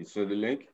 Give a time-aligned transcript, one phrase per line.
[0.00, 0.66] You saw the link?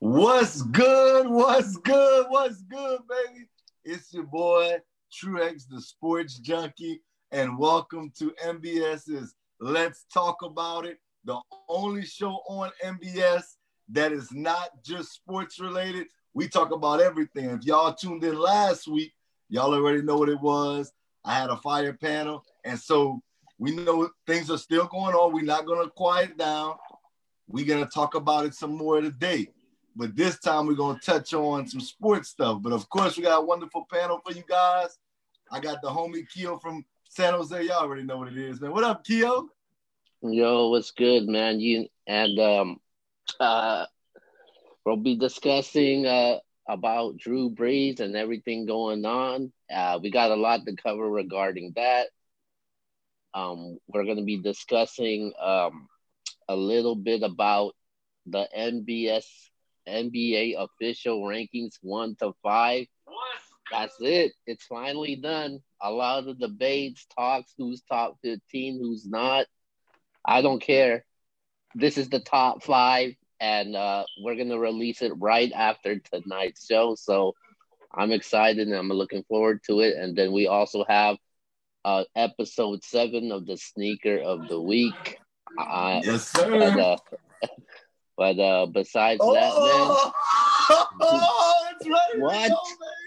[0.00, 1.28] What's good?
[1.28, 2.26] What's good?
[2.28, 3.46] What's good, baby?
[3.84, 4.78] It's your boy,
[5.12, 11.38] Truex, the sports junkie, and welcome to NBS's Let's Talk About It, the
[11.68, 13.44] only show on NBS
[13.90, 16.08] that is not just sports related.
[16.34, 17.50] We talk about everything.
[17.50, 19.12] If y'all tuned in last week,
[19.48, 20.90] y'all already know what it was.
[21.24, 23.22] I had a fire panel, and so
[23.58, 25.32] we know things are still going on.
[25.32, 26.74] We're not going to quiet down.
[27.48, 29.48] We're going to talk about it some more today.
[29.94, 32.60] But this time we're going to touch on some sports stuff.
[32.60, 34.98] But of course, we got a wonderful panel for you guys.
[35.50, 37.62] I got the homie Keo from San Jose.
[37.62, 38.72] Y'all already know what it is, man.
[38.72, 39.48] What up, Keo?
[40.22, 41.60] Yo, what's good, man?
[41.60, 42.80] You and um
[43.38, 43.86] uh
[44.84, 49.52] we'll be discussing uh about Drew Brees and everything going on.
[49.72, 52.08] Uh we got a lot to cover regarding that.
[53.34, 55.88] Um we're gonna be discussing um
[56.48, 57.74] a little bit about
[58.26, 59.24] the NBS
[59.88, 62.86] NBA official rankings one to five.
[63.70, 64.32] That's it.
[64.46, 65.60] It's finally done.
[65.80, 69.46] A lot of debates, talks, who's top 15, who's not.
[70.24, 71.04] I don't care.
[71.74, 76.94] This is the top five, and uh, we're gonna release it right after tonight's show.
[76.94, 77.34] So
[77.94, 79.96] I'm excited and I'm looking forward to it.
[79.96, 81.16] And then we also have
[81.84, 85.18] uh, episode seven of the sneaker of the week.
[85.58, 86.50] Uh, yes, sir.
[86.50, 86.96] But, uh,
[88.16, 90.12] but uh, besides oh, that, man.
[91.00, 92.50] Oh, it's ready What?
[92.50, 92.60] Go,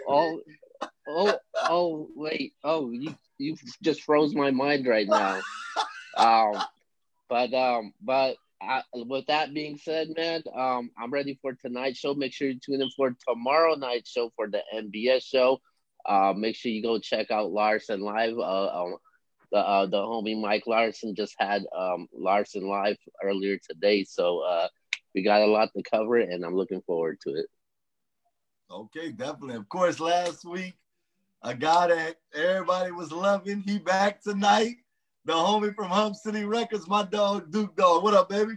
[0.08, 0.41] Oh,
[1.08, 2.53] oh, oh, wait.
[2.64, 5.41] Oh, you you just froze my mind right now.
[6.17, 6.61] Um,
[7.30, 12.13] but um, but I, with that being said, man, um, I'm ready for tonight's show.
[12.13, 15.59] Make sure you tune in for tomorrow night's show for the NBS show.
[16.06, 18.38] Uh, make sure you go check out Larson live.
[18.38, 18.86] Uh,
[19.52, 24.67] the uh, the homie Mike Larson just had um Larson live earlier today, so uh,
[25.14, 27.47] we got a lot to cover, and I'm looking forward to it.
[28.72, 29.56] Okay, definitely.
[29.56, 30.75] Of course, last week,
[31.41, 34.75] a guy that everybody was loving, he back tonight.
[35.25, 38.03] The homie from Hump City Records, my dog Duke Dog.
[38.03, 38.53] What up, baby?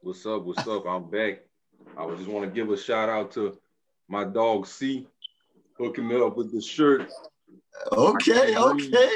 [0.00, 0.44] What's up?
[0.44, 0.86] What's up?
[0.86, 1.40] I'm back.
[1.96, 3.58] I just want to give a shout out to
[4.08, 5.06] my dog C,
[5.78, 7.10] hooking me up with the shirt.
[7.92, 9.10] Okay, okay.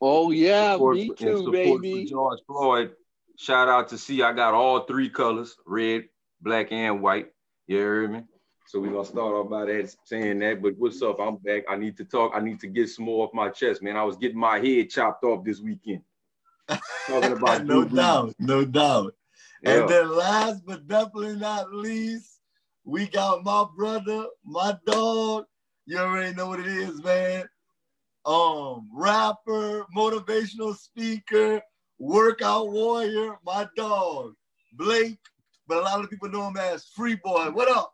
[0.00, 2.04] Oh yeah, Support me for- in too, support baby.
[2.04, 2.92] for George Floyd.
[3.38, 4.22] Shout out to C.
[4.22, 6.04] I got all three colors: red,
[6.40, 7.28] black, and white.
[7.66, 8.22] You heard me?
[8.66, 10.60] So we're gonna start off by that saying that.
[10.60, 11.20] But what's up?
[11.20, 11.64] I'm back.
[11.68, 12.32] I need to talk.
[12.34, 13.96] I need to get some more off my chest, man.
[13.96, 16.02] I was getting my head chopped off this weekend.
[17.06, 19.14] Talking about no Drew doubt, no doubt.
[19.62, 19.80] Yeah.
[19.80, 22.40] And then last but definitely not least,
[22.84, 25.44] we got my brother, my dog.
[25.86, 27.48] You already know what it is, man.
[28.26, 31.62] Um, rapper, motivational speaker,
[32.00, 34.34] workout warrior, my dog,
[34.72, 35.20] Blake.
[35.68, 37.50] But a lot of people know him as Free Boy.
[37.52, 37.92] What up?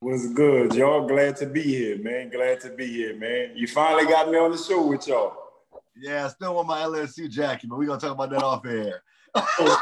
[0.00, 0.74] What's good?
[0.74, 2.28] Y'all glad to be here, man.
[2.28, 3.52] Glad to be here, man.
[3.56, 5.34] You finally got me on the show with y'all.
[5.96, 9.02] Yeah, I still want my LSU jacket, but we're gonna talk about that off air.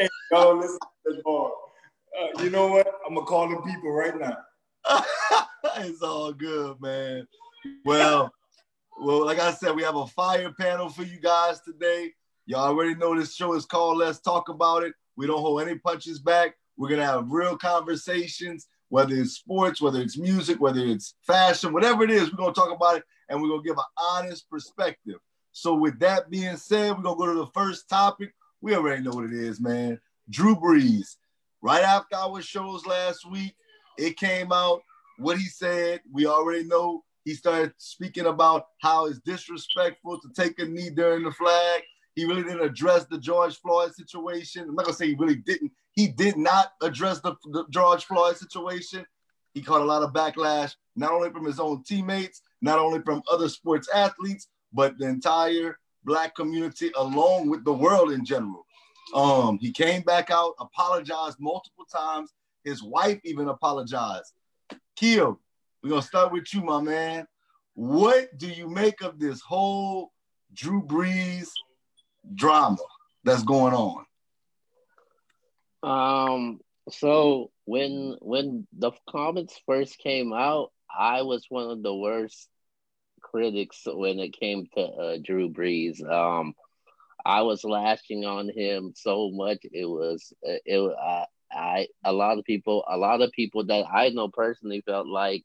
[0.00, 1.22] Hey, y'all listen to this.
[1.26, 2.86] Uh, you know what?
[3.04, 4.36] I'm gonna call the people right now.
[5.78, 7.26] it's all good, man.
[7.84, 8.32] Well,
[9.00, 12.12] well, like I said, we have a fire panel for you guys today.
[12.46, 14.94] Y'all already know this show is called Let's Talk About It.
[15.16, 16.54] We don't hold any punches back.
[16.76, 22.04] We're gonna have real conversations, whether it's sports, whether it's music, whether it's fashion, whatever
[22.04, 25.18] it is, we're gonna talk about it and we're gonna give an honest perspective.
[25.52, 28.32] So, with that being said, we're gonna go to the first topic.
[28.60, 30.00] We already know what it is, man.
[30.30, 31.16] Drew Brees.
[31.60, 33.54] Right after our shows last week,
[33.98, 34.82] it came out
[35.18, 36.00] what he said.
[36.12, 41.24] We already know he started speaking about how it's disrespectful to take a knee during
[41.24, 41.82] the flag.
[42.14, 44.62] He really didn't address the George Floyd situation.
[44.62, 45.72] I'm not gonna say he really didn't.
[45.92, 49.04] He did not address the, the George Floyd situation.
[49.52, 53.22] He caught a lot of backlash, not only from his own teammates, not only from
[53.30, 58.64] other sports athletes, but the entire black community, along with the world in general.
[59.14, 62.32] Um, he came back out, apologized multiple times.
[62.64, 64.32] His wife even apologized.
[64.96, 65.38] Keo,
[65.88, 67.26] we're gonna start with you, my man.
[67.72, 70.12] What do you make of this whole
[70.52, 71.48] Drew Brees
[72.34, 72.76] drama
[73.24, 74.04] that's going on?
[75.82, 82.48] Um, so when when the comments first came out, I was one of the worst
[83.22, 86.04] critics when it came to uh, Drew Brees.
[86.06, 86.52] Um,
[87.24, 89.60] I was lashing on him so much.
[89.62, 90.96] It was it.
[91.02, 95.06] I, I a lot of people, a lot of people that I know personally felt
[95.06, 95.44] like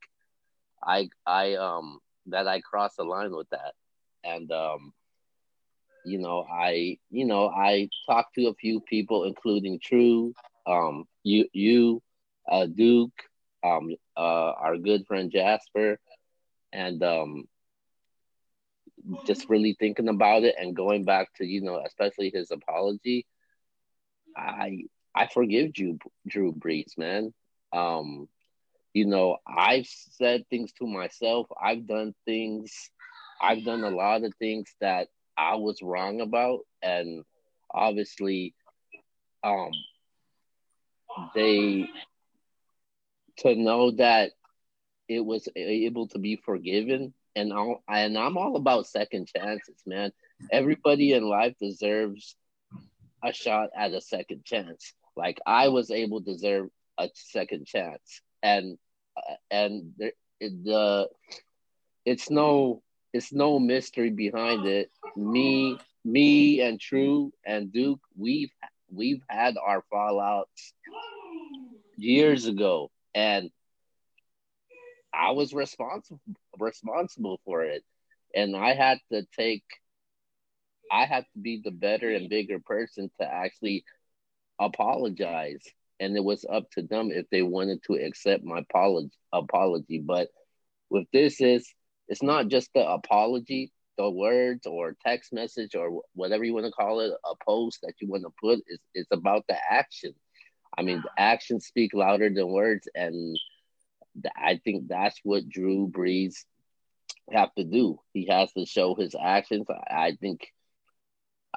[0.86, 3.74] I I um that I crossed the line with that,
[4.24, 4.94] and um
[6.06, 10.34] you know, I, you know, I talked to a few people, including True,
[10.68, 12.02] um, you, you,
[12.50, 13.12] uh, Duke,
[13.64, 14.20] um, uh,
[14.52, 16.00] our good friend Jasper,
[16.74, 17.46] and um,
[19.26, 23.26] just really thinking about it and going back to, you know, especially his apology.
[24.36, 24.84] I,
[25.16, 25.98] I forgive Drew,
[26.28, 27.34] Drew Brees, man.
[27.72, 28.28] Um,
[28.94, 31.48] you know, I've said things to myself.
[31.62, 32.92] I've done things.
[33.42, 37.24] I've done a lot of things that I was wrong about, and
[37.72, 38.54] obviously,
[39.44, 39.72] um,
[41.36, 41.88] they
[43.38, 44.32] to know that
[45.08, 50.12] it was able to be forgiven, and all, and I'm all about second chances, man.
[50.52, 52.36] Everybody in life deserves
[53.24, 54.94] a shot at a second chance.
[55.16, 58.78] Like I was able to deserve a second chance, and
[59.52, 59.94] and
[60.40, 61.10] the
[62.06, 64.92] it's no it's no mystery behind it.
[65.16, 68.52] Me, me, and True and Duke, we've
[68.92, 70.74] we've had our fallouts
[71.98, 73.52] years ago, and
[75.14, 76.20] I was responsible
[76.60, 77.84] responsible for it,
[78.36, 79.64] and I had to take.
[80.92, 83.86] I had to be the better and bigger person to actually
[84.60, 85.64] apologize,
[86.04, 89.12] and it was up to them if they wanted to accept my apology.
[89.32, 90.30] Apology, but
[90.90, 91.74] with this is
[92.08, 96.72] it's not just the apology, the words or text message or whatever you want to
[96.72, 98.60] call it, a post that you want to put.
[98.68, 100.14] It's, it's about the action.
[100.78, 103.38] I mean, the actions speak louder than words, and
[104.36, 106.36] I think that's what Drew Brees
[107.32, 108.00] have to do.
[108.14, 109.68] He has to show his actions.
[109.70, 110.48] I think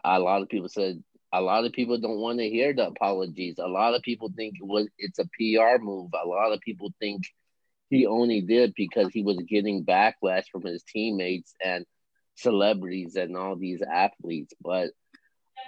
[0.04, 1.02] a lot of people said
[1.32, 3.56] a lot of people don't want to hear the apologies.
[3.58, 6.10] A lot of people think it was it's a PR move.
[6.14, 7.22] A lot of people think
[7.90, 11.84] he only did because he was getting backlash from his teammates and
[12.36, 14.54] celebrities and all these athletes.
[14.60, 14.90] But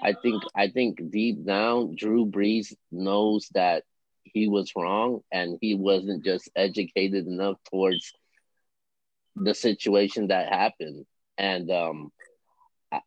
[0.02, 3.84] I think I think deep down, Drew Brees knows that
[4.24, 8.12] he was wrong and he wasn't just educated enough towards
[9.34, 11.06] the situation that happened.
[11.36, 12.12] And um,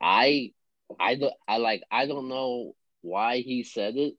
[0.01, 0.51] I,
[0.99, 1.33] I, don't.
[1.47, 4.15] I like I don't know why he said it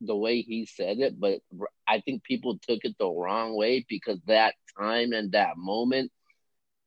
[0.00, 1.40] the way he said it, but
[1.86, 6.10] I think people took it the wrong way because that time and that moment,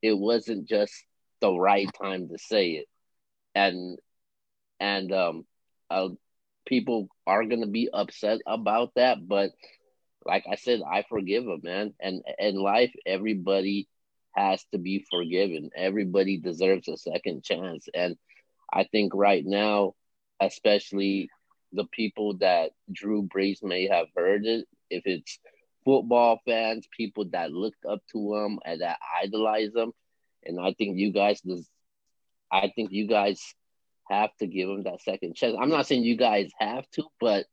[0.02, 0.94] it wasn't just
[1.42, 2.88] the right time to say it,
[3.56, 3.98] and
[4.80, 5.46] and um,
[5.90, 6.10] uh,
[6.68, 9.28] people are gonna be upset about that.
[9.28, 9.52] But
[10.26, 11.94] like I said, I forgive them, man.
[12.00, 13.88] And in life, everybody
[14.36, 15.70] has to be forgiven.
[15.76, 18.16] Everybody deserves a second chance, and
[18.72, 19.94] I think right now,
[20.40, 21.30] especially
[21.74, 25.40] the people that Drew Brees may have heard it, if it's
[25.84, 29.92] football fans, people that looked up to him and that idolize him,
[30.44, 31.42] and I think you guys,
[32.52, 33.42] I think you guys
[34.10, 35.56] have to give him that second chance.
[35.60, 37.46] I'm not saying you guys have to, but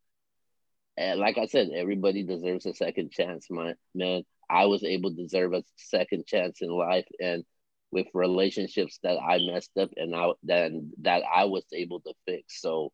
[1.00, 4.24] uh, like I said, everybody deserves a second chance, my man.
[4.50, 7.44] I was able to deserve a second chance in life, and
[7.92, 12.60] with relationships that I messed up, and I then that I was able to fix.
[12.60, 12.90] So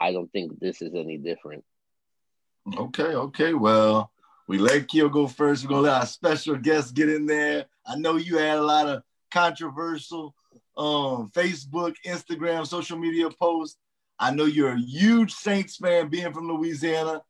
[0.00, 1.64] I don't think this is any different.
[2.76, 3.54] Okay, okay.
[3.54, 4.10] Well,
[4.46, 5.64] we let Keo go first.
[5.64, 7.66] We're gonna let our special guest get in there.
[7.84, 10.34] I know you had a lot of controversial
[10.76, 13.76] um, Facebook, Instagram, social media posts.
[14.18, 17.22] I know you're a huge Saints fan, being from Louisiana.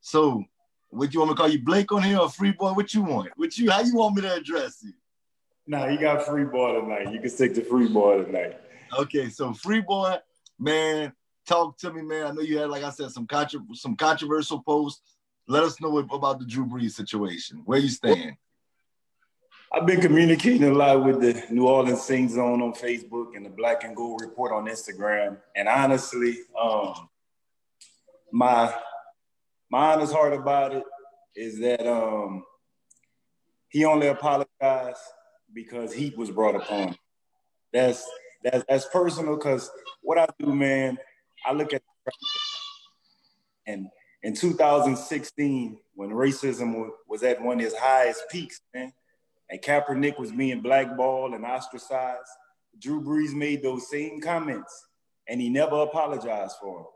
[0.00, 0.44] So,
[0.90, 2.72] what you want me to call you, Blake on here or Free Boy?
[2.72, 3.30] What you want?
[3.36, 3.70] What you?
[3.70, 4.92] How you want me to address you?
[5.72, 7.10] Nah, you got Free Boy tonight.
[7.10, 8.60] You can stick to Free Boy tonight.
[8.98, 10.16] Okay, so Free Boy,
[10.58, 11.14] man,
[11.48, 12.26] talk to me, man.
[12.26, 15.00] I know you had, like I said, some contro- some controversial posts.
[15.48, 17.62] Let us know about the Drew Brees situation.
[17.64, 18.36] Where you stand?
[19.72, 23.50] I've been communicating a lot with the New Orleans Sing Zone on Facebook and the
[23.50, 25.38] Black and Gold Report on Instagram.
[25.56, 27.08] And honestly, um,
[28.30, 28.74] my
[29.70, 30.84] my honest heart about it
[31.34, 32.44] is that um,
[33.70, 35.00] he only apologized
[35.54, 36.96] because heat was brought upon him.
[37.72, 38.08] That's
[38.42, 39.70] that's that's personal because
[40.02, 40.98] what I do, man,
[41.44, 41.82] I look at
[43.66, 43.86] and
[44.22, 48.92] in 2016 when racism was at one of its highest peaks, man,
[49.50, 52.20] and Kaepernick was being blackballed and ostracized,
[52.78, 54.86] Drew Brees made those same comments
[55.28, 56.86] and he never apologized for them.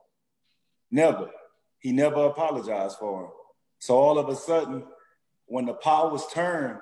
[0.91, 1.31] Never.
[1.79, 3.31] He never apologized for them.
[3.79, 4.85] So all of a sudden,
[5.47, 6.81] when the powers turn,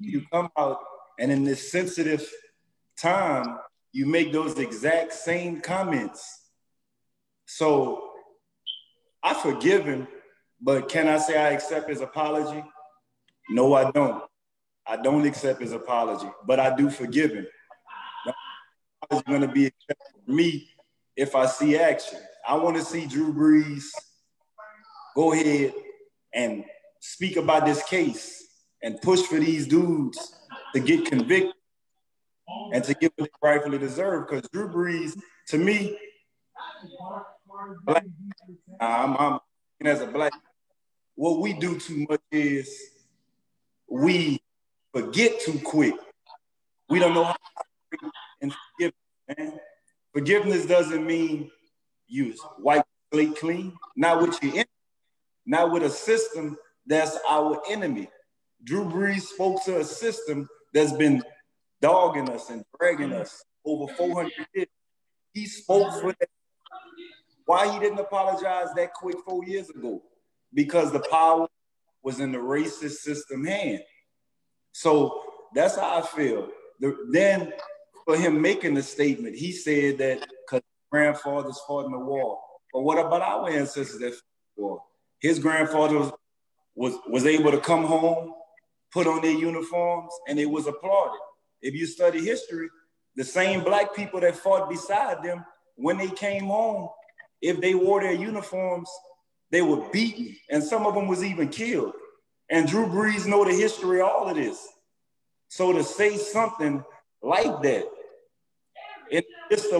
[0.00, 0.78] you come out
[1.18, 2.28] and in this sensitive
[3.00, 3.58] time,
[3.92, 6.46] you make those exact same comments
[7.46, 8.10] so
[9.22, 10.06] I forgive him,
[10.60, 12.62] but can I say I accept his apology?
[13.48, 14.22] No, I don't.
[14.86, 17.46] I don't accept his apology, but I do forgive him.
[19.26, 19.72] going to be
[20.26, 20.68] me
[21.16, 22.18] if I see action.
[22.46, 23.84] I want to see Drew Brees
[25.14, 25.72] go ahead
[26.34, 26.64] and
[27.00, 28.45] speak about this case
[28.86, 30.36] and push for these dudes
[30.72, 31.52] to get convicted
[32.72, 34.28] and to get what they rightfully deserve.
[34.28, 35.98] Because Drew Brees, to me,
[37.84, 38.04] black,
[38.80, 39.40] I'm, I'm
[39.84, 40.32] as a black,
[41.16, 42.80] what we do too much is
[43.88, 44.40] we
[44.94, 45.94] forget too quick.
[46.88, 48.92] We don't know how to and forgive,
[49.36, 49.58] man.
[50.12, 51.50] Forgiveness doesn't mean
[52.06, 54.66] you wipe slate clean, not with your enemy,
[55.44, 58.08] not with a system that's our enemy.
[58.64, 61.22] Drew Brees spoke to a system that's been
[61.80, 64.66] dogging us and dragging us over 400 years.
[65.32, 66.28] He spoke for that.
[67.44, 70.02] Why he didn't apologize that quick four years ago?
[70.52, 71.46] Because the power
[72.02, 73.80] was in the racist system hand.
[74.72, 75.22] So
[75.54, 76.48] that's how I feel.
[76.80, 77.52] The, then
[78.04, 82.38] for him making the statement, he said that because grandfathers fought in the war.
[82.72, 84.82] But what about our ancestors that fought in the war?
[85.20, 86.12] His grandfather was,
[86.74, 88.32] was, was able to come home,
[88.92, 91.20] put on their uniforms, and it was applauded.
[91.62, 92.68] If you study history,
[93.16, 95.44] the same black people that fought beside them,
[95.76, 96.88] when they came home,
[97.42, 98.88] if they wore their uniforms,
[99.50, 101.92] they were beaten, and some of them was even killed.
[102.50, 104.66] And Drew Brees know the history of all of this.
[105.48, 106.84] So to say something
[107.22, 107.88] like that,
[109.10, 109.70] it's just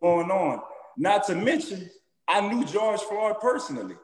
[0.00, 0.62] going on.
[0.96, 1.90] Not to mention,
[2.28, 3.96] I knew George Floyd personally.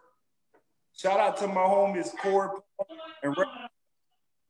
[0.96, 2.50] Shout out to my homies Corey
[3.22, 3.44] and Ray.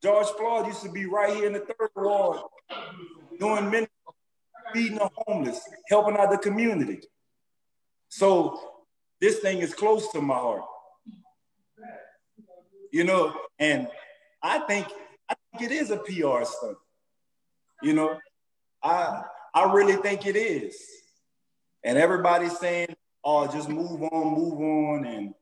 [0.02, 2.38] George Floyd used to be right here in the third ward
[3.38, 3.86] doing many
[4.72, 7.00] feeding the homeless, helping out the community.
[8.08, 8.60] So
[9.20, 10.62] this thing is close to my heart.
[12.92, 13.88] You know, and
[14.42, 14.86] I think
[15.28, 16.78] I think it is a PR stunt.
[17.82, 18.18] You know,
[18.82, 19.22] I
[19.54, 20.80] I really think it is.
[21.84, 25.06] And everybody's saying, oh, just move on, move on.
[25.06, 25.34] And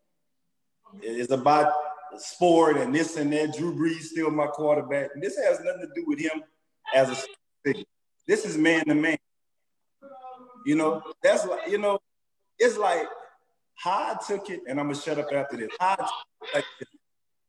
[1.01, 1.73] it's about
[2.19, 3.57] sport and this and that.
[3.57, 5.11] Drew Brees still my quarterback.
[5.15, 6.43] And this has nothing to do with him
[6.95, 7.17] as a
[7.65, 7.85] figure.
[8.27, 9.19] This is man to man.
[10.65, 12.01] You know, that's like, you know,
[12.59, 13.07] it's like
[13.77, 15.71] how I took it, and I'm gonna shut up after this.
[15.79, 15.97] How
[16.55, 16.65] like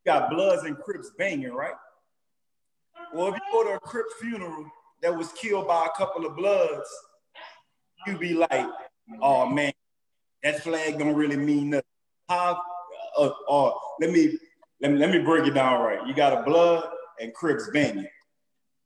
[0.06, 1.74] got Bloods and Crips banging, right?
[3.12, 4.70] Well, if you go to a Crip funeral
[5.02, 6.88] that was killed by a couple of Bloods,
[8.06, 8.66] you be like,
[9.20, 9.72] oh man,
[10.42, 11.84] that flag don't really mean nothing.
[12.28, 12.60] How?
[13.16, 14.38] Uh, uh, let me
[14.80, 16.06] let me let me break it down right.
[16.06, 16.88] You got a Blood
[17.20, 18.06] and Crips banging.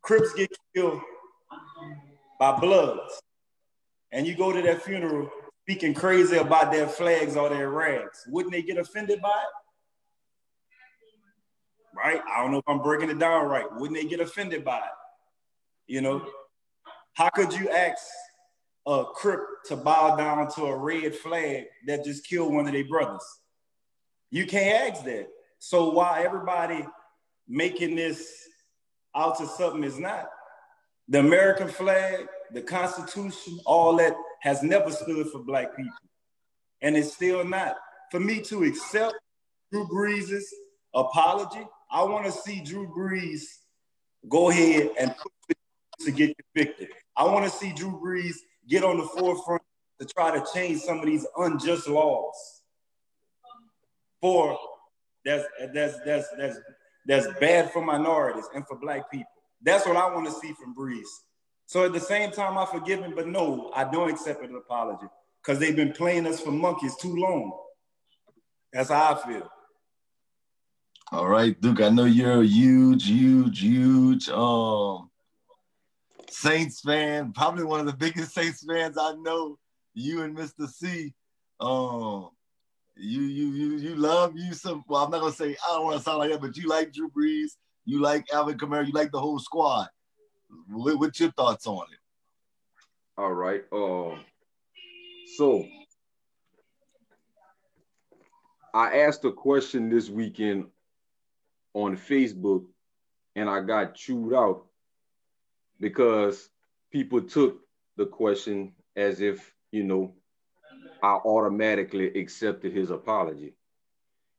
[0.02, 1.00] Crips get killed
[2.38, 3.20] by Bloods,
[4.10, 5.30] and you go to that funeral
[5.62, 8.24] speaking crazy about their flags or their rags.
[8.28, 9.54] Wouldn't they get offended by it?
[11.94, 12.22] Right?
[12.28, 13.66] I don't know if I'm breaking it down right.
[13.76, 14.82] Wouldn't they get offended by it?
[15.86, 16.26] You know,
[17.12, 18.02] how could you ask
[18.86, 22.88] a Crip to bow down to a red flag that just killed one of their
[22.88, 23.24] brothers?
[24.30, 25.28] You can't ask that.
[25.64, 26.84] So why everybody
[27.46, 28.48] making this
[29.14, 30.28] out to something is not,
[31.06, 35.92] the American flag, the Constitution, all that has never stood for black people.
[36.80, 37.76] And it's still not.
[38.10, 39.14] For me to accept
[39.70, 40.42] Drew Brees'
[40.94, 43.42] apology, I want to see Drew Brees
[44.28, 45.14] go ahead and
[46.00, 46.88] to get convicted.
[47.16, 48.34] I want to see Drew Brees
[48.68, 49.62] get on the forefront
[50.00, 52.62] to try to change some of these unjust laws
[54.20, 54.58] for
[55.24, 56.58] that's that's that's that's
[57.06, 59.30] that's bad for minorities and for black people.
[59.62, 61.06] That's what I want to see from Brees.
[61.66, 65.06] So at the same time, I forgive him, but no, I don't accept an apology
[65.40, 67.58] because they've been playing us for monkeys too long.
[68.72, 69.48] That's how I feel.
[71.12, 71.80] All right, Duke.
[71.80, 75.10] I know you're a huge, huge, huge um
[76.32, 79.58] Saints fan, probably one of the biggest Saints fans I know.
[79.94, 80.66] You and Mr.
[80.66, 81.12] C.
[81.60, 82.30] Um,
[82.96, 84.84] you you you you love you some.
[84.88, 86.92] Well, I'm not gonna say I don't want to sound like that, but you like
[86.92, 87.52] Drew Brees,
[87.84, 89.88] you like Alvin Kamara, you like the whole squad.
[90.68, 91.98] What, what's your thoughts on it?
[93.16, 93.62] All right.
[93.72, 94.20] Um.
[95.36, 95.64] So
[98.74, 100.66] I asked a question this weekend
[101.74, 102.64] on Facebook,
[103.36, 104.66] and I got chewed out
[105.80, 106.48] because
[106.90, 107.60] people took
[107.96, 110.14] the question as if, you know,
[111.02, 113.54] I automatically accepted his apology.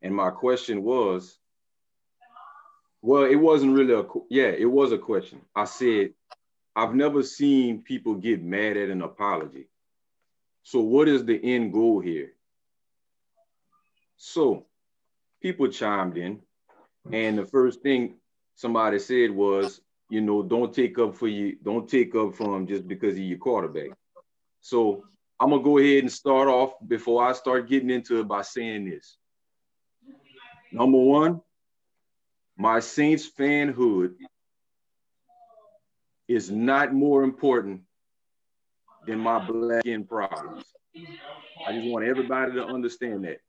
[0.02, 1.38] And my question was,
[3.02, 5.42] well, it wasn't really a, yeah, it was a question.
[5.54, 6.14] I said,
[6.76, 9.68] I've never seen people get mad at an apology.
[10.64, 12.32] So what is the end goal here?
[14.16, 14.66] So
[15.42, 16.40] people chimed in,
[17.12, 18.16] and the first thing
[18.56, 22.88] somebody said was, you know, don't take up for you, don't take up from just
[22.88, 23.90] because of your quarterback.
[24.62, 25.04] So
[25.40, 28.90] I'm gonna go ahead and start off before I start getting into it by saying
[28.90, 29.18] this.
[30.72, 31.42] Number one,
[32.58, 34.14] my Saints fanhood
[36.28, 37.82] is not more important
[39.06, 40.64] than my black skin problems.
[41.68, 43.40] I just want everybody to understand that.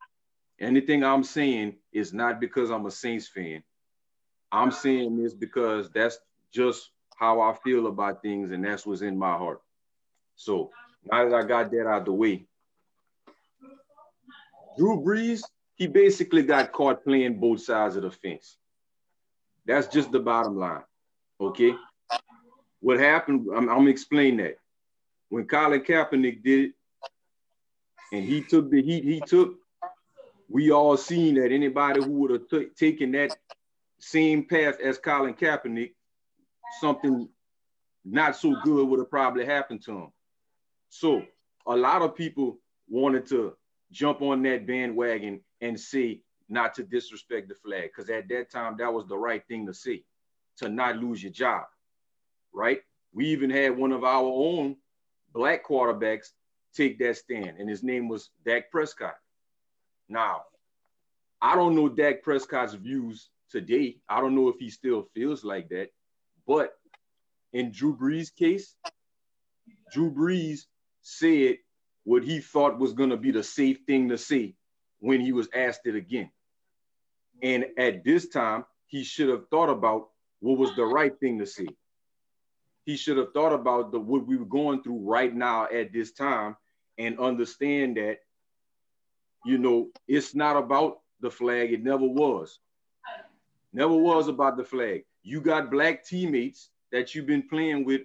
[0.60, 3.62] Anything I'm saying is not because I'm a Saints fan.
[4.50, 6.18] I'm saying this because that's
[6.52, 9.60] just how I feel about things, and that's what's in my heart.
[10.36, 10.70] So
[11.10, 12.46] now that I got that out of the way,
[14.76, 15.42] Drew Brees,
[15.76, 18.56] he basically got caught playing both sides of the fence.
[19.66, 20.82] That's just the bottom line.
[21.40, 21.74] Okay.
[22.80, 23.46] What happened?
[23.54, 24.56] I'm, I'm gonna explain that.
[25.28, 26.72] When Colin Kaepernick did it,
[28.12, 29.56] and he took the heat he took,
[30.48, 33.36] we all seen that anybody who would have t- taken that
[33.98, 35.94] same path as Colin Kaepernick,
[36.80, 37.28] something
[38.04, 40.12] not so good would have probably happened to him.
[40.94, 41.24] So
[41.66, 43.56] a lot of people wanted to
[43.90, 48.76] jump on that bandwagon and say not to disrespect the flag, because at that time
[48.78, 50.04] that was the right thing to say,
[50.58, 51.64] to not lose your job,
[52.52, 52.80] right?
[53.12, 54.76] We even had one of our own
[55.32, 56.28] black quarterbacks
[56.72, 59.16] take that stand, and his name was Dak Prescott.
[60.08, 60.42] Now,
[61.42, 63.96] I don't know Dak Prescott's views today.
[64.08, 65.88] I don't know if he still feels like that,
[66.46, 66.78] but
[67.52, 68.76] in Drew Brees' case,
[69.92, 70.66] Drew Brees
[71.04, 71.58] said
[72.04, 74.54] what he thought was going to be the safe thing to say
[74.98, 76.30] when he was asked it again.
[77.42, 80.08] And at this time, he should have thought about
[80.40, 81.68] what was the right thing to say.
[82.86, 86.12] He should have thought about the what we were going through right now at this
[86.12, 86.56] time
[86.98, 88.18] and understand that,
[89.44, 91.72] you know, it's not about the flag.
[91.72, 92.58] It never was.
[93.72, 95.04] Never was about the flag.
[95.22, 98.02] You got black teammates that you've been playing with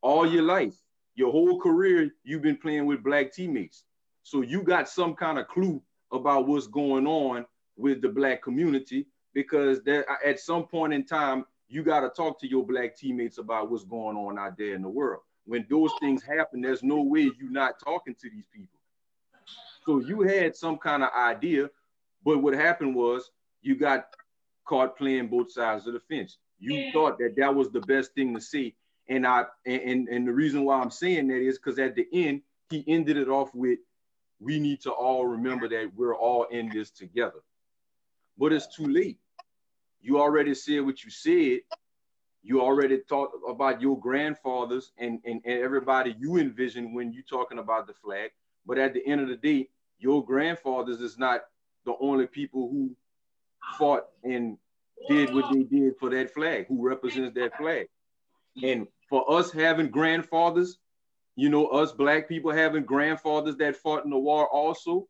[0.00, 0.76] all your life
[1.18, 3.82] your whole career you've been playing with black teammates.
[4.22, 5.82] So you got some kind of clue
[6.12, 7.44] about what's going on
[7.76, 12.38] with the black community because there, at some point in time you got to talk
[12.40, 15.22] to your black teammates about what's going on out there in the world.
[15.44, 18.78] When those things happen, there's no way you're not talking to these people.
[19.84, 21.68] So you had some kind of idea,
[22.24, 24.06] but what happened was you got
[24.66, 26.38] caught playing both sides of the fence.
[26.60, 28.76] You thought that that was the best thing to see,
[29.08, 32.42] and I and and the reason why I'm saying that is because at the end
[32.70, 33.78] he ended it off with,
[34.40, 37.40] "We need to all remember that we're all in this together."
[38.36, 39.18] But it's too late.
[40.00, 41.60] You already said what you said.
[42.42, 47.58] You already talked about your grandfathers and, and, and everybody you envision when you're talking
[47.58, 48.30] about the flag.
[48.64, 49.68] But at the end of the day,
[49.98, 51.42] your grandfathers is not
[51.84, 52.94] the only people who
[53.76, 54.56] fought and
[55.08, 57.88] did what they did for that flag, who represents that flag.
[58.62, 60.78] And for us having grandfathers,
[61.36, 65.08] you know, us black people having grandfathers that fought in the war also,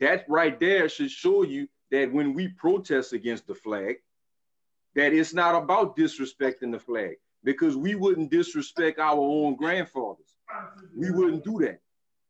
[0.00, 3.96] that right there should show you that when we protest against the flag,
[4.94, 10.34] that it's not about disrespecting the flag because we wouldn't disrespect our own grandfathers.
[10.96, 11.80] We wouldn't do that.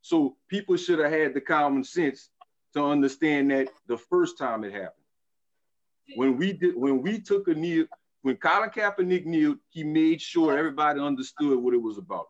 [0.02, 2.30] So people should have had the common sense
[2.74, 4.90] to understand that the first time it happened.
[6.16, 7.86] When we did, when we took a knee,
[8.24, 12.28] when Colin Kaepernick kneeled, he made sure everybody understood what it was about.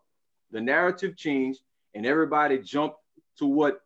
[0.51, 1.61] The narrative changed,
[1.93, 2.97] and everybody jumped
[3.39, 3.79] to what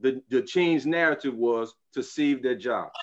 [0.00, 2.94] the, the change narrative was to save their jobs.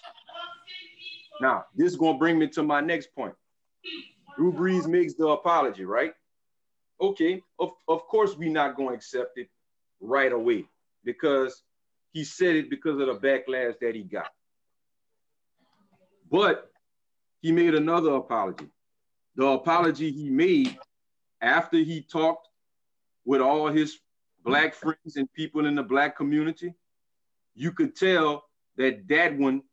[1.39, 3.35] Now, this is going to bring me to my next point.
[4.35, 6.13] Drew Brees makes the apology, right?
[6.99, 9.49] Okay, of, of course we're not going to accept it
[10.01, 10.65] right away
[11.03, 11.61] because
[12.11, 14.31] he said it because of the backlash that he got.
[16.31, 16.71] But
[17.47, 18.67] he made another apology.
[19.37, 20.77] The apology he made
[21.39, 22.49] after he talked
[23.23, 23.99] with all his
[24.43, 26.73] black friends and people in the black community,
[27.55, 28.43] you could tell
[28.75, 29.63] that that one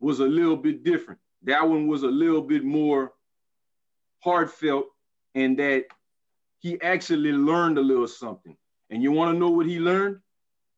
[0.00, 1.20] was a little bit different.
[1.42, 3.12] That one was a little bit more
[4.20, 4.86] heartfelt
[5.34, 5.84] and that
[6.60, 8.56] he actually learned a little something.
[8.88, 10.20] And you want to know what he learned?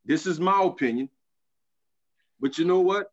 [0.05, 1.11] This is my opinion.
[2.41, 3.13] But you know what?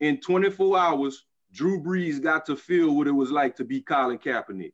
[0.00, 4.18] In 24 hours, Drew Brees got to feel what it was like to be Colin
[4.18, 4.72] Kaepernick.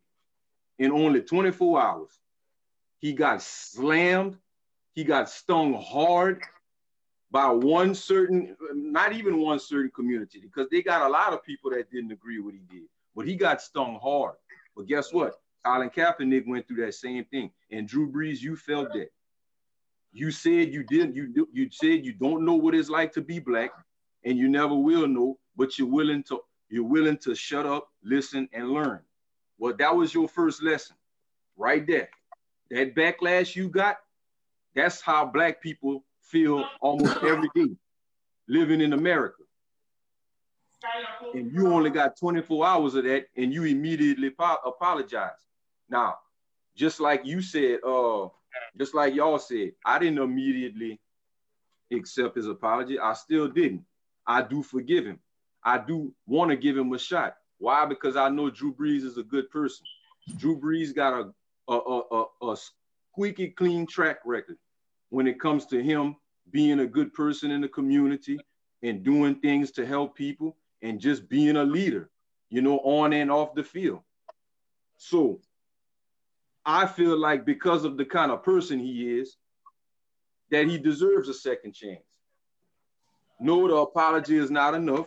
[0.78, 2.18] In only 24 hours,
[2.98, 4.38] he got slammed,
[4.94, 6.42] he got stung hard
[7.30, 11.70] by one certain, not even one certain community, because they got a lot of people
[11.70, 12.88] that didn't agree what he did.
[13.14, 14.36] But he got stung hard.
[14.74, 15.34] But guess what?
[15.64, 17.50] Colin Kaepernick went through that same thing.
[17.70, 19.10] And Drew Brees, you felt that.
[20.12, 23.38] You said you didn't, you you said you don't know what it's like to be
[23.38, 23.70] black,
[24.24, 26.40] and you never will know, but you're willing to
[26.70, 29.00] you're willing to shut up, listen, and learn.
[29.58, 30.96] Well, that was your first lesson
[31.56, 32.08] right there.
[32.70, 33.96] That backlash you got,
[34.74, 37.74] that's how black people feel almost every day
[38.48, 39.42] living in America.
[41.34, 44.32] And you only got 24 hours of that and you immediately
[44.64, 45.30] apologize.
[45.90, 46.16] Now,
[46.74, 48.28] just like you said, uh,
[48.78, 51.00] just like y'all said, I didn't immediately
[51.92, 52.98] accept his apology.
[52.98, 53.84] I still didn't.
[54.26, 55.18] I do forgive him.
[55.62, 57.36] I do want to give him a shot.
[57.58, 57.84] Why?
[57.86, 59.86] Because I know Drew Brees is a good person.
[60.36, 61.32] Drew Brees got a
[61.70, 62.56] a, a, a,
[63.12, 64.56] squeaky clean track record
[65.10, 66.16] when it comes to him
[66.50, 68.38] being a good person in the community
[68.82, 72.10] and doing things to help people and just being a leader,
[72.48, 74.00] you know, on and off the field.
[74.96, 75.40] So
[76.64, 79.36] I feel like because of the kind of person he is,
[80.50, 82.02] that he deserves a second chance.
[83.38, 85.06] No, the apology is not enough.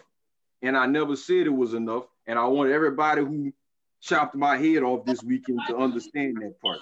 [0.64, 2.06] And I never said it was enough.
[2.26, 3.54] And I want everybody who
[4.02, 6.80] chopped my head off this weekend to understand that part.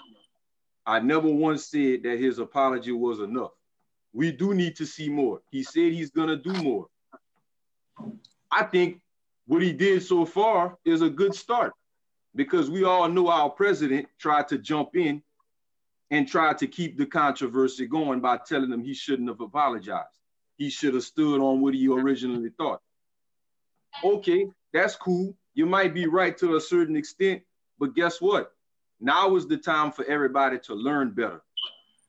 [0.85, 3.51] I never once said that his apology was enough.
[4.13, 5.41] We do need to see more.
[5.49, 6.87] He said he's to do more.
[8.51, 9.01] I think
[9.47, 11.73] what he did so far is a good start
[12.35, 15.23] because we all know our president tried to jump in
[16.11, 20.07] and tried to keep the controversy going by telling him he shouldn't have apologized.
[20.57, 22.81] He should have stood on what he originally thought.
[24.03, 25.35] Okay, that's cool.
[25.53, 27.41] You might be right to a certain extent,
[27.79, 28.53] but guess what?
[28.99, 31.41] Now is the time for everybody to learn better,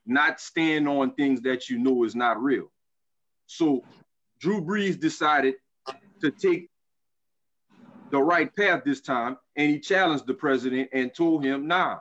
[0.06, 2.70] not stand on things that you know is not real.
[3.46, 3.82] So
[4.38, 5.54] Drew Brees decided
[6.20, 6.68] to take
[8.10, 11.98] the right path this time, and he challenged the president and told him, nah,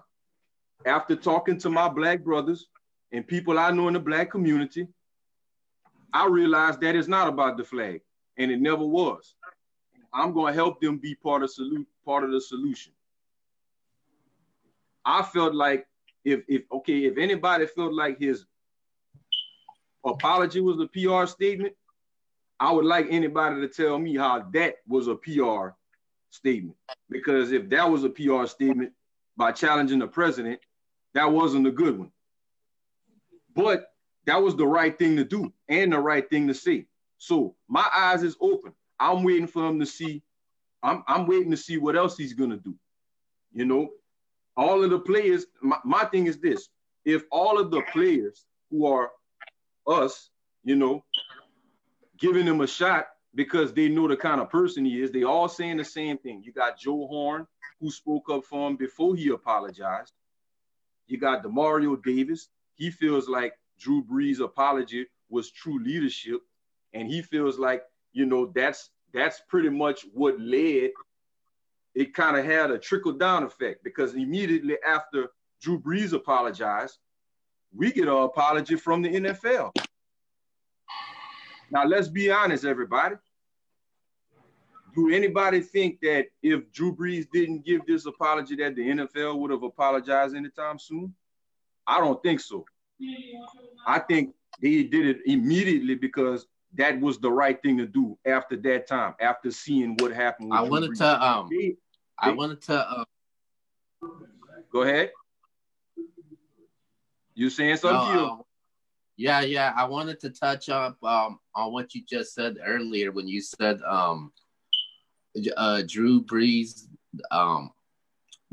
[0.85, 2.67] after talking to my black brothers
[3.11, 4.87] and people I know in the black community,
[6.13, 8.01] I realized that it's not about the flag,
[8.37, 9.35] and it never was.
[10.13, 12.91] I'm going to help them be part of salute, part of the solution.
[15.05, 15.87] I felt like
[16.23, 18.45] if if okay, if anybody felt like his
[20.05, 21.73] apology was a PR statement,
[22.59, 25.69] I would like anybody to tell me how that was a PR
[26.29, 26.77] statement.
[27.09, 28.93] Because if that was a PR statement
[29.35, 30.59] by challenging the president,
[31.13, 32.11] that wasn't a good one.
[33.55, 33.91] But
[34.25, 36.85] that was the right thing to do and the right thing to say.
[37.17, 38.73] So my eyes is open.
[39.01, 40.21] I'm waiting for him to see.
[40.83, 42.75] I'm, I'm waiting to see what else he's gonna do.
[43.51, 43.89] You know,
[44.55, 45.47] all of the players.
[45.61, 46.69] My, my thing is this:
[47.03, 49.09] if all of the players who are
[49.87, 50.29] us,
[50.63, 51.03] you know,
[52.17, 55.49] giving him a shot because they know the kind of person he is, they all
[55.49, 56.43] saying the same thing.
[56.43, 57.47] You got Joe Horn
[57.79, 60.13] who spoke up for him before he apologized.
[61.07, 62.49] You got Demario Davis.
[62.75, 66.41] He feels like Drew Brees' apology was true leadership,
[66.93, 70.91] and he feels like you know that's that's pretty much what led.
[71.93, 75.27] It kind of had a trickle down effect because immediately after
[75.61, 76.97] Drew Brees apologized,
[77.75, 79.75] we get an apology from the NFL.
[81.69, 83.15] Now let's be honest, everybody.
[84.93, 89.51] Do anybody think that if Drew Brees didn't give this apology, that the NFL would
[89.51, 91.13] have apologized anytime soon?
[91.87, 92.65] I don't think so.
[93.87, 96.45] I think they did it immediately because
[96.75, 100.53] that was the right thing to do after that time, after seeing what happened.
[100.53, 101.75] I wanted to um they,
[102.17, 103.05] I wanted to um
[104.71, 105.11] go ahead.
[107.33, 108.15] You saying something?
[108.15, 108.41] No, um,
[109.17, 109.73] yeah, yeah.
[109.75, 113.81] I wanted to touch up um on what you just said earlier when you said
[113.83, 114.31] um
[115.57, 116.87] uh Drew Brees
[117.31, 117.71] um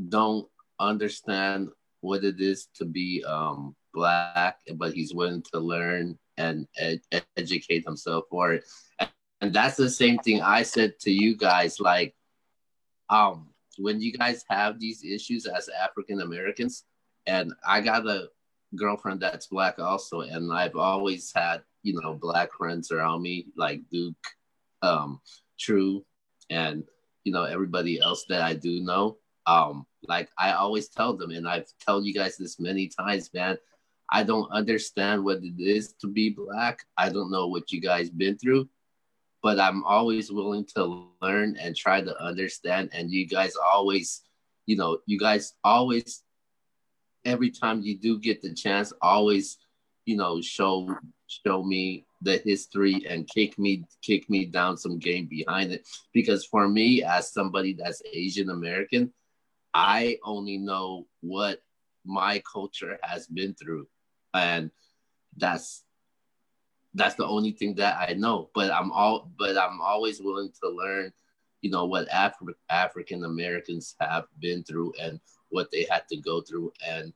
[0.08, 0.48] don't
[0.80, 1.68] understand
[2.00, 7.00] what it is to be um black, but he's willing to learn and ed-
[7.36, 8.64] educate himself for it.
[9.40, 11.78] And that's the same thing I said to you guys.
[11.80, 12.14] Like,
[13.10, 16.84] um, when you guys have these issues as African Americans,
[17.26, 18.28] and I got a
[18.74, 23.82] girlfriend that's black also, and I've always had you know black friends around me like
[23.90, 24.16] Duke,
[24.82, 25.20] um,
[25.58, 26.04] True,
[26.50, 26.84] and
[27.24, 29.18] you know everybody else that I do know.
[29.46, 33.56] Um, like I always tell them, and I've told you guys this many times, man.
[34.10, 36.84] I don't understand what it is to be black.
[36.96, 38.68] I don't know what you guys been through,
[39.42, 42.90] but I'm always willing to learn and try to understand.
[42.92, 44.22] And you guys always,
[44.66, 46.22] you know, you guys always,
[47.24, 49.58] every time you do get the chance, always,
[50.06, 50.88] you know, show
[51.26, 55.86] show me the history and kick me kick me down some game behind it.
[56.14, 59.12] Because for me, as somebody that's Asian American,
[59.74, 61.60] I only know what
[62.06, 63.86] my culture has been through
[64.38, 64.70] and
[65.36, 65.84] that's
[66.94, 68.50] that's the only thing that I know.
[68.54, 71.12] But I'm all but I'm always willing to learn,
[71.60, 75.20] you know, what Afri- African Americans have been through and
[75.50, 76.72] what they had to go through.
[76.86, 77.12] And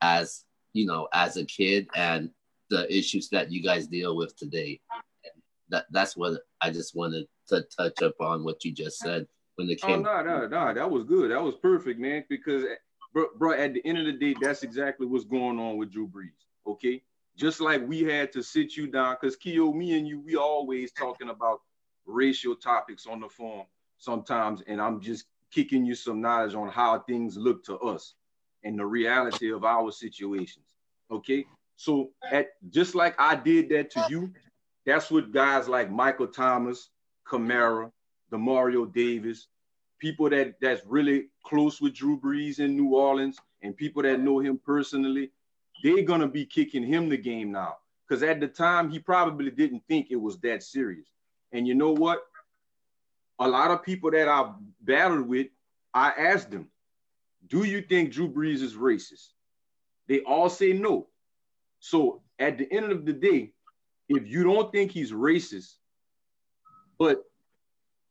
[0.00, 2.30] as you know, as a kid and
[2.70, 4.80] the issues that you guys deal with today.
[5.70, 9.26] That that's what I just wanted to touch up on what you just said
[9.56, 10.06] when it oh, came.
[10.06, 11.30] Oh no, no, no, that was good.
[11.30, 12.24] That was perfect, man.
[12.28, 12.64] Because,
[13.12, 16.08] bro, bro, at the end of the day, that's exactly what's going on with Drew
[16.08, 16.47] Brees.
[16.68, 17.02] Okay,
[17.34, 20.92] just like we had to sit you down, because Keo, me and you, we always
[20.92, 21.60] talking about
[22.04, 23.64] racial topics on the phone
[23.96, 28.14] sometimes, and I'm just kicking you some knowledge on how things look to us
[28.64, 30.66] and the reality of our situations.
[31.10, 34.30] Okay, so at just like I did that to you,
[34.84, 36.90] that's what guys like Michael Thomas,
[37.26, 37.90] Kamara,
[38.30, 39.46] Demario Davis,
[39.98, 44.38] people that that's really close with Drew Brees in New Orleans, and people that know
[44.38, 45.30] him personally,
[45.82, 47.76] they're gonna be kicking him the game now.
[48.06, 51.06] Because at the time, he probably didn't think it was that serious.
[51.52, 52.20] And you know what?
[53.38, 55.48] A lot of people that I've battled with,
[55.94, 56.70] I asked them,
[57.46, 59.32] "Do you think Drew Brees is racist?"
[60.06, 61.08] They all say no.
[61.80, 63.52] So at the end of the day,
[64.08, 65.74] if you don't think he's racist,
[66.98, 67.22] but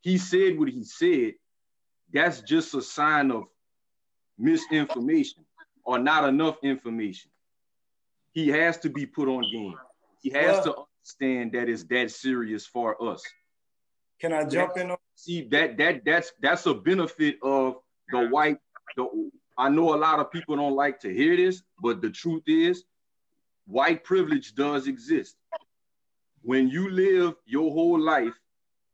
[0.02, 1.34] he said what he said,
[2.14, 3.46] that's just a sign of
[4.38, 5.44] misinformation
[5.84, 7.32] or not enough information.
[8.38, 9.74] He has to be put on game.
[10.22, 13.24] He has to understand that it's that serious for us.
[14.22, 14.92] Can I jump in?
[14.92, 17.78] On- See that that that's that's a benefit of
[18.12, 18.60] the white.
[18.96, 22.44] The, I know a lot of people don't like to hear this, but the truth
[22.46, 22.84] is,
[23.66, 25.36] white privilege does exist.
[26.44, 28.36] When you live your whole life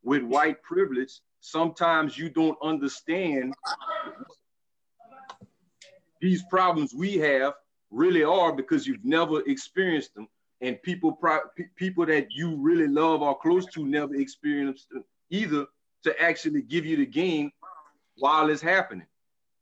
[0.04, 3.54] with white privilege, sometimes you don't understand
[6.22, 7.56] these problems we have
[7.94, 10.28] really are because you've never experienced them.
[10.62, 11.20] And people
[11.76, 15.66] people that you really love or close to never experienced them either
[16.04, 17.52] to actually give you the game
[18.18, 19.08] while it's happening.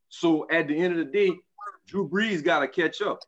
[0.10, 1.32] So at the end of the day
[1.88, 3.20] drew brees got to catch up.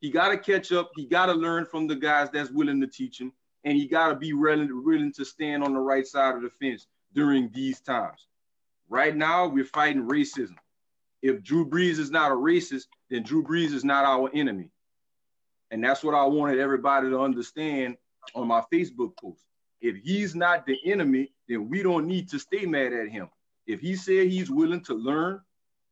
[0.00, 0.90] He got to catch up.
[0.94, 3.32] He got to learn from the guys that's willing to teach him.
[3.64, 6.50] And he got to be willing, willing to stand on the right side of the
[6.50, 8.28] fence during these times.
[8.88, 10.56] Right now we're fighting racism
[11.22, 14.70] if Drew Brees is not a racist, then Drew Brees is not our enemy.
[15.70, 17.96] And that's what I wanted everybody to understand
[18.34, 19.44] on my Facebook post.
[19.80, 23.28] If he's not the enemy, then we don't need to stay mad at him.
[23.66, 25.40] If he said he's willing to learn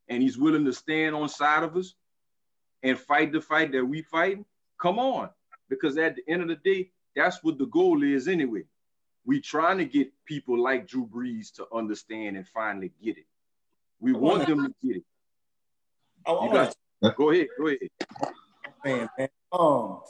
[0.08, 1.94] and he's willing to stand on side of us
[2.82, 4.44] and fight the fight that we fighting,
[4.80, 5.30] come on.
[5.68, 8.64] Because at the end of the day, that's what the goal is anyway.
[9.24, 13.26] We trying to get people like Drew Brees to understand and finally get it.
[14.00, 15.04] We want them to get it.
[16.26, 17.78] I, I You want got Go ahead, go ahead.
[18.84, 19.28] man, man.
[19.52, 20.00] Um,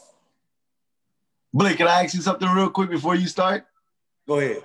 [1.52, 3.64] Blake, can I ask you something real quick before you start?
[4.26, 4.62] go ahead.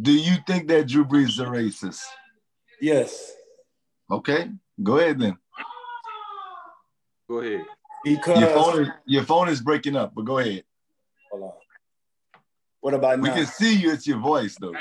[0.00, 2.02] Do you think that Drew Brees is a racist?
[2.80, 3.32] Yes,
[4.10, 4.50] Okay,
[4.82, 5.36] go ahead then.
[7.28, 7.66] Go ahead.
[8.04, 10.64] because Your phone is your phone is breaking up, but go ahead.
[11.30, 11.52] hold on.
[12.80, 13.34] What about We now?
[13.34, 13.92] We can see you.
[13.92, 14.76] It's your voice though.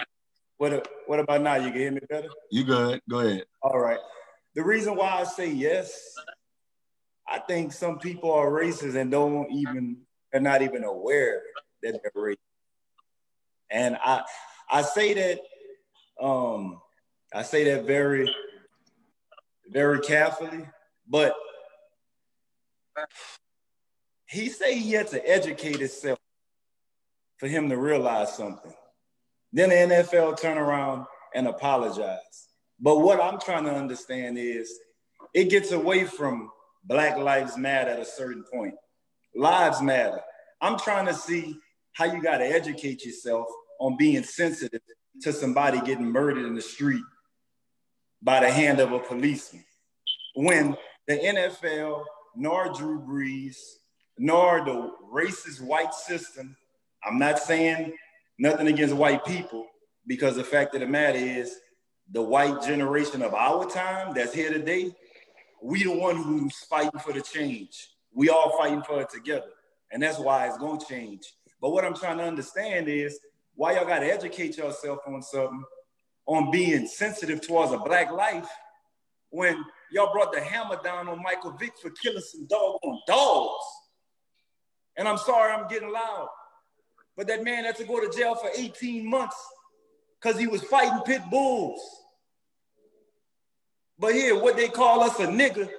[0.58, 1.56] What What about now?
[1.56, 2.30] You can hear me better.
[2.52, 3.02] You good?
[3.10, 3.44] Go ahead.
[3.62, 4.00] All right.
[4.58, 6.16] The reason why I say yes,
[7.30, 9.98] I think some people are racist and don't even
[10.32, 11.44] they're not even aware
[11.84, 12.38] that they're racist.
[13.70, 14.24] And I
[14.68, 15.42] I say that
[16.20, 16.82] um
[17.32, 18.34] I say that very
[19.72, 20.68] very carefully,
[21.08, 21.36] but
[24.26, 26.18] he say he had to educate himself
[27.38, 28.74] for him to realize something.
[29.54, 32.47] Then the NFL turn around and apologize.
[32.80, 34.72] But what I'm trying to understand is
[35.34, 36.50] it gets away from
[36.84, 38.76] Black Lives Matter at a certain point.
[39.36, 40.22] Lives matter.
[40.62, 41.58] I'm trying to see
[41.94, 43.48] how you got to educate yourself
[43.80, 44.82] on being sensitive
[45.22, 47.04] to somebody getting murdered in the street
[48.22, 49.64] by the hand of a policeman.
[50.36, 50.76] When
[51.08, 52.04] the NFL,
[52.36, 53.58] nor Drew Brees,
[54.18, 56.56] nor the racist white system,
[57.04, 57.94] I'm not saying
[58.40, 59.68] nothing against white people,
[60.06, 61.56] because the fact of the matter is
[62.12, 64.96] the white generation of our time that's here today,
[65.62, 67.90] we the one who's fighting for the change.
[68.14, 69.50] We all fighting for it together.
[69.92, 71.34] And that's why it's gonna change.
[71.62, 73.20] But what I'm trying to understand is
[73.56, 75.64] why y'all gotta educate yourself on something,
[76.26, 78.50] on being sensitive towards a black life,
[79.30, 83.66] when y'all brought the hammer down on Michael Vick for killing some doggone dogs.
[84.98, 86.30] And I'm sorry I'm getting loud.
[87.16, 89.36] But that man had to go to jail for 18 months
[90.22, 91.82] because he was fighting pit bulls.
[94.00, 95.70] But here, what they call us a nigga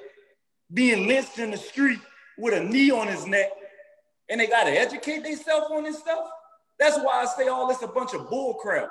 [0.72, 2.00] being lynched in the street
[2.36, 3.50] with a knee on his neck,
[4.28, 6.28] and they gotta educate themselves on this stuff.
[6.78, 8.88] That's why I say all this a bunch of bull crap.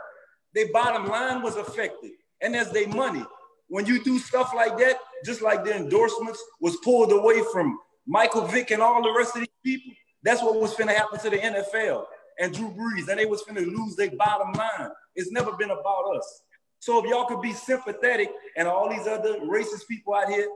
[0.54, 3.24] Their bottom line was affected, and there's their money.
[3.70, 8.48] When you do stuff like that, just like the endorsements was pulled away from Michael
[8.48, 11.38] Vick and all the rest of these people, That's what was gonna happen to the
[11.38, 12.06] NFL
[12.39, 14.91] and Drew Brees, and they was finna lose their bottom line.
[15.15, 16.43] It's never been about us.
[16.80, 20.47] So if y'all could be sympathetic and all these other racist people out here,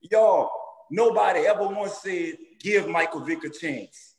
[0.00, 0.50] y'all,
[0.90, 4.14] nobody ever once said, give Michael Vick a chance.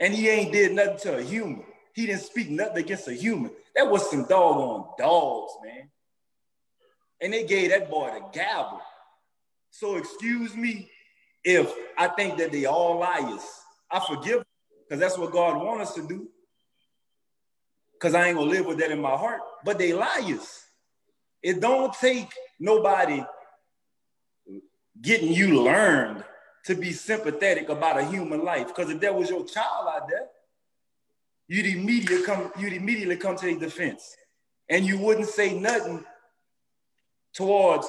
[0.00, 1.64] And he ain't did nothing to a human.
[1.94, 3.50] He didn't speak nothing against a human.
[3.76, 5.90] That was some doggone dogs, man.
[7.20, 8.80] And they gave that boy the gavel.
[9.70, 10.90] So excuse me
[11.44, 13.44] if I think that they all liars.
[13.90, 14.42] I forgive
[14.90, 16.28] because that's what God wants us to do.
[17.92, 19.38] Because I ain't gonna live with that in my heart.
[19.64, 20.64] But they liars.
[21.44, 23.22] It don't take nobody
[25.00, 26.24] getting you learned
[26.64, 28.66] to be sympathetic about a human life.
[28.66, 30.26] Because if that was your child out there,
[31.46, 34.16] you'd immediately come, you'd immediately come to their defense.
[34.68, 36.04] And you wouldn't say nothing
[37.32, 37.86] towards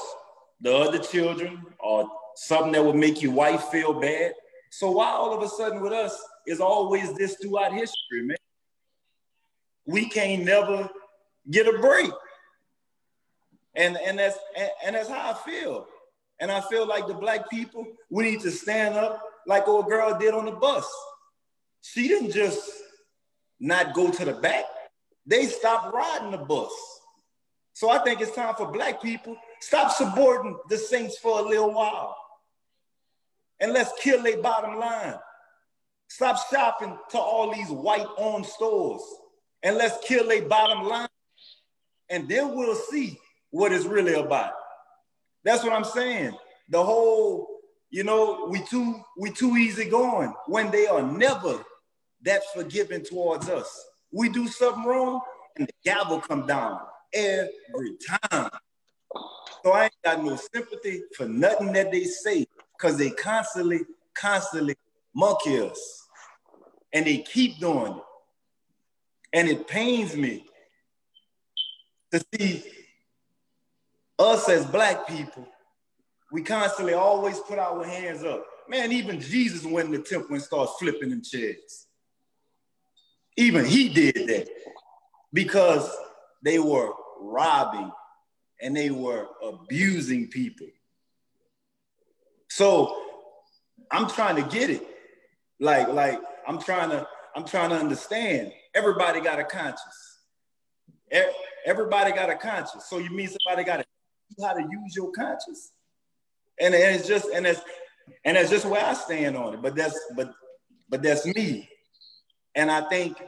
[0.60, 4.34] the other children or something that would make your wife feel bad.
[4.70, 6.16] So why all of a sudden with us
[6.48, 8.38] is always this throughout history, man?
[9.86, 10.90] We can't never
[11.50, 12.12] get a break.
[13.76, 15.88] And, and that's and, and that's how I feel.
[16.40, 20.18] And I feel like the black people, we need to stand up like old girl
[20.18, 20.86] did on the bus.
[21.82, 22.62] She didn't just
[23.60, 24.66] not go to the back.
[25.26, 26.72] They stopped riding the bus.
[27.74, 31.74] So I think it's time for black people stop supporting the Saints for a little
[31.74, 32.18] while.
[33.60, 35.16] And let's kill their bottom line.
[36.14, 39.02] Stop shopping to all these white owned stores
[39.64, 41.08] and let's kill their bottom line.
[42.10, 43.18] And then we'll see
[43.50, 44.52] what it's really about.
[45.46, 46.36] That's what I'm saying.
[46.68, 47.48] The whole,
[47.92, 51.64] you know, we too we too easy going when they are never
[52.24, 53.86] that forgiving towards us.
[54.12, 55.22] We do something wrong
[55.58, 56.78] and the gavel come down
[57.14, 58.52] every time.
[59.64, 62.48] So I ain't got no sympathy for nothing that they say
[62.78, 64.76] because they constantly, constantly
[65.16, 66.08] monkey us.
[66.94, 68.04] And they keep doing it.
[69.34, 70.46] And it pains me
[72.12, 72.64] to see
[74.20, 75.48] us as black people,
[76.32, 78.46] we constantly always put our hands up.
[78.70, 81.88] Man, even Jesus went in the temple and started flipping them chairs.
[83.38, 84.50] Even he did that
[85.34, 85.90] because
[86.44, 87.92] they were robbing
[88.62, 90.68] and they were abusing people.
[92.50, 92.96] So
[93.90, 94.86] I'm trying to get it.
[95.62, 98.52] Like, like I'm trying to, I'm trying to understand.
[98.76, 100.20] Everybody got a conscience.
[101.66, 102.86] Everybody got a conscience.
[102.90, 103.86] So you mean somebody got to
[104.44, 105.72] how to use your conscience?
[106.60, 107.62] And, it's just, and that's,
[108.26, 109.62] and that's just where I stand on it.
[109.62, 110.34] But that's, but,
[110.90, 111.70] but that's me.
[112.56, 113.22] And I think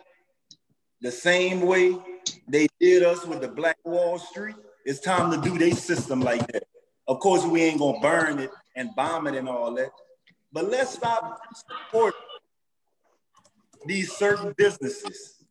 [1.02, 1.98] the same way
[2.48, 6.46] they did us with the Black Wall Street, it's time to do their system like
[6.48, 6.64] that.
[7.08, 9.90] Of course, we ain't gonna burn it and bomb it and all that,
[10.54, 12.20] but let's stop supporting
[13.86, 15.44] these certain businesses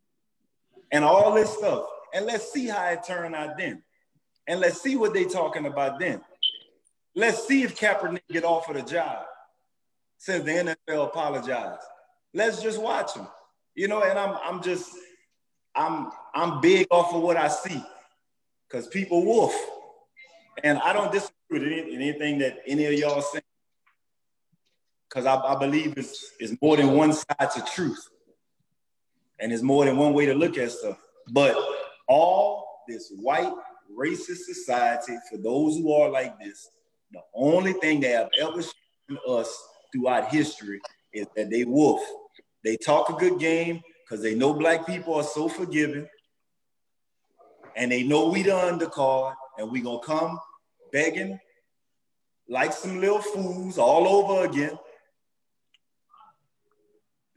[0.91, 3.83] and all this stuff, and let's see how it turned out then,
[4.47, 6.21] and let's see what they talking about then.
[7.15, 9.25] Let's see if Kaepernick get offered a job
[10.17, 11.81] since the NFL apologized.
[12.33, 13.27] Let's just watch him,
[13.75, 14.01] you know.
[14.01, 14.89] And I'm I'm just
[15.75, 17.83] I'm I'm big off of what I see
[18.67, 19.55] because people wolf.
[20.63, 23.41] And I don't disagree with anything that any of y'all say.
[25.13, 28.09] Because I, I, believe it's, it's more than one side to truth.
[29.39, 30.97] And it's more than one way to look at stuff.
[31.31, 31.55] But
[32.07, 33.53] all this white
[33.95, 36.69] racist society, for those who are like this,
[37.11, 39.55] the only thing they have ever shown us
[39.91, 40.81] throughout history
[41.13, 42.01] is that they wolf.
[42.63, 46.07] They talk a good game because they know black people are so forgiving
[47.75, 50.39] and they know we the undercard, and we gonna come
[50.91, 51.39] begging
[52.47, 54.77] like some little fools all over again.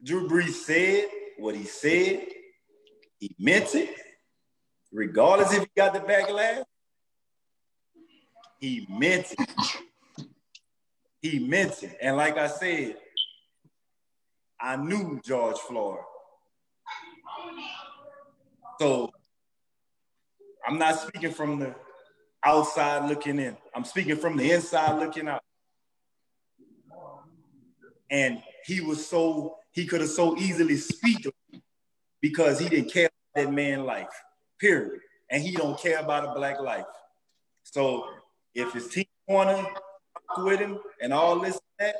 [0.03, 1.07] Drew Brees said
[1.37, 2.27] what he said.
[3.19, 3.95] He meant it,
[4.91, 6.63] regardless if he got the backlash.
[8.59, 9.49] He meant it.
[11.21, 11.97] He meant it.
[12.01, 12.97] And like I said,
[14.59, 15.99] I knew George Floyd.
[18.79, 19.11] So
[20.67, 21.75] I'm not speaking from the
[22.43, 23.57] outside looking in.
[23.73, 25.41] I'm speaking from the inside looking out.
[28.09, 31.27] And he was so, he could have so easily speak
[32.19, 34.09] because he didn't care about that man life,
[34.59, 35.01] period.
[35.29, 36.85] And he don't care about a black life.
[37.61, 38.05] So
[38.55, 41.95] if his team wanna rock with him and all this and that,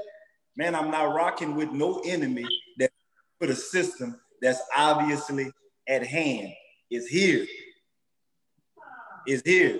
[0.56, 2.48] man, I'm not rocking with no enemy
[2.80, 2.90] that
[3.40, 5.52] put a system that's obviously
[5.88, 6.52] at hand.
[6.90, 7.46] Is here
[9.28, 9.80] is here.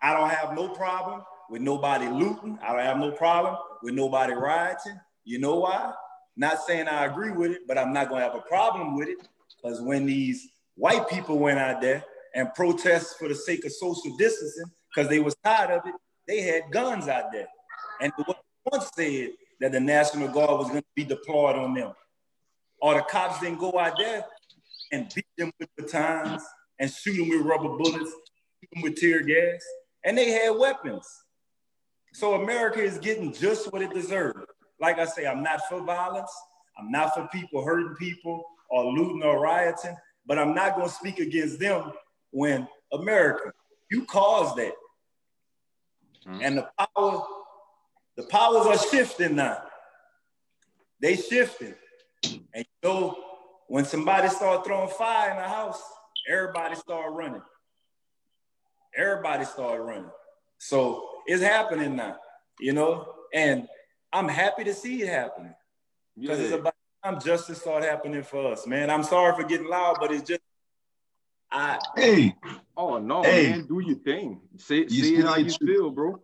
[0.00, 2.58] I don't have no problem with nobody looting.
[2.62, 5.00] I don't have no problem with nobody rioting.
[5.24, 5.92] You know why?
[6.36, 9.18] Not saying I agree with it, but I'm not gonna have a problem with it.
[9.62, 12.04] Because when these white people went out there
[12.34, 15.94] and protested for the sake of social distancing, because they was tired of it,
[16.26, 17.48] they had guns out there.
[18.00, 18.12] And
[18.70, 19.30] once said
[19.60, 21.92] that the National Guard was gonna be deployed on them.
[22.80, 24.24] Or the cops didn't go out there
[24.90, 26.42] and beat them with batons
[26.78, 28.10] and shoot them with rubber bullets,
[28.60, 29.62] shoot them with tear gas.
[30.04, 31.06] And they had weapons.
[32.12, 34.50] So America is getting just what it deserved.
[34.82, 36.32] Like I say, I'm not for violence.
[36.76, 40.94] I'm not for people hurting people or looting or rioting, but I'm not going to
[40.94, 41.92] speak against them
[42.32, 43.52] when America,
[43.90, 44.72] you caused that.
[46.26, 46.40] Mm-hmm.
[46.42, 47.24] And the power,
[48.16, 49.62] the powers are shifting now.
[51.00, 51.74] They shifting.
[52.24, 53.16] And you know,
[53.68, 55.80] when somebody start throwing fire in the house,
[56.28, 57.42] everybody start running.
[58.96, 60.10] Everybody start running.
[60.58, 62.16] So it's happening now,
[62.60, 63.68] you know, and
[64.12, 65.54] I'm happy to see it happening
[66.18, 66.44] because yeah.
[66.44, 68.90] it's about time justice start happening for us, man.
[68.90, 70.42] I'm sorry for getting loud, but it's just
[71.50, 71.78] I.
[71.96, 72.34] Hey.
[72.76, 73.50] Oh no, hey.
[73.50, 74.40] man, do your thing.
[74.56, 76.20] Say, you say how you feel, bro.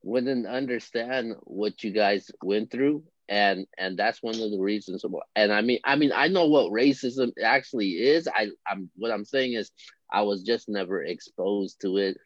[0.04, 5.04] wouldn't understand what you guys went through and and that's one of the reasons
[5.36, 8.28] and i mean i mean i know what racism actually is.
[8.28, 9.72] I i'm what i'm saying is
[10.12, 12.18] i was just never exposed to it.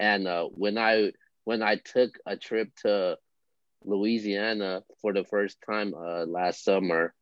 [0.00, 1.12] And uh, when i
[1.44, 3.16] when i took a trip to
[3.84, 7.14] louisiana for the first time uh, last summer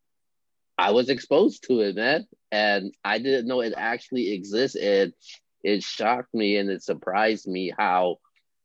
[0.77, 2.25] i was exposed to it man.
[2.51, 4.77] And i didn't know it actually exists.
[4.77, 5.13] And
[5.63, 8.17] it shocked me and it surprised me how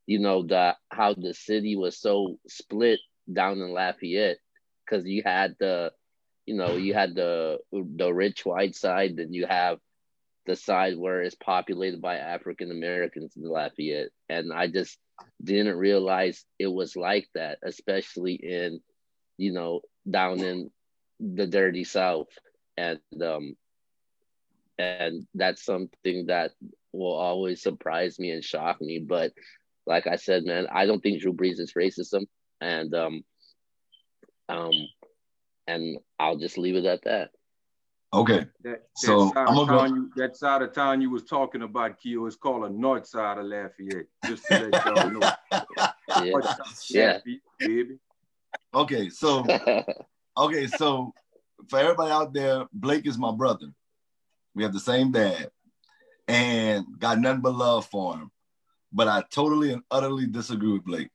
[0.06, 3.00] you know the how the city was so split
[3.32, 4.38] down in Lafayette
[4.92, 5.92] because you had the
[6.46, 9.78] you know you had the the rich white side then you have
[10.46, 14.08] the side where it's populated by African Americans in Lafayette.
[14.28, 14.98] And I just
[15.42, 18.80] didn't realize it was like that especially in
[19.38, 20.70] you know down in
[21.20, 22.28] the dirty south.
[22.76, 23.56] And um
[24.78, 26.52] and that's something that
[26.92, 28.98] will always surprise me and shock me.
[28.98, 29.32] But
[29.86, 32.26] like I said, man, I don't think Drew Brees is racism,
[32.60, 33.22] and um,
[34.52, 34.72] um,
[35.66, 37.30] and I'll just leave it at that.
[38.14, 38.46] Okay.
[38.62, 39.84] That, so I'm gonna go.
[39.84, 43.38] You, that side of town you was talking about, Keo, is called a north side
[43.38, 44.06] of Lafayette.
[44.26, 45.30] Just to let y'all know.
[46.22, 46.40] yeah.
[46.90, 47.18] yeah.
[47.58, 47.98] baby.
[48.74, 49.46] Okay, so
[50.36, 51.14] okay, so
[51.68, 53.68] for everybody out there, Blake is my brother.
[54.54, 55.50] We have the same dad,
[56.28, 58.30] and got nothing but love for him
[58.92, 61.08] but I totally and utterly disagree with Blake.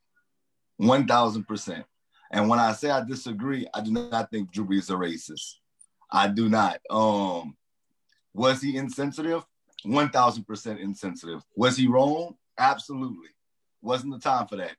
[0.81, 1.83] 1000%.
[2.31, 5.55] And when I say I disagree, I do not think Drew Brees is a racist.
[6.11, 6.79] I do not.
[6.89, 7.55] Um,
[8.33, 9.45] was he insensitive?
[9.85, 11.41] 1000% insensitive.
[11.55, 12.35] Was he wrong?
[12.57, 13.29] Absolutely.
[13.81, 14.75] Wasn't the time for that.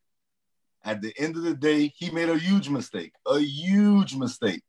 [0.85, 4.63] At the end of the day, he made a huge mistake, a huge mistake.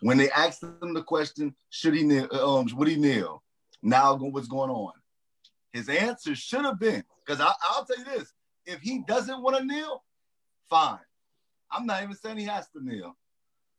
[0.00, 3.42] When they asked him the question, should he kneel, um, would he kneel?
[3.82, 4.92] Now what's going on?
[5.72, 8.32] His answer should have been, because I'll tell you this:
[8.66, 10.02] if he doesn't want to kneel,
[10.68, 10.98] fine.
[11.74, 13.16] I'm not even saying he has to kneel,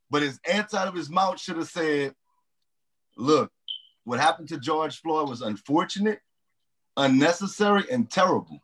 [0.10, 2.16] but his answer out of his mouth should have said,
[3.16, 3.52] "Look,
[4.04, 6.22] what happened to George Floyd was unfortunate,
[6.98, 8.60] unnecessary, and terrible."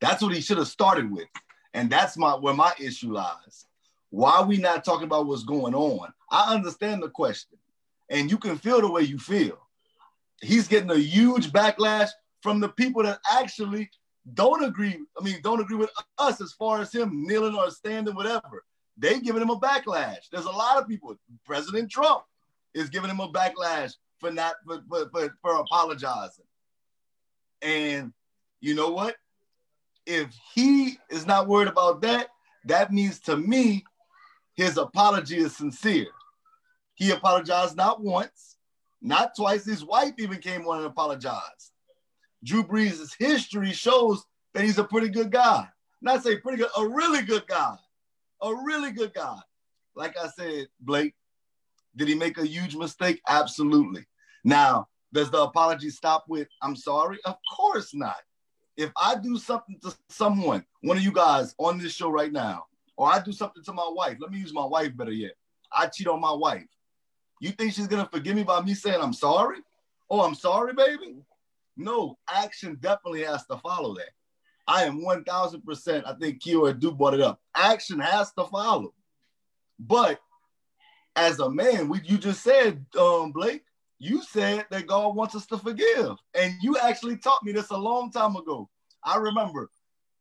[0.00, 1.28] That's what he should have started with,
[1.72, 3.66] and that's my where my issue lies.
[4.10, 6.12] Why are we not talking about what's going on?
[6.30, 7.58] I understand the question,
[8.10, 9.58] and you can feel the way you feel.
[10.40, 13.90] He's getting a huge backlash from the people that actually
[14.34, 14.98] don't agree.
[15.18, 18.64] I mean, don't agree with us as far as him kneeling or standing, whatever.
[18.96, 20.28] They giving him a backlash.
[20.30, 21.16] There's a lot of people.
[21.44, 22.22] President Trump
[22.74, 26.44] is giving him a backlash for not for, for, for, for apologizing.
[27.62, 28.12] And
[28.60, 29.16] you know what?
[30.06, 32.28] If he is not worried about that,
[32.66, 33.84] that means to me,
[34.54, 36.08] his apology is sincere.
[36.94, 38.56] He apologized not once,
[39.00, 39.64] not twice.
[39.64, 41.71] His wife even came on and apologized.
[42.44, 44.24] Drew Brees' history shows
[44.54, 45.68] that he's a pretty good guy.
[46.00, 47.76] Not say pretty good, a really good guy.
[48.42, 49.38] A really good guy.
[49.94, 51.14] Like I said, Blake,
[51.96, 53.20] Did he make a huge mistake?
[53.28, 54.06] Absolutely.
[54.44, 57.18] Now, does the apology stop with "I'm sorry"?
[57.24, 58.16] Of course not.
[58.76, 62.64] If I do something to someone, one of you guys on this show right now,
[62.96, 65.32] or I do something to my wife, let me use my wife better yet.
[65.72, 66.66] I cheat on my wife.
[67.40, 69.58] You think she's gonna forgive me by me saying I'm sorry?
[70.08, 71.16] Oh, I'm sorry, baby.
[71.76, 74.10] No, action definitely has to follow that.
[74.66, 76.06] I am 1000%.
[76.06, 77.40] I think Kiora do brought it up.
[77.54, 78.94] Action has to follow.
[79.78, 80.20] But
[81.16, 83.64] as a man, we, you just said, um, Blake,
[83.98, 86.16] you said that God wants us to forgive.
[86.34, 88.68] And you actually taught me this a long time ago.
[89.04, 89.70] I remember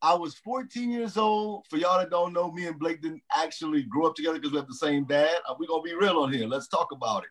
[0.01, 1.65] I was 14 years old.
[1.69, 4.57] For y'all that don't know, me and Blake didn't actually grow up together because we
[4.57, 5.35] have the same dad.
[5.47, 6.47] Uh, We're gonna be real on here.
[6.47, 7.29] Let's talk about it.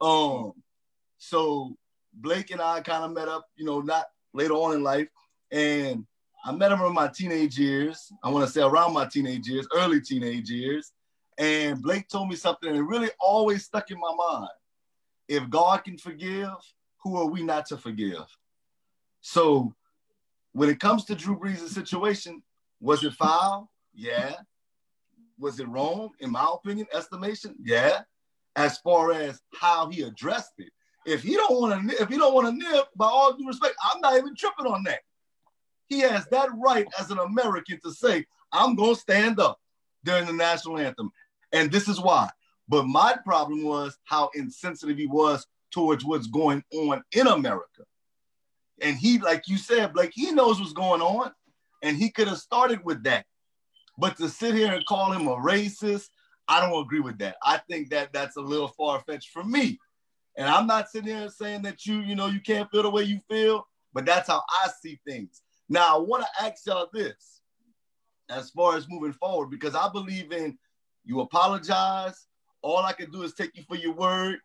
[0.00, 0.52] Um,
[1.18, 1.76] so
[2.14, 5.08] Blake and I kind of met up, you know, not later on in life.
[5.50, 6.06] And
[6.44, 8.12] I met him in my teenage years.
[8.22, 10.92] I want to say around my teenage years, early teenage years.
[11.38, 14.50] And Blake told me something that really always stuck in my mind.
[15.28, 16.50] If God can forgive,
[17.02, 18.24] who are we not to forgive?
[19.20, 19.74] So
[20.52, 22.42] when it comes to Drew Brees' situation,
[22.80, 23.70] was it foul?
[23.94, 24.34] Yeah.
[25.38, 26.10] Was it wrong?
[26.20, 28.02] In my opinion, estimation, yeah.
[28.54, 30.72] As far as how he addressed it,
[31.06, 33.74] if he don't want to, if he don't want to nip, by all due respect,
[33.82, 35.00] I'm not even tripping on that.
[35.88, 39.58] He has that right as an American to say, I'm gonna stand up
[40.04, 41.10] during the national anthem,
[41.52, 42.30] and this is why.
[42.68, 47.82] But my problem was how insensitive he was towards what's going on in America.
[48.80, 51.32] And he, like you said, Blake, he knows what's going on,
[51.82, 53.26] and he could have started with that.
[53.98, 56.08] But to sit here and call him a racist,
[56.48, 57.36] I don't agree with that.
[57.42, 59.78] I think that that's a little far fetched for me.
[60.36, 63.02] And I'm not sitting here saying that you, you know, you can't feel the way
[63.02, 65.42] you feel, but that's how I see things.
[65.68, 67.40] Now, I want to ask y'all this
[68.30, 70.58] as far as moving forward, because I believe in
[71.04, 72.26] you apologize.
[72.62, 74.38] All I can do is take you for your word,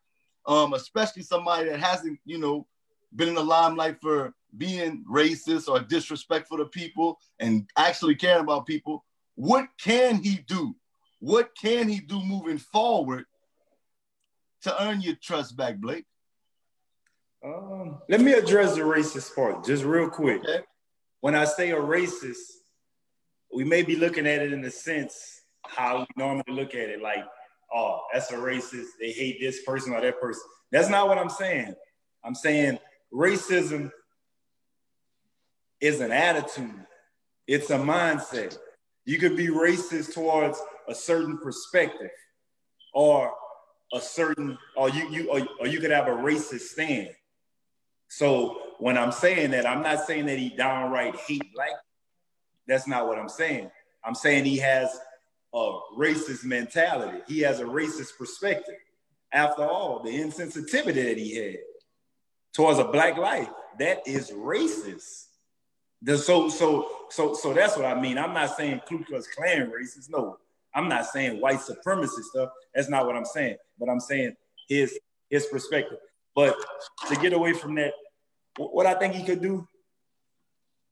[0.45, 2.67] um, especially somebody that hasn't, you know,
[3.15, 8.65] been in the limelight for being racist or disrespectful to people and actually caring about
[8.65, 9.05] people.
[9.35, 10.75] What can he do?
[11.19, 13.25] What can he do moving forward
[14.63, 16.05] to earn your trust back, Blake?
[17.43, 20.41] Um, let me address the racist part just real quick.
[20.41, 20.63] Okay.
[21.21, 22.37] When I say a racist,
[23.53, 27.01] we may be looking at it in the sense how we normally look at it,
[27.01, 27.23] like,
[27.73, 28.87] oh, that's a racist.
[28.99, 30.43] They hate this person or that person.
[30.71, 31.75] That's not what I'm saying.
[32.23, 32.79] I'm saying
[33.13, 33.91] racism
[35.79, 36.85] is an attitude.
[37.47, 38.57] It's a mindset.
[39.05, 42.11] You could be racist towards a certain perspective,
[42.93, 43.31] or
[43.93, 47.09] a certain, or you you or, or you could have a racist stand.
[48.09, 51.71] So when I'm saying that, I'm not saying that he downright hate black.
[52.67, 53.71] That's not what I'm saying.
[54.03, 54.89] I'm saying he has
[55.53, 57.19] a racist mentality.
[57.27, 58.75] He has a racist perspective.
[59.31, 61.57] After all, the insensitivity that he had
[62.53, 65.25] towards a black life, that is racist.
[66.01, 68.17] The, so so so so that's what I mean.
[68.17, 70.09] I'm not saying Ku Klux Klan racist.
[70.09, 70.37] No,
[70.77, 72.49] I'm not saying white supremacist stuff.
[72.75, 73.57] That's not what I'm saying.
[73.79, 74.35] But I'm saying
[74.69, 74.97] his
[75.27, 75.97] his perspective.
[76.35, 76.55] But
[77.09, 77.93] to get away from that,
[78.57, 79.67] what I think he could do,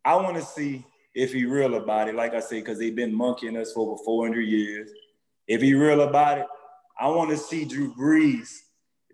[0.03, 0.83] I want to see
[1.13, 2.15] if he real about it.
[2.15, 4.89] Like I say, because they've been monkeying us for over 400 years.
[5.47, 6.47] If he real about it,
[6.99, 8.49] I want to see Drew Brees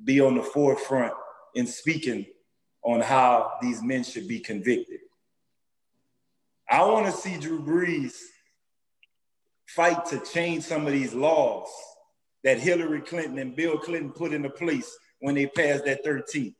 [0.05, 1.13] be on the forefront
[1.53, 2.25] in speaking
[2.81, 5.01] on how these men should be convicted.
[6.69, 8.13] I want to see Drew Brees
[9.75, 11.67] fight to change some of these laws
[12.43, 16.55] that Hillary Clinton and Bill Clinton put into place when they passed that 13.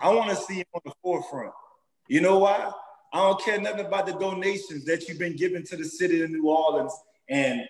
[0.00, 1.52] I want to see him on the forefront.
[2.08, 2.70] You know why?
[3.12, 6.30] I don't care nothing about the donations that you've been giving to the city of
[6.30, 6.92] New Orleans
[7.28, 7.62] and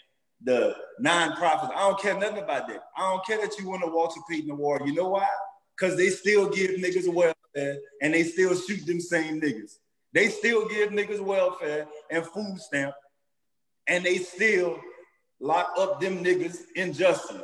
[0.42, 1.74] the nonprofits.
[1.74, 2.84] I don't care nothing about that.
[2.96, 4.82] I don't care that you won the Walter Payton Award.
[4.86, 5.28] You know why?
[5.76, 9.78] Because they still give niggas welfare and they still shoot them same niggas.
[10.12, 12.94] They still give niggas welfare and food stamp
[13.89, 14.80] and they still
[15.41, 17.43] lock up them niggas injustice.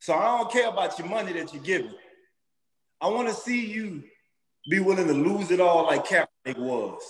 [0.00, 1.94] So I don't care about your money that you're giving.
[3.00, 4.02] I want to see you
[4.68, 7.02] be willing to lose it all like Kaepernick was.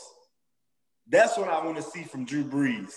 [1.09, 2.95] That's what I want to see from Drew Brees.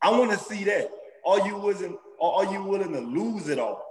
[0.00, 0.90] I want to see that.
[1.26, 3.82] Are you wasn't are you willing to lose it all?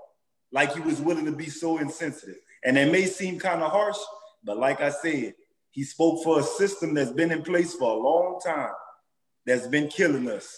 [0.51, 2.37] Like you was willing to be so insensitive.
[2.63, 3.97] And it may seem kind of harsh,
[4.43, 5.33] but like I said,
[5.71, 8.71] he spoke for a system that's been in place for a long time,
[9.45, 10.55] that's been killing us.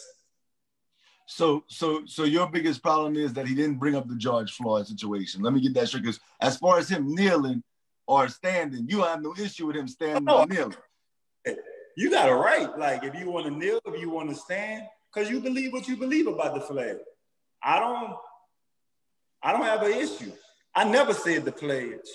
[1.27, 4.85] So, so, so your biggest problem is that he didn't bring up the George Floyd
[4.87, 5.41] situation.
[5.41, 6.03] Let me get that straight.
[6.03, 7.63] Because as far as him kneeling
[8.05, 10.41] or standing, you have no issue with him standing Oh.
[10.43, 10.75] or kneeling.
[11.97, 12.77] You got a right.
[12.77, 14.83] Like if you want to kneel, if you want to stand,
[15.13, 16.97] because you believe what you believe about the flag.
[17.63, 18.13] I don't
[19.41, 20.31] I don't have an issue.
[20.75, 22.05] I never said the pledge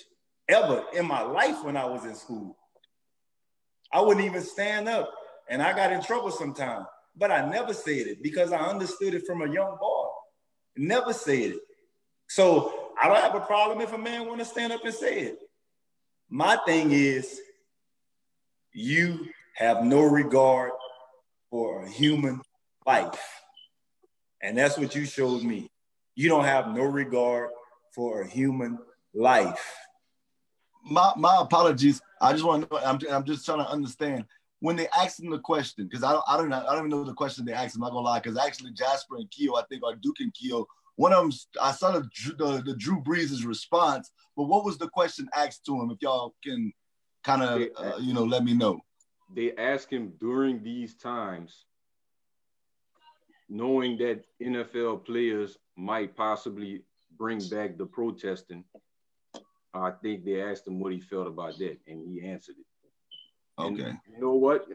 [0.48, 2.56] ever in my life when I was in school.
[3.92, 5.10] I wouldn't even stand up,
[5.50, 6.86] and I got in trouble sometimes.
[7.16, 10.06] But I never said it because I understood it from a young boy.
[10.76, 11.60] Never said it.
[12.28, 15.20] So I don't have a problem if a man want to stand up and say
[15.20, 15.38] it.
[16.30, 17.40] My thing is,
[18.72, 19.26] you
[19.56, 20.70] have no regard
[21.50, 22.40] for a human
[22.86, 23.20] life.
[24.40, 25.68] And that's what you showed me.
[26.14, 27.50] You don't have no regard
[27.92, 28.78] for a human
[29.12, 29.74] life.
[30.84, 32.00] My my apologies.
[32.20, 32.80] I just want to know.
[32.82, 34.24] I'm, I'm just trying to understand
[34.60, 36.90] when they asked him the question because I don't I don't know, I don't even
[36.90, 37.76] know the question they asked.
[37.76, 40.32] Him, I'm not gonna lie because actually Jasper and Keo I think are Duke and
[40.32, 40.66] Keo.
[40.96, 42.08] One of them I saw the,
[42.38, 45.90] the the Drew Brees' response, but what was the question asked to him?
[45.90, 46.72] If y'all can
[47.24, 48.80] kind of uh, you know let me know.
[49.34, 51.64] They asked him during these times,
[53.48, 56.82] knowing that NFL players might possibly
[57.16, 58.64] bring back the protesting.
[59.72, 62.66] I think they asked him what he felt about that, and he answered it.
[63.60, 63.82] Okay.
[63.82, 64.66] And you know what?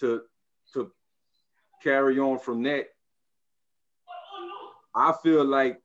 [0.00, 0.22] To
[0.74, 0.92] to
[1.82, 2.86] carry on from that,
[4.94, 5.80] I feel like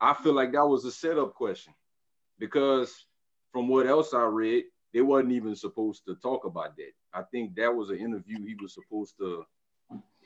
[0.00, 1.74] I feel like that was a setup question
[2.38, 3.06] because
[3.52, 6.92] from what else I read, they wasn't even supposed to talk about that.
[7.12, 9.44] I think that was an interview he was supposed to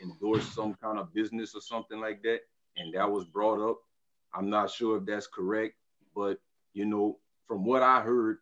[0.02, 2.40] endorse some kind of business or something like that,
[2.76, 3.78] and that was brought up.
[4.34, 5.74] I'm not sure if that's correct,
[6.14, 6.38] but
[6.74, 8.38] you know, from what I heard,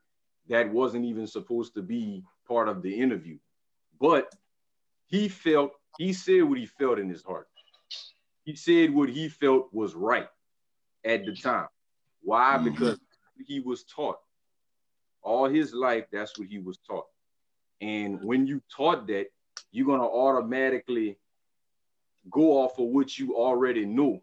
[0.51, 3.39] that wasn't even supposed to be part of the interview.
[4.01, 4.35] But
[5.07, 7.47] he felt, he said what he felt in his heart.
[8.45, 10.29] He said what he felt was right
[11.05, 11.69] at the time.
[12.23, 12.57] Why?
[12.57, 12.65] Mm-hmm.
[12.65, 12.99] Because
[13.47, 14.19] he was taught
[15.23, 17.07] all his life, that's what he was taught.
[17.81, 19.27] And when you taught that,
[19.71, 21.17] you're going to automatically
[22.31, 24.21] go off of what you already know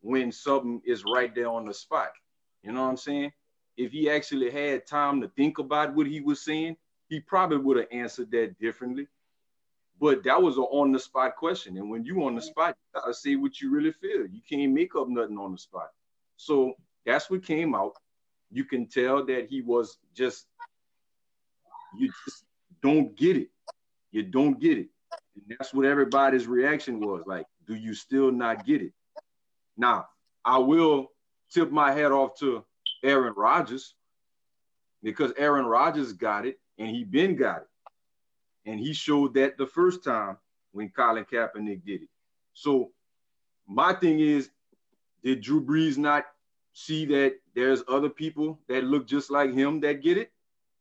[0.00, 2.10] when something is right there on the spot.
[2.62, 3.32] You know what I'm saying?
[3.76, 6.76] If he actually had time to think about what he was saying,
[7.08, 9.06] he probably would have answered that differently.
[10.00, 11.76] But that was an on the spot question.
[11.76, 14.26] And when you on the spot, you gotta say what you really feel.
[14.26, 15.90] You can't make up nothing on the spot.
[16.36, 16.74] So
[17.06, 17.92] that's what came out.
[18.50, 20.46] You can tell that he was just,
[21.96, 22.44] you just
[22.82, 23.50] don't get it.
[24.10, 24.88] You don't get it.
[25.34, 28.92] And that's what everybody's reaction was like, do you still not get it?
[29.76, 30.08] Now,
[30.44, 31.12] I will
[31.50, 32.64] tip my hat off to
[33.02, 33.94] Aaron Rodgers
[35.02, 37.68] because Aaron Rodgers got it and he been got it.
[38.64, 40.36] And he showed that the first time
[40.72, 42.08] when Colin Kaepernick did it.
[42.54, 42.92] So
[43.66, 44.50] my thing is,
[45.24, 46.26] did Drew Brees not
[46.72, 50.30] see that there's other people that look just like him that get it?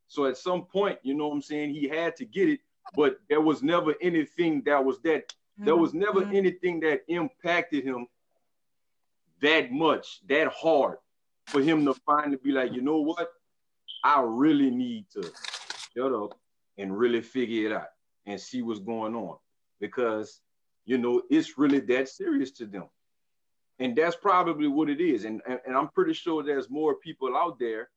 [0.07, 2.59] So at some point, you know what I'm saying, he had to get it,
[2.95, 6.35] but there was never anything that was that there was never mm-hmm.
[6.35, 8.07] anything that impacted him
[9.41, 10.97] that much, that hard
[11.51, 13.29] for him to finally be like, you know what?
[14.03, 15.31] I really need to
[15.95, 16.39] shut up
[16.77, 17.89] and really figure it out
[18.25, 19.37] and see what's going on.
[19.79, 20.41] Because
[20.85, 22.85] you know it's really that serious to them.
[23.79, 25.25] And that's probably what it is.
[25.25, 27.89] And, and, and i'm pretty sure there's more people out there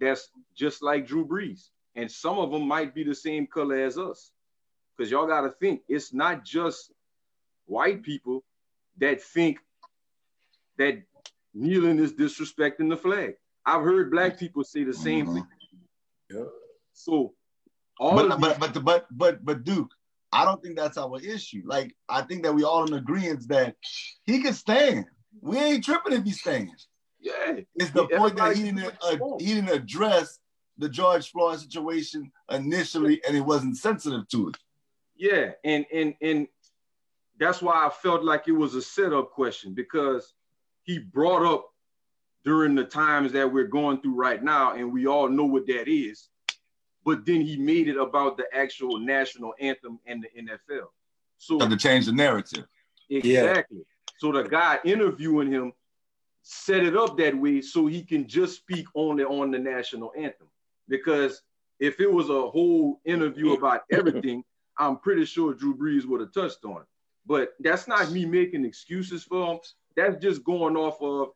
[0.00, 1.68] that's just like drew brees.
[1.94, 4.30] And some of them might be the same color as us.
[4.96, 6.92] Because y'all got to think it's not just
[7.66, 8.44] white people
[8.98, 9.58] that think
[10.78, 11.02] that
[11.54, 13.34] kneeling is disrespecting the flag.
[13.64, 15.34] I've heard black people say the same mm-hmm.
[15.34, 15.46] thing.
[16.30, 16.44] Yeah.
[16.92, 17.34] So
[17.98, 19.90] all but, but, but but but but Duke,
[20.32, 21.62] I don't think that's our issue.
[21.64, 23.76] Like I think that we all in agreement that
[24.24, 25.06] he can stand.
[25.40, 26.88] We ain't tripping if he stands.
[27.20, 27.60] Yeah.
[27.76, 30.38] It's the point that he didn't uh, he didn't address
[30.78, 34.56] the George Floyd situation initially, and he wasn't sensitive to it.
[35.16, 36.46] Yeah, and and and
[37.38, 40.32] that's why I felt like it was a setup question because
[40.88, 41.70] he brought up
[42.46, 45.86] during the times that we're going through right now, and we all know what that
[45.86, 46.30] is.
[47.04, 50.86] But then he made it about the actual national anthem and the NFL.
[51.36, 52.64] So to change the narrative.
[53.10, 53.78] Exactly.
[53.78, 54.12] Yeah.
[54.16, 55.74] So the guy interviewing him
[56.42, 60.48] set it up that way so he can just speak only on the national anthem.
[60.88, 61.42] Because
[61.80, 64.42] if it was a whole interview about everything,
[64.78, 66.88] I'm pretty sure Drew Brees would have touched on it.
[67.26, 69.60] But that's not me making excuses for him
[69.98, 71.30] that's just going off of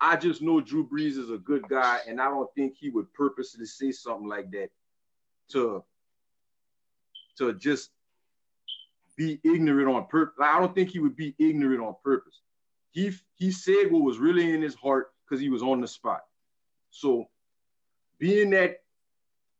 [0.00, 3.12] I just know Drew Brees is a good guy, and I don't think he would
[3.12, 4.70] purposely say something like that
[5.50, 5.84] to
[7.36, 7.90] to just
[9.16, 10.38] be ignorant on purpose.
[10.42, 12.40] I don't think he would be ignorant on purpose.
[12.92, 16.22] He he said what was really in his heart because he was on the spot.
[16.90, 17.28] So,
[18.18, 18.78] being that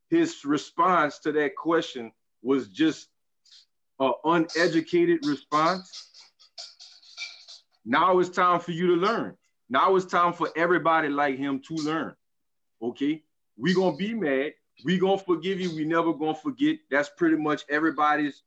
[0.09, 2.11] his response to that question
[2.43, 3.09] was just
[4.01, 6.10] an uneducated response,
[7.85, 9.37] now it's time for you to learn
[9.69, 12.15] Now it's time for everybody like him to learn.
[12.83, 13.23] Okay,
[13.57, 14.53] we gonna be mad.
[14.85, 15.75] We gonna forgive you.
[15.75, 16.79] We never gonna forget.
[16.91, 18.43] That's pretty much everybody's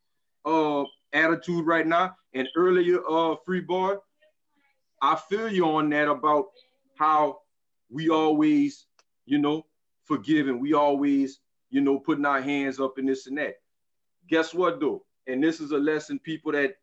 [0.45, 2.15] uh attitude right now.
[2.33, 3.61] And earlier, uh, free
[5.01, 6.45] I feel you on that about
[6.95, 7.39] how
[7.89, 8.85] we always,
[9.25, 9.65] you know,
[10.03, 10.59] forgiving.
[10.59, 13.55] We always, you know, putting our hands up in this and that.
[14.27, 15.05] Guess what though?
[15.27, 16.75] And this is a lesson people that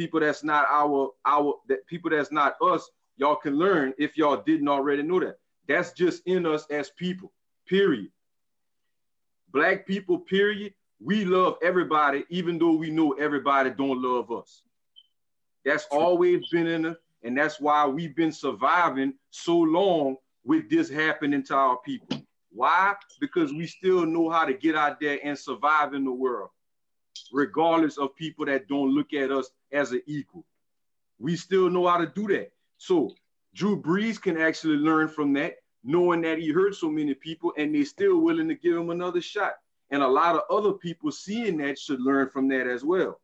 [0.00, 2.88] people that's not our our that people that's not us,
[3.18, 5.36] y'all can learn if y'all didn't already know that.
[5.68, 7.30] That's just in us as people.
[7.68, 8.08] Period.
[9.52, 10.72] Black people, period.
[11.04, 14.62] We love everybody, even though we know everybody don't love us.
[15.66, 20.88] That's always been in us, and that's why we've been surviving so long with this
[20.88, 22.22] happening to our people.
[22.52, 22.94] Why?
[23.20, 26.48] Because we still know how to get out there and survive in the world,
[27.32, 30.44] regardless of people that don't look at us as an equal.
[31.18, 32.52] We still know how to do that.
[32.78, 33.14] So
[33.54, 37.74] Drew Brees can actually learn from that, knowing that he hurt so many people and
[37.74, 39.54] they're still willing to give him another shot.
[39.90, 43.20] And a lot of other people seeing that should learn from that as well.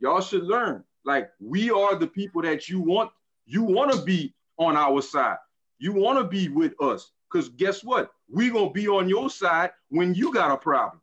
[0.00, 0.84] Y'all should learn.
[1.04, 3.10] Like we are the people that you want,
[3.46, 5.38] you want to be on our side.
[5.78, 7.10] You want to be with us.
[7.30, 8.10] Because guess what?
[8.28, 11.00] We're gonna be on your side when you got a problem.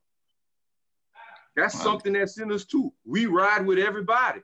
[1.57, 1.81] That's wow.
[1.81, 2.93] something that's in us too.
[3.03, 4.41] We ride with everybody.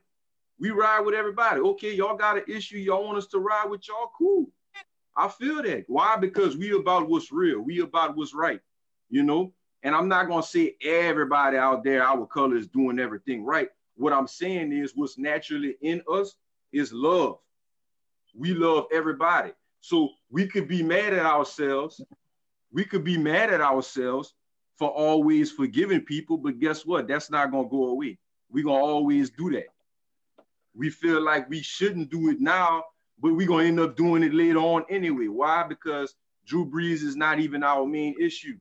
[0.60, 1.62] We ride with everybody.
[1.62, 2.78] Okay, y'all got an issue.
[2.78, 4.12] Y'all want us to ride with y'all?
[4.18, 4.50] Cool.
[5.16, 5.86] I feel that.
[5.88, 6.18] Why?
[6.18, 7.62] Because we about what's real.
[7.62, 8.60] We about what's right.
[9.10, 9.54] You know.
[9.84, 13.70] And I'm not gonna say everybody out there, our color is doing everything right.
[13.96, 16.36] What I'm saying is what's naturally in us
[16.72, 17.38] is love.
[18.34, 19.52] We love everybody.
[19.82, 22.02] So we could be mad at ourselves.
[22.72, 24.34] We could be mad at ourselves
[24.84, 27.08] for always forgiving people, but guess what?
[27.08, 28.18] That's not gonna go away.
[28.52, 29.68] We're gonna always do that.
[30.76, 32.84] We feel like we shouldn't do it now,
[33.18, 35.28] but we're gonna end up doing it later on anyway.
[35.28, 35.64] Why?
[35.64, 36.16] Because
[36.46, 38.58] Drew Brees is not even our main issue.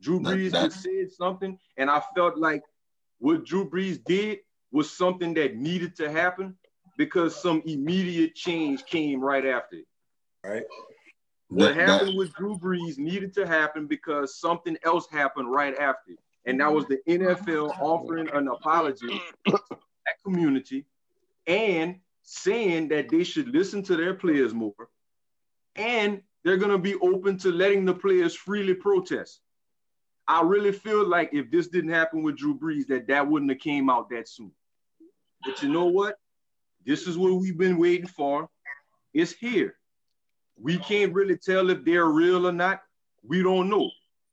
[0.00, 2.62] Drew Brees just said something, and I felt like
[3.18, 4.38] what Drew Brees did
[4.70, 6.56] was something that needed to happen
[6.96, 9.86] because some immediate change came right after it.
[10.44, 10.62] Right.
[11.52, 15.76] What that, happened that, with Drew Brees needed to happen because something else happened right
[15.78, 16.12] after.
[16.46, 20.86] And that was the NFL offering an apology to that community
[21.46, 24.88] and saying that they should listen to their players more.
[25.76, 29.40] And they're going to be open to letting the players freely protest.
[30.26, 33.60] I really feel like if this didn't happen with Drew Brees, that that wouldn't have
[33.60, 34.52] came out that soon.
[35.44, 36.16] But you know what?
[36.86, 38.48] This is what we've been waiting for.
[39.12, 39.74] It's here.
[40.60, 42.82] We can't really tell if they're real or not.
[43.22, 43.90] We don't know.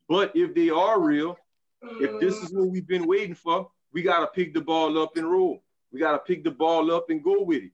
[0.08, 1.38] But if they are real,
[1.82, 5.18] if this is what we've been waiting for, we got to pick the ball up
[5.18, 5.64] and roll.
[5.92, 7.72] We got to pick the ball up and go with it.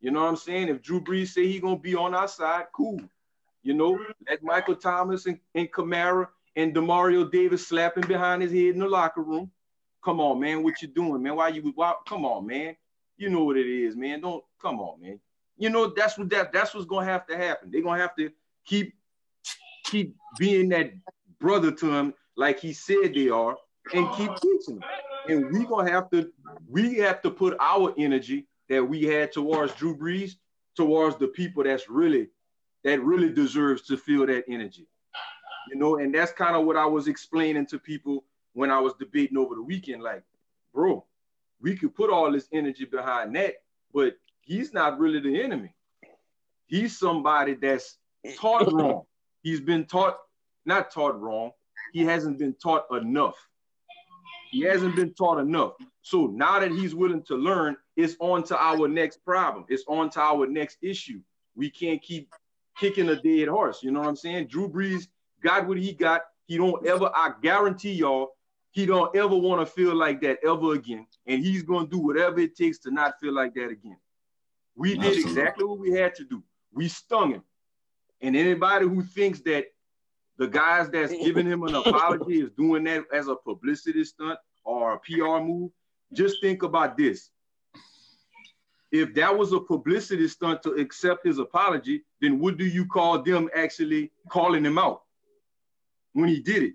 [0.00, 0.68] You know what I'm saying?
[0.68, 3.00] If Drew Brees say he gonna be on our side, cool.
[3.64, 3.98] You know,
[4.28, 8.88] let Michael Thomas and, and Kamara and Demario Davis slapping behind his head in the
[8.88, 9.50] locker room.
[10.04, 11.34] Come on, man, what you doing, man?
[11.34, 11.72] Why you?
[11.74, 12.76] Why, come on, man.
[13.16, 14.20] You know what it is, man.
[14.20, 15.18] Don't come on, man
[15.58, 17.70] you know, that's what that that's what's gonna have to happen.
[17.70, 18.30] They're gonna have to
[18.64, 18.94] keep
[19.84, 20.92] keep being that
[21.40, 23.56] brother to him like he said they are,
[23.92, 24.84] and keep teaching them.
[25.28, 26.30] And we gonna have to
[26.68, 30.36] we have to put our energy that we had towards Drew Brees
[30.76, 32.28] towards the people that's really
[32.84, 34.86] that really deserves to feel that energy.
[35.70, 38.94] You know, and that's kind of what I was explaining to people when I was
[38.94, 40.02] debating over the weekend.
[40.02, 40.22] Like,
[40.72, 41.04] bro,
[41.60, 43.54] we could put all this energy behind that,
[43.92, 44.14] but
[44.48, 45.72] he's not really the enemy.
[46.66, 47.98] He's somebody that's
[48.36, 49.02] taught wrong.
[49.42, 50.16] He's been taught,
[50.66, 51.52] not taught wrong.
[51.92, 53.36] He hasn't been taught enough.
[54.50, 55.74] He hasn't been taught enough.
[56.00, 59.66] So now that he's willing to learn, it's on to our next problem.
[59.68, 61.20] It's on to our next issue.
[61.54, 62.32] We can't keep
[62.78, 63.82] kicking a dead horse.
[63.82, 64.46] You know what I'm saying?
[64.46, 65.08] Drew Brees
[65.42, 66.22] got what he got.
[66.46, 68.30] He don't ever, I guarantee y'all,
[68.70, 71.06] he don't ever want to feel like that ever again.
[71.26, 73.98] And he's going to do whatever it takes to not feel like that again.
[74.78, 75.22] We did Absolutely.
[75.22, 76.42] exactly what we had to do.
[76.72, 77.42] We stung him.
[78.20, 79.64] And anybody who thinks that
[80.38, 84.94] the guys that's giving him an apology is doing that as a publicity stunt or
[84.94, 85.72] a PR move,
[86.12, 87.30] just think about this.
[88.92, 93.20] If that was a publicity stunt to accept his apology, then what do you call
[93.20, 95.02] them actually calling him out
[96.12, 96.74] when he did it?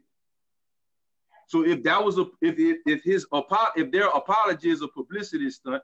[1.48, 3.26] So if that was a if it, if his
[3.78, 5.82] if their apology is a publicity stunt,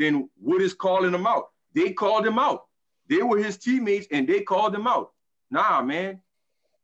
[0.00, 1.50] then what is calling him out?
[1.74, 2.62] They called him out.
[3.08, 5.12] They were his teammates and they called him out.
[5.50, 6.22] Nah, man,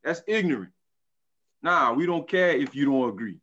[0.05, 0.73] that's ignorant.
[1.63, 3.39] Nah, we don't care if you don't agree.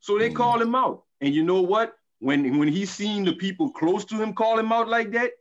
[0.00, 0.36] So they mm.
[0.36, 1.04] called him out.
[1.20, 1.94] And you know what?
[2.20, 5.32] When when he seen the people close to him call him out like that,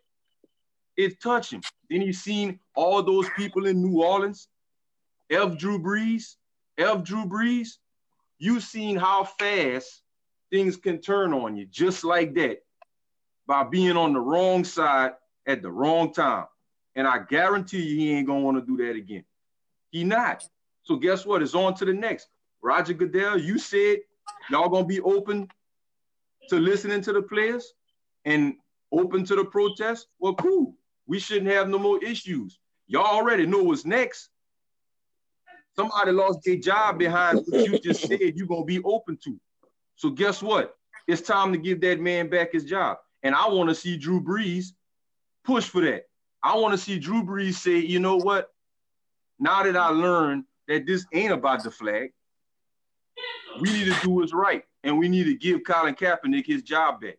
[0.98, 1.62] It touched him.
[1.89, 4.50] Then he seen all those people in New Orleans,
[5.30, 5.58] F.
[5.58, 6.36] Drew Brees,
[6.78, 7.04] F.
[7.04, 7.78] Drew Brees.
[8.39, 10.04] You seen how fast
[10.52, 12.64] things can turn on you, just like that,
[13.48, 15.14] by being on the wrong side
[15.48, 16.45] at the wrong time.
[16.95, 19.24] And I guarantee you, he ain't gonna want to do that again.
[19.89, 20.43] He not.
[20.84, 21.41] So guess what?
[21.41, 22.28] It's on to the next.
[22.62, 24.00] Roger Goodell, you said
[24.50, 25.48] y'all gonna be open
[26.50, 27.74] to listening to the players
[28.26, 28.56] and
[28.91, 30.08] open to the protest.
[30.20, 30.76] Well, cool.
[31.06, 32.60] We shouldn't have no more issues.
[32.88, 34.30] Y'all already know what's next.
[35.76, 39.39] Somebody lost their job behind what you just said you're gonna be open to.
[39.95, 40.76] So guess what?
[41.08, 42.98] It's time to give that man back his job.
[43.24, 44.68] And I want to see Drew Brees
[45.43, 46.03] push for that.
[46.43, 48.49] I want to see Drew Brees say, you know what?
[49.39, 52.11] Now that I learned that this ain't about the flag,
[53.59, 54.63] we need to do what's right.
[54.84, 57.18] And we need to give Colin Kaepernick his job back.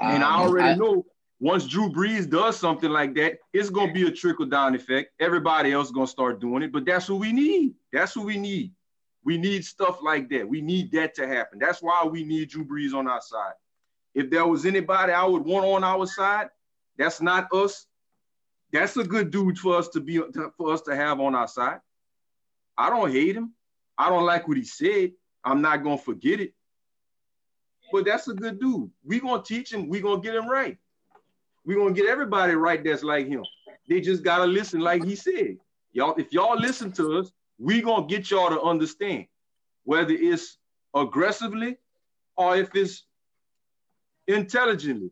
[0.00, 1.04] Um, and I um, already I, know
[1.40, 5.12] once Drew Brees does something like that, it's gonna be a trickle down effect.
[5.20, 7.74] Everybody else is gonna start doing it, but that's what we need.
[7.92, 8.72] That's what we need.
[9.24, 10.48] We need stuff like that.
[10.48, 11.58] We need that to happen.
[11.58, 13.52] That's why we need Drew Brees on our side.
[14.14, 16.48] If there was anybody I would want on our side,
[16.96, 17.86] that's not us.
[18.72, 20.20] That's a good dude for us to be
[20.56, 21.80] for us to have on our side.
[22.78, 23.52] I don't hate him.
[23.98, 25.12] I don't like what he said.
[25.44, 26.54] I'm not gonna forget it.
[27.92, 28.90] But that's a good dude.
[29.04, 30.78] we gonna teach him, we gonna get him right.
[31.64, 33.44] we gonna get everybody right that's like him.
[33.88, 35.58] They just gotta listen, like he said.
[35.92, 39.26] Y'all, if y'all listen to us, we gonna get y'all to understand
[39.84, 40.56] whether it's
[40.94, 41.76] aggressively
[42.36, 43.04] or if it's
[44.26, 45.10] intelligently.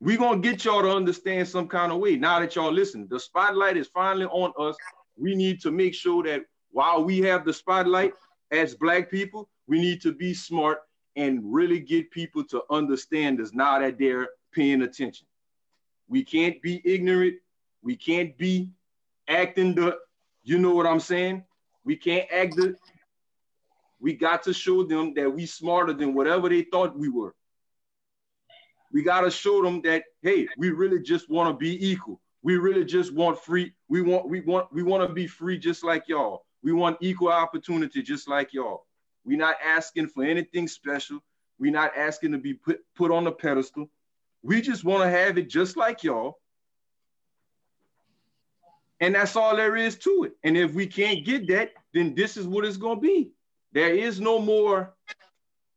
[0.00, 2.16] we gonna get y'all to understand some kind of way.
[2.16, 4.76] Now that y'all listen, the spotlight is finally on us.
[5.16, 8.14] We need to make sure that while we have the spotlight
[8.50, 10.78] as black people, we need to be smart
[11.16, 15.26] and really get people to understand us now that they're paying attention.
[16.08, 17.36] We can't be ignorant.
[17.82, 18.70] We can't be
[19.28, 19.98] acting the,
[20.42, 21.44] you know what I'm saying?
[21.84, 22.76] We can't act the,
[24.00, 27.34] we got to show them that we smarter than whatever they thought we were.
[28.92, 32.20] We got to show them that, hey, we really just want to be equal.
[32.42, 33.72] We really just want free.
[33.88, 36.44] We want, we want, we want to be free just like y'all.
[36.62, 38.86] We want equal opportunity just like y'all.
[39.24, 41.20] We're not asking for anything special.
[41.58, 43.90] We're not asking to be put, put on the pedestal.
[44.42, 46.38] We just want to have it just like y'all.
[49.00, 50.32] And that's all there is to it.
[50.44, 53.32] And if we can't get that, then this is what it's going to be.
[53.72, 54.94] There is no more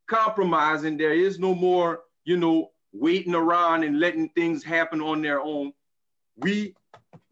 [0.08, 0.98] compromising.
[0.98, 5.72] There is no more, you know, waiting around and letting things happen on their own.
[6.38, 6.76] We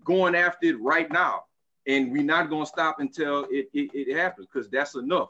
[0.04, 1.44] going after it right now.
[1.88, 5.30] And we're not going to stop until it, it, it happens because that's enough.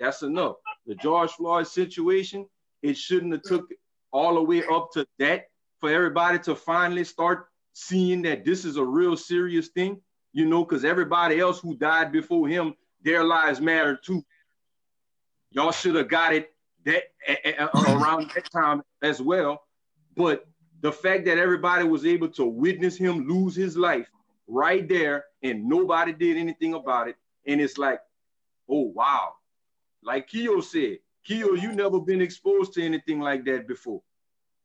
[0.00, 0.56] That's enough.
[0.86, 2.46] The George Floyd situation,
[2.82, 3.70] it shouldn't have took
[4.12, 5.46] all the way up to that
[5.80, 7.47] for everybody to finally start
[7.78, 10.00] seeing that this is a real serious thing,
[10.32, 14.24] you know, because everybody else who died before him, their lives matter too.
[15.50, 16.52] Y'all should have got it
[16.84, 17.04] that
[17.86, 19.62] around that time as well.
[20.16, 20.44] But
[20.80, 24.10] the fact that everybody was able to witness him lose his life
[24.48, 27.16] right there and nobody did anything about it.
[27.46, 28.00] And it's like,
[28.68, 29.34] oh wow.
[30.02, 34.02] Like Keo said, Keo, you never been exposed to anything like that before.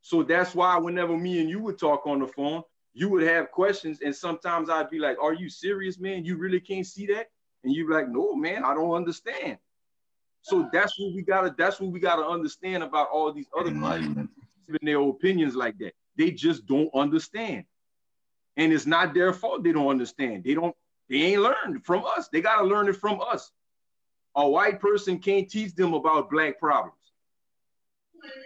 [0.01, 2.63] So that's why whenever me and you would talk on the phone,
[2.93, 6.23] you would have questions, and sometimes I'd be like, "Are you serious, man?
[6.23, 7.29] You really can't see that?"
[7.63, 9.57] And you'd be like, "No, man, I don't understand."
[10.41, 11.55] So that's what we gotta.
[11.57, 14.27] That's what we gotta understand about all these other people
[14.81, 15.93] their opinions like that.
[16.17, 17.65] They just don't understand,
[18.57, 19.63] and it's not their fault.
[19.63, 20.43] They don't understand.
[20.43, 20.75] They don't.
[21.09, 22.29] They ain't learned from us.
[22.29, 23.51] They gotta learn it from us.
[24.35, 26.97] A white person can't teach them about black problems.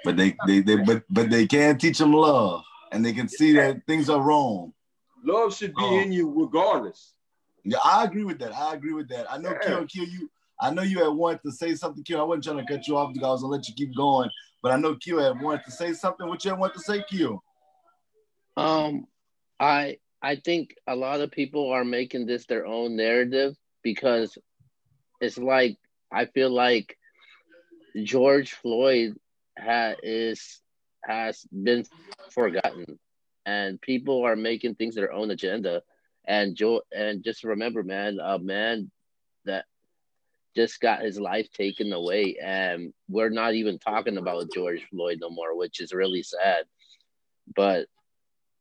[0.03, 3.53] But they, they, they but but they can teach them love and they can see
[3.53, 4.73] that things are wrong.
[5.23, 7.13] Love should be um, in you regardless.
[7.63, 8.55] Yeah, I agree with that.
[8.55, 9.31] I agree with that.
[9.31, 9.67] I know yeah.
[9.67, 10.29] Kill, Kill, you.
[10.59, 12.19] I know you had wanted to say something, Kill.
[12.19, 14.29] I wasn't trying to cut you off because I was gonna let you keep going,
[14.63, 16.27] but I know Kill had wanted to say something.
[16.27, 17.43] What you had wanted to say, Kill?
[18.55, 19.07] Um,
[19.59, 24.37] I I think a lot of people are making this their own narrative because
[25.21, 25.77] it's like
[26.11, 26.97] I feel like
[28.03, 29.15] George Floyd
[29.57, 30.61] ha- is
[31.07, 31.85] has been
[32.31, 32.99] forgotten,
[33.45, 35.81] and people are making things their own agenda.
[36.25, 38.91] And Joe, and just remember, man, a man
[39.45, 39.65] that
[40.55, 45.29] just got his life taken away, and we're not even talking about George Floyd no
[45.29, 46.65] more, which is really sad.
[47.55, 47.87] But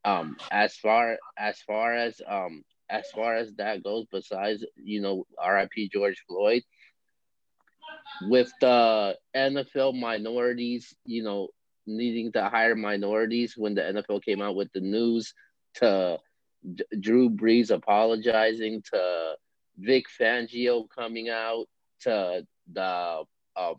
[0.04, 5.26] um, as far as far as um as far as that goes, besides you know,
[5.38, 5.90] R.I.P.
[5.92, 6.62] George Floyd,
[8.22, 11.48] with the NFL minorities, you know,
[11.86, 15.34] needing to hire minorities when the NFL came out with the news
[15.74, 16.18] to
[16.74, 19.34] D- Drew Brees apologizing to
[19.78, 21.66] Vic Fangio coming out
[22.00, 23.24] to the
[23.56, 23.76] um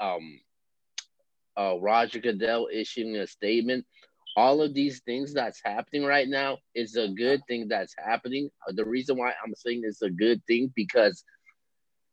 [0.00, 0.40] um
[1.58, 3.84] uh, Roger Goodell issuing a statement.
[4.36, 8.50] All of these things that's happening right now is a good thing that's happening.
[8.68, 11.24] The reason why I'm saying it's a good thing because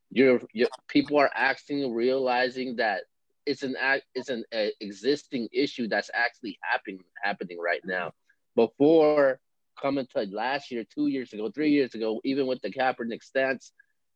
[0.10, 3.02] you're, you're people are actually realizing that
[3.46, 3.76] it's an
[4.14, 8.14] it's an uh, existing issue that's actually happening happening right now.
[8.56, 9.40] Before
[9.80, 13.72] coming to last year, two years ago, three years ago, even with the Kaepernick stance,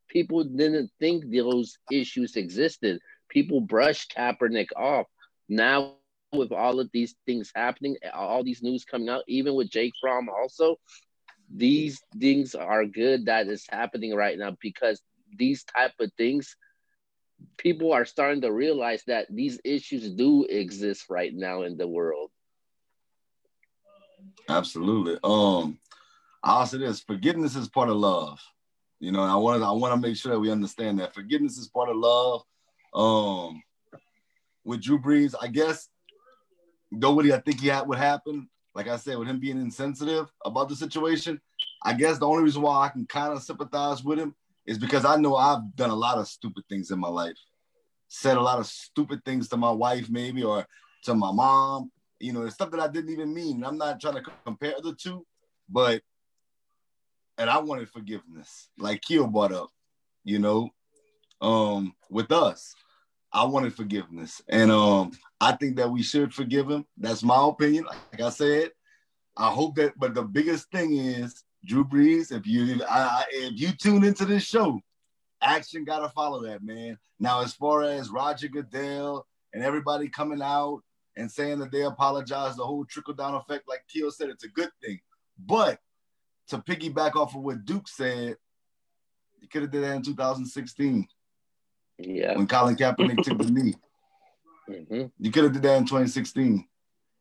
[0.07, 2.99] people didn't think those issues existed.
[3.30, 5.07] People brushed Kaepernick off.
[5.47, 5.95] Now,
[6.32, 10.30] with all of these things happening, all these news coming out, even with Jake Fromm
[10.30, 10.77] also,
[11.53, 15.01] these things are good that is happening right now because
[15.36, 16.55] these type of things
[17.58, 22.32] people are starting to realize that these issues do exist right now in the world.
[24.48, 25.18] Absolutely.
[25.24, 25.80] Um
[26.42, 28.40] i'll say this forgiveness is part of love.
[29.00, 31.58] You know i want to i want to make sure that we understand that forgiveness
[31.58, 32.44] is part of love.
[32.94, 33.62] Um
[34.66, 35.88] with drew brees i guess
[36.92, 40.70] nobody i think he had would happen like i said with him being insensitive about
[40.70, 41.40] the situation.
[41.82, 44.36] I guess the only reason why i can kind of sympathize with him
[44.70, 47.39] is because I know I've done a lot of stupid things in my life,
[48.07, 50.63] said a lot of stupid things to my wife, maybe, or
[51.05, 53.63] to my mom, you know, it's stuff that I didn't even mean.
[53.65, 55.26] I'm not trying to compare the two,
[55.67, 56.03] but,
[57.39, 59.72] and I wanted forgiveness, like Keo brought up,
[60.24, 60.70] you know,
[61.41, 62.76] um, with us.
[63.34, 64.39] I wanted forgiveness.
[64.47, 66.86] And um, I think that we should forgive him.
[66.95, 67.86] That's my opinion.
[67.86, 68.70] Like I said,
[69.36, 73.72] I hope that, but the biggest thing is Drew Brees, if you I, if you
[73.72, 74.80] tune into this show,
[75.41, 76.97] action got to follow that, man.
[77.20, 80.82] Now, as far as Roger Goodell and everybody coming out
[81.18, 84.49] and saying that they apologize, the whole trickle down effect, like Keo said, it's a
[84.49, 84.99] good thing.
[85.38, 85.80] But
[86.49, 88.38] to piggyback off of what Duke said,
[89.41, 91.07] you could have did that in 2016.
[91.97, 92.38] Yeah.
[92.38, 93.76] When Colin Kaepernick took the knee.
[94.70, 95.05] Mm-hmm.
[95.20, 96.66] You could have did that in 2016.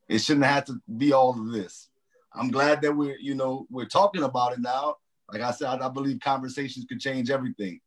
[0.09, 1.89] It shouldn't have to be all of this.
[2.39, 4.97] I'm glad that we're, you know, we're talking about it now.
[5.33, 7.81] Like I said, I, I believe conversations could change everything.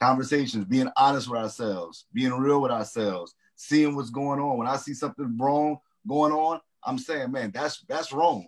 [0.00, 4.58] Conversations, being honest with ourselves, being real with ourselves, seeing what's going on.
[4.58, 8.46] When I see something wrong going on, I'm saying, man, that's that's wrong.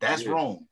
[0.00, 0.30] That's yeah.
[0.30, 0.66] wrong.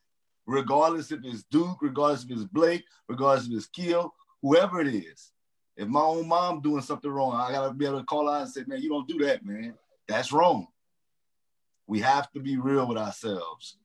[0.47, 5.31] Regardless if it's Duke, regardless if it's Blake, regardless if it's Keo, whoever it is.
[5.77, 8.51] If my own mom doing something wrong, I gotta be able to call out and
[8.51, 9.75] say, man, you don't do that, man.
[10.09, 10.67] That's wrong.
[11.87, 13.77] We have to be real with ourselves.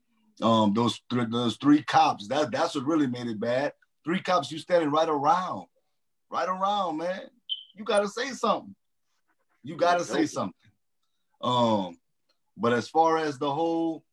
[0.42, 3.74] Um, those th- those three cops, that that's what really made it bad.
[4.04, 5.68] Three cops, you standing right around,
[6.30, 7.22] right around, man.
[7.76, 8.76] You gotta say something.
[9.64, 10.54] You gotta say something.
[11.42, 11.98] Um,
[12.56, 14.04] but as far as the whole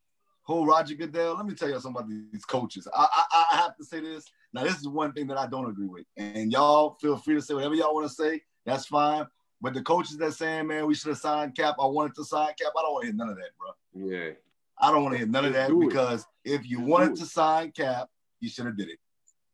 [0.43, 2.87] whole Roger Goodell, let me tell you something about these coaches.
[2.93, 4.25] I, I, I have to say this.
[4.53, 7.41] Now, this is one thing that I don't agree with, and y'all feel free to
[7.41, 8.41] say whatever y'all want to say.
[8.65, 9.25] That's fine.
[9.61, 11.75] But the coaches that saying, man, we should have signed Cap.
[11.79, 12.73] I wanted to sign Cap.
[12.77, 14.07] I don't want to hear none of that, bro.
[14.07, 14.31] Yeah.
[14.79, 18.09] I don't want to hear none of that because if you wanted to sign Cap,
[18.39, 18.99] you should have did it.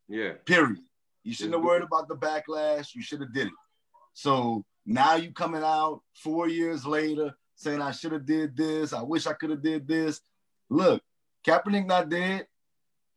[0.08, 0.34] Yeah.
[0.46, 0.80] Period.
[1.24, 2.96] You shouldn't have worried about the backlash.
[2.96, 3.54] You should have did it.
[4.14, 8.94] So now you coming out four years later saying I should have did this.
[8.94, 10.22] I wish I could have did this.
[10.70, 11.04] Look,
[11.46, 12.48] Kaepernick not dead.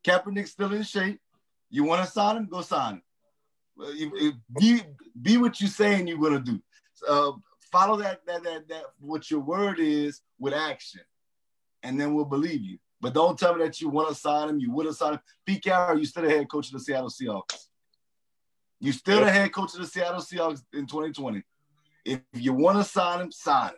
[0.06, 1.18] Kaepernick still in shape.
[1.70, 2.48] You want to sign him?
[2.48, 3.00] Go sign
[3.76, 4.42] him.
[4.58, 4.82] Be,
[5.20, 6.60] be what you're saying you're gonna do.
[7.08, 7.32] Uh,
[7.72, 11.00] follow that, that that that what your word is with action
[11.84, 12.78] and then we'll believe you.
[13.00, 15.20] But don't tell me that you want to sign him, you would have signed him.
[15.46, 17.66] Pete Carroll, you still the head coach of the Seattle Seahawks.
[18.80, 21.42] You still the head coach of the Seattle Seahawks in 2020.
[22.06, 23.76] If you want to sign him, sign him.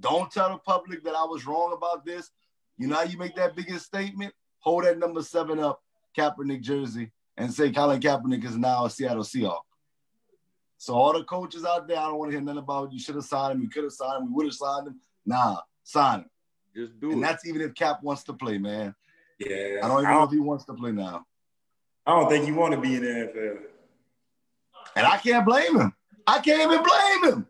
[0.00, 2.30] Don't tell the public that I was wrong about this.
[2.76, 4.34] You know how you make that biggest statement?
[4.60, 5.82] Hold that number seven up,
[6.16, 9.60] Kaepernick jersey, and say Colin Kaepernick is now a Seattle Seahawk.
[10.78, 13.14] So all the coaches out there, I don't want to hear nothing about you should
[13.14, 15.00] have signed him, you could have signed him, we would have signed him.
[15.26, 16.30] Nah, sign him.
[16.74, 17.14] Just do and it.
[17.14, 18.94] And that's even if Cap wants to play, man.
[19.38, 19.80] Yeah.
[19.82, 21.24] I don't even I don't, know if he wants to play now.
[22.06, 23.58] I don't think he want to be in the NFL.
[24.96, 25.92] And I can't blame him.
[26.26, 27.46] I can't even blame him.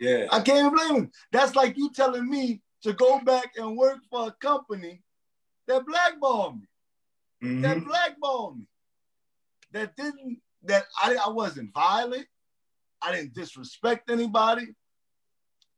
[0.00, 0.26] Yeah.
[0.30, 1.12] I can't even blame him.
[1.32, 5.02] That's like you telling me to go back and work for a company
[5.66, 6.66] that blackballed me.
[7.42, 7.62] Mm-hmm.
[7.62, 8.64] That blackballed me.
[9.72, 12.26] That didn't, that I, I wasn't violent.
[13.02, 14.68] I didn't disrespect anybody.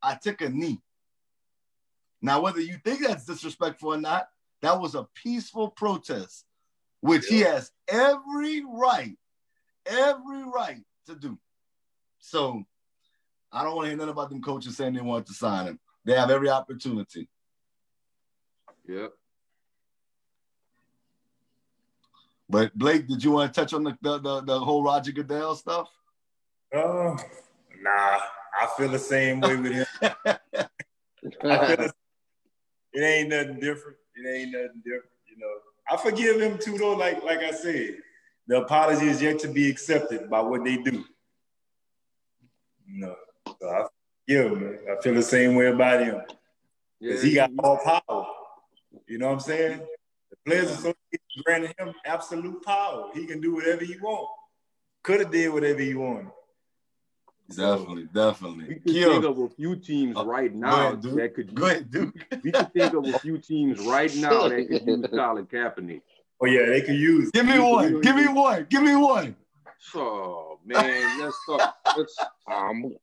[0.03, 0.81] I took a knee.
[2.23, 4.29] Now, whether you think that's disrespectful or not,
[4.63, 6.45] that was a peaceful protest,
[7.01, 7.37] which yeah.
[7.37, 9.17] he has every right,
[9.87, 11.39] every right to do.
[12.19, 12.63] So
[13.51, 15.81] I don't want to hear nothing about them coaches saying they want to sign him.
[16.05, 17.29] They have every opportunity.
[18.87, 19.13] Yep.
[22.49, 25.55] But Blake, did you want to touch on the the, the, the whole Roger Goodell
[25.55, 25.89] stuff?
[26.75, 27.17] Uh,
[27.81, 28.21] nah,
[28.61, 29.87] I feel the same way with him.
[30.03, 30.39] I
[31.43, 31.93] feel the,
[32.93, 33.97] it ain't nothing different.
[34.17, 35.11] It ain't nothing different.
[35.27, 35.55] You know,
[35.91, 36.95] I forgive him too, though.
[36.95, 37.97] Like like I said,
[38.47, 41.05] the apology is yet to be accepted by what they do.
[42.87, 43.17] You know,
[43.61, 43.87] so I
[44.27, 44.79] forgive him.
[44.91, 46.21] I feel the same way about him
[47.01, 48.27] because Yeah, he got all power.
[49.07, 49.81] You know what I'm saying?
[50.31, 53.11] The Players Association granted him absolute power.
[53.15, 54.29] He can do whatever he want.
[55.03, 56.31] Could have did whatever he wanted.
[57.57, 58.65] Definitely, definitely.
[58.69, 59.13] we could Kill.
[59.13, 61.17] think of a few teams Uh, right now ahead, Duke.
[61.17, 62.15] that could Go ahead, Duke.
[62.45, 66.03] we could think of a few teams right now that could use Colin Kaepernick.
[66.41, 67.31] Oh yeah, they could use.
[67.33, 68.01] Give me one.
[68.01, 68.67] Give me one.
[68.71, 69.37] Give me one.
[69.95, 71.77] Oh man, let's talk.
[71.97, 72.17] Let's
[72.51, 72.95] Um,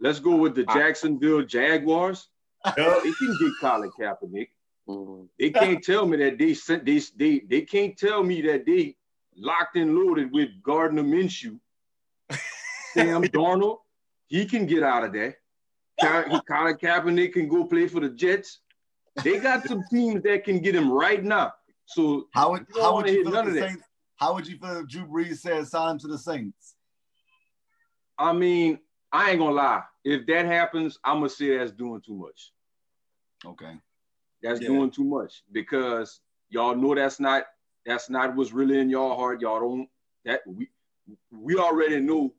[0.00, 2.28] let's go with the Jacksonville Jaguars.
[2.64, 3.02] Yup.
[3.02, 4.48] They can get Colin Kaepernick.
[4.88, 8.64] mm, They can't tell me that they sent they they they can't tell me that
[8.66, 8.96] they
[9.36, 11.58] locked and loaded with Gardner Minshew.
[12.92, 13.78] Sam Darnold,
[14.30, 15.36] he can get out of there.
[16.00, 18.60] Colin Colin Kaepernick can go play for the Jets.
[19.22, 21.52] They got some teams that can get him right now.
[21.84, 23.68] So How would You how would you feel none if of the that.
[23.70, 23.84] Saints?
[24.16, 26.76] How would you feel if Drew Brees said sign him to the Saints?
[28.16, 28.78] I mean,
[29.12, 29.82] I ain't gonna lie.
[30.04, 32.52] If that happens, I'm gonna say that's doing too much.
[33.44, 33.74] Okay.
[34.42, 34.68] That's Yeah.
[34.68, 37.44] doing too much because y'all know that's not
[37.84, 39.40] that's not what's really in your heart.
[39.40, 39.88] Y'all don't
[40.24, 40.68] that we
[41.32, 42.32] we already know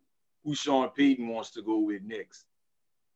[0.44, 2.46] who Sean Payton wants to go with next.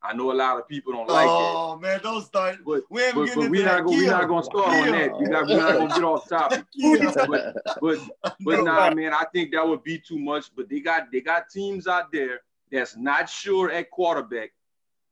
[0.05, 2.57] I know a lot of people don't like that, oh man, don't start.
[2.63, 5.17] but we ain't but, but we're, not gonna we're not gonna start on that.
[5.17, 6.65] We got we're not gonna get off topic.
[6.79, 7.11] Kill.
[7.27, 7.99] But but
[8.41, 10.51] but nah, man, I think that would be too much.
[10.55, 14.51] But they got they got teams out there that's not sure at quarterback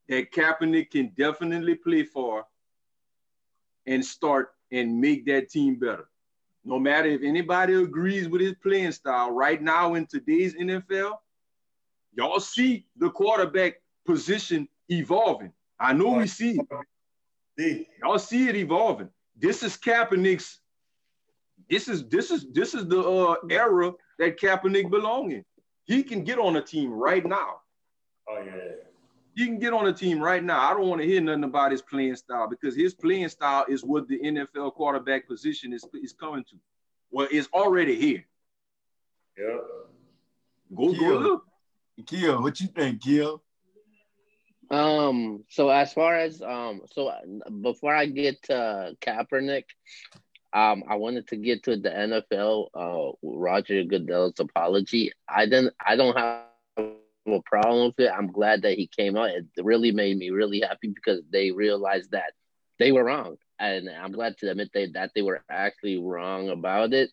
[0.10, 2.46] that Kaepernick can definitely play for
[3.88, 6.08] and start and make that team better.
[6.66, 11.18] No matter if anybody agrees with his playing style right now in today's NFL,
[12.16, 15.52] y'all see the quarterback position evolving.
[15.80, 16.68] I know we see it.
[17.60, 19.10] See, Y'all see it evolving.
[19.38, 20.60] This is Kaepernick's.
[21.70, 25.46] This is this is this is the uh, era that Kaepernick belong in.
[25.86, 27.58] He can get on a team right now.
[28.30, 28.54] oh yeah.
[29.36, 30.62] He can get on a team right now.
[30.70, 33.84] I don't want to hear nothing about his playing style because his playing style is
[33.84, 36.56] what the NFL quarterback position is is coming to.
[37.12, 38.26] Well, it's already here.
[39.38, 39.64] Yep.
[40.76, 41.46] Go go look.
[42.06, 43.42] Kill, what you think, Kill?
[44.72, 45.44] Um.
[45.50, 47.12] So as far as um, so
[47.62, 49.66] before I get to Kaepernick,
[50.54, 52.68] um, I wanted to get to the NFL.
[52.74, 55.12] Uh, Roger Goodell's apology.
[55.28, 55.74] I didn't.
[55.86, 56.46] I don't have
[56.78, 58.12] a problem with it.
[58.12, 59.30] I'm glad that he came out.
[59.30, 62.34] It really made me really happy because they realized that
[62.80, 66.94] they were wrong, and I'm glad to admit they, that they were actually wrong about
[66.94, 67.12] it.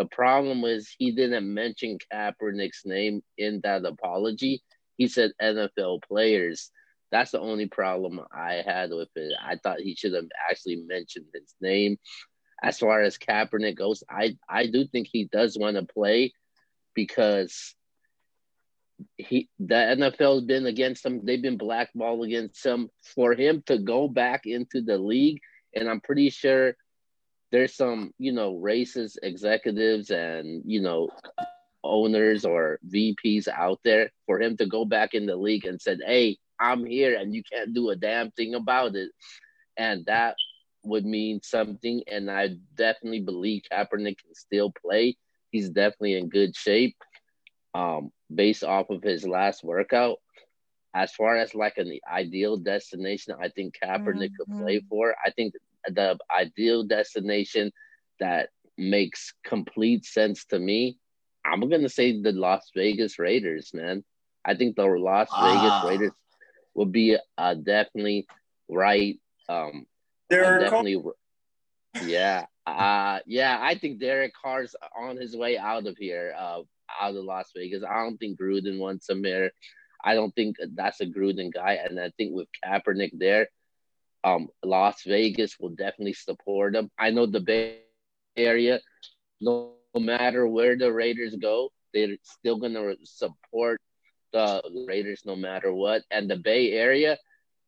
[0.00, 4.62] The problem was he didn't mention Kaepernick's name in that apology.
[4.96, 6.70] He said NFL players.
[7.12, 9.34] That's the only problem I had with it.
[9.44, 11.98] I thought he should have actually mentioned his name.
[12.62, 16.32] As far as Kaepernick goes, I, I do think he does want to play
[16.94, 17.74] because
[19.18, 21.26] he the NFL's been against him.
[21.26, 22.88] They've been blackballed against him.
[23.14, 25.40] For him to go back into the league,
[25.74, 26.74] and I'm pretty sure
[27.50, 31.10] there's some, you know, racist executives and, you know,
[31.82, 35.98] owners or VPs out there for him to go back in the league and said,
[36.04, 39.10] Hey, I'm here and you can't do a damn thing about it.
[39.76, 40.36] And that
[40.84, 42.02] would mean something.
[42.06, 45.16] And I definitely believe Kaepernick can still play.
[45.50, 46.96] He's definitely in good shape
[47.74, 50.18] um, based off of his last workout.
[50.94, 55.14] As far as like an ideal destination, I think Kaepernick could play for.
[55.24, 55.54] I think
[55.86, 57.72] the ideal destination
[58.18, 60.98] that makes complete sense to me,
[61.44, 64.04] I'm gonna say the Las Vegas Raiders, man.
[64.44, 65.82] I think the Las Ah.
[65.82, 66.12] Vegas Raiders
[66.74, 68.26] would be uh, definitely
[68.68, 69.18] right.
[69.48, 69.86] Um,
[70.28, 71.02] Derek definitely,
[72.04, 73.58] yeah, uh, yeah.
[73.60, 76.62] I think Derek Carr's on his way out of here, uh,
[77.00, 77.82] out of Las Vegas.
[77.82, 79.50] I don't think Gruden wants him here.
[80.02, 83.48] I don't think that's a Gruden guy, and I think with Kaepernick there,
[84.24, 86.90] um, Las Vegas will definitely support them.
[86.98, 87.80] I know the Bay
[88.36, 88.80] Area,
[89.40, 93.80] no, matter where the Raiders go, they're still gonna support
[94.32, 96.02] the Raiders no matter what.
[96.10, 97.18] And the Bay Area,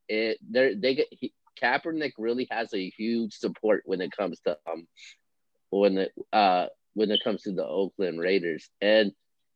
[0.08, 4.56] it they they get he, Kaepernick really has a huge support when it comes to
[4.70, 4.86] um
[5.70, 9.12] when it uh when it comes to the Oakland Raiders and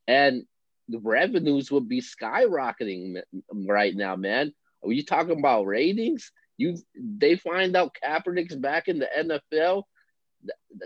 [0.08, 0.44] and
[0.88, 3.20] the revenues would be skyrocketing
[3.52, 4.52] right now, man.
[4.84, 6.30] Are you talking about ratings?
[6.58, 9.84] You they find out Kaepernick's back in the NFL,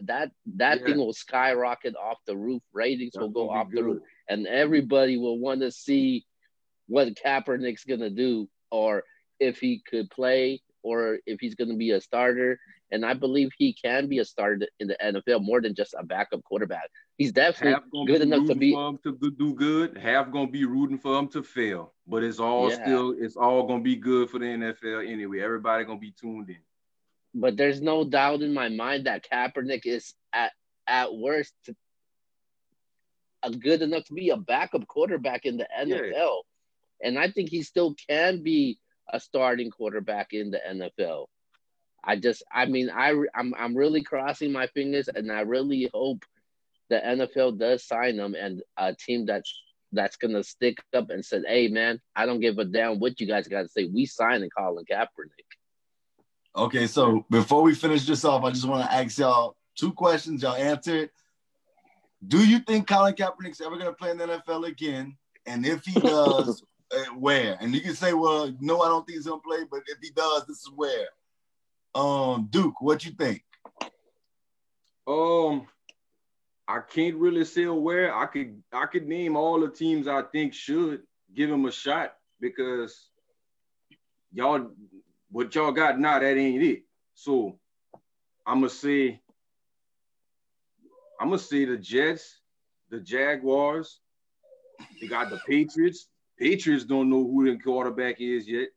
[0.02, 0.84] that that yeah.
[0.84, 2.62] thing will skyrocket off the roof.
[2.72, 3.78] Ratings That's will go off good.
[3.78, 6.26] the roof, and everybody will want to see
[6.86, 9.04] what Kaepernick's gonna do, or
[9.38, 12.58] if he could play, or if he's gonna be a starter.
[12.92, 16.04] And I believe he can be a starter in the NFL more than just a
[16.04, 16.90] backup quarterback.
[17.18, 19.96] He's definitely good enough to be to do good.
[19.96, 22.82] Half gonna be rooting for him to fail, but it's all yeah.
[22.82, 25.40] still it's all gonna be good for the NFL anyway.
[25.40, 26.58] Everybody gonna be tuned in.
[27.32, 30.52] But there's no doubt in my mind that Kaepernick is at
[30.86, 31.54] at worst
[33.42, 36.12] a good enough to be a backup quarterback in the NFL.
[36.12, 37.08] Yeah.
[37.08, 38.78] And I think he still can be
[39.12, 41.26] a starting quarterback in the NFL.
[42.02, 46.24] I just, I mean, I, I'm, I'm really crossing my fingers, and I really hope
[46.88, 49.52] the NFL does sign him and a team that's
[49.92, 53.26] that's gonna stick up and said, "Hey, man, I don't give a damn what you
[53.26, 53.86] guys got to say.
[53.86, 55.50] We signed Colin Kaepernick."
[56.56, 60.42] Okay, so before we finish this off, I just want to ask y'all two questions.
[60.42, 61.10] Y'all answer it.
[62.26, 65.16] Do you think Colin Kaepernick's ever gonna play in the NFL again?
[65.46, 66.62] And if he does,
[66.92, 67.56] uh, where?
[67.60, 70.10] And you can say, well, no, I don't think he's gonna play, but if he
[70.10, 71.06] does, this is where.
[71.94, 73.42] Um, Duke, what you think?
[75.06, 75.66] Um,
[76.68, 78.14] I can't really say where.
[78.14, 81.02] I could I could name all the teams I think should
[81.34, 83.08] give him a shot because
[84.32, 84.70] y'all
[85.30, 86.82] what y'all got now that ain't it.
[87.14, 87.58] So
[88.46, 89.20] I'm gonna say
[91.20, 92.38] I'm gonna say the Jets,
[92.88, 94.00] the Jaguars,
[95.00, 96.08] they got the Patriots.
[96.38, 98.68] Patriots don't know who the quarterback is yet.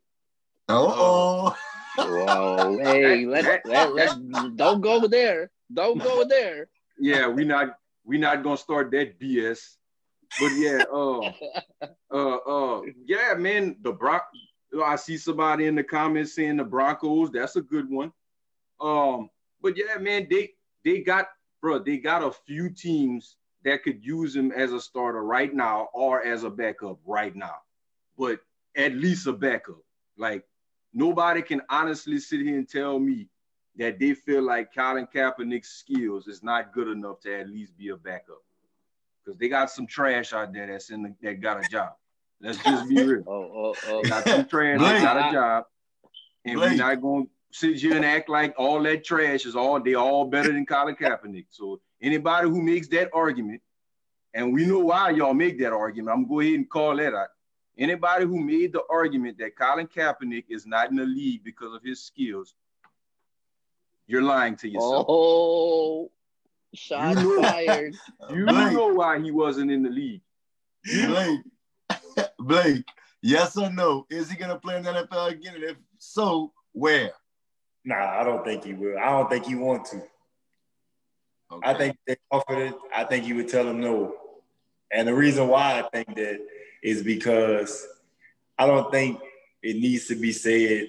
[0.68, 1.56] oh.
[1.96, 5.50] Whoa, hey, let, let, let, don't go there.
[5.72, 6.68] Don't go there.
[6.98, 9.76] Yeah, we not we not gonna start that BS.
[10.40, 11.32] But yeah, uh,
[12.12, 14.20] uh, uh, yeah, man, the Bron-
[14.84, 17.30] I see somebody in the comments saying the Broncos.
[17.30, 18.12] That's a good one.
[18.80, 19.30] Um,
[19.62, 20.50] but yeah, man, they
[20.84, 21.28] they got
[21.60, 25.88] bro, they got a few teams that could use him as a starter right now
[25.94, 27.56] or as a backup right now.
[28.18, 28.40] But
[28.76, 29.82] at least a backup.
[30.18, 30.44] Like
[30.94, 33.28] nobody can honestly sit here and tell me
[33.76, 37.88] that they feel like Colin Kaepernick's skills is not good enough to at least be
[37.88, 38.42] a backup.
[39.24, 41.94] Because they got some trash out there that's in the, that got a job.
[42.40, 43.24] Let's just be real.
[43.26, 44.02] oh, oh, oh.
[44.02, 45.64] They got some trash that got a job.
[46.44, 46.70] And Blake.
[46.70, 49.94] we're not going to sit here and act like all that trash is all, they
[49.94, 51.46] all better than Colin Kaepernick.
[51.50, 53.60] So anybody who makes that argument,
[54.34, 56.96] and we know why y'all make that argument, I'm going to go ahead and call
[56.96, 57.28] that out.
[57.76, 61.82] Anybody who made the argument that Colin Kaepernick is not in the league because of
[61.82, 62.54] his skills,
[64.06, 65.06] you're lying to yourself.
[65.08, 66.10] Oh,
[66.72, 67.96] shots you know, fired.
[68.30, 70.20] You know why he wasn't in the league.
[70.84, 71.40] Blake,
[72.38, 72.84] Blake,
[73.22, 74.06] yes or no?
[74.10, 75.54] Is he gonna play in the NFL again?
[75.54, 77.12] And if so, where?
[77.84, 78.98] Nah, I don't think he will.
[78.98, 80.02] I don't think he want to.
[81.52, 81.70] Okay.
[81.70, 82.74] I think they offered it.
[82.94, 84.14] I think he would tell him no.
[84.90, 86.38] And the reason why I think that
[86.84, 87.84] is because
[88.58, 89.18] I don't think
[89.62, 90.86] it needs to be said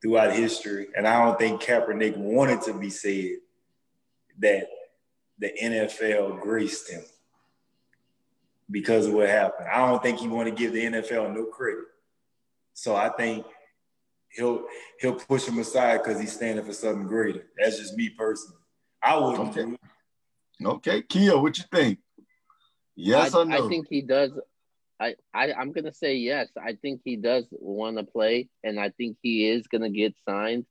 [0.00, 3.38] throughout history, and I don't think Kaepernick wanted to be said
[4.38, 4.68] that
[5.38, 7.02] the NFL graced him
[8.70, 9.68] because of what happened.
[9.72, 11.84] I don't think he wanted to give the NFL no credit.
[12.74, 13.46] So I think
[14.28, 14.64] he'll
[15.00, 17.46] he'll push him aside because he's standing for something greater.
[17.58, 18.58] That's just me personally.
[19.02, 19.56] I wouldn't.
[19.56, 19.76] Okay,
[20.64, 21.02] okay.
[21.02, 21.98] Kia, what you think?
[22.94, 23.64] Yes I, or no?
[23.64, 24.32] I think he does.
[25.00, 26.48] I, I I'm gonna say yes.
[26.56, 30.66] I think he does want to play, and I think he is gonna get signed.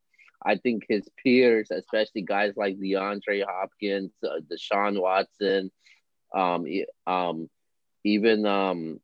[0.46, 5.72] I think his peers, especially guys like DeAndre Hopkins, uh, Deshaun Watson,
[6.36, 6.66] um,
[7.08, 7.50] um,
[8.04, 9.00] even um,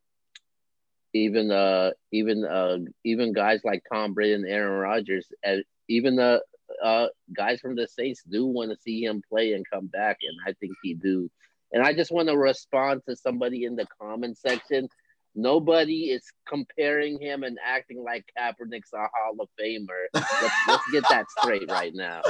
[1.13, 6.41] even uh, even uh, even guys like Tom Brady and Aaron Rodgers, and even the
[6.83, 10.37] uh, guys from the Saints do want to see him play and come back, and
[10.47, 11.29] I think he do.
[11.71, 14.89] And I just want to respond to somebody in the comment section
[15.35, 20.07] Nobody is comparing him and acting like Kaepernick's a Hall of Famer.
[20.13, 22.21] Let's, let's get that straight right now.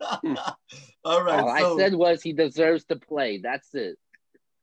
[1.04, 1.40] All right.
[1.40, 3.38] All so, I said was he deserves to play.
[3.38, 3.96] That's it.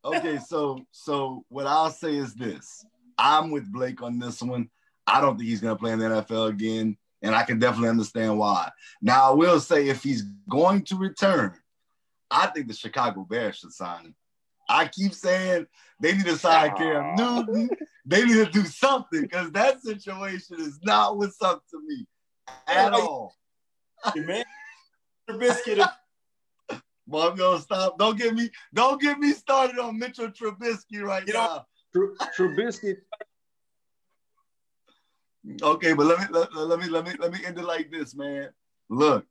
[0.03, 2.85] okay, so so what I'll say is this:
[3.17, 4.69] I'm with Blake on this one.
[5.07, 7.89] I don't think he's going to play in the NFL again, and I can definitely
[7.89, 8.69] understand why.
[9.01, 11.53] Now, I will say if he's going to return,
[12.31, 14.15] I think the Chicago Bears should sign him.
[14.69, 15.67] I keep saying
[15.99, 17.69] they need to sign Cam Newton.
[18.05, 22.05] They need to do something because that situation is not what's up to me
[22.67, 23.35] at all.
[24.15, 24.43] Man,
[25.29, 25.87] Trubisky.
[27.07, 27.99] Well, I'm gonna stop.
[27.99, 28.49] Don't get me.
[28.73, 31.65] Don't get me started on Mitchell Trubisky right you now.
[31.95, 32.95] Trubisky.
[35.61, 38.15] Okay, but let me let, let me let me let me end it like this,
[38.15, 38.49] man.
[38.89, 39.25] Look,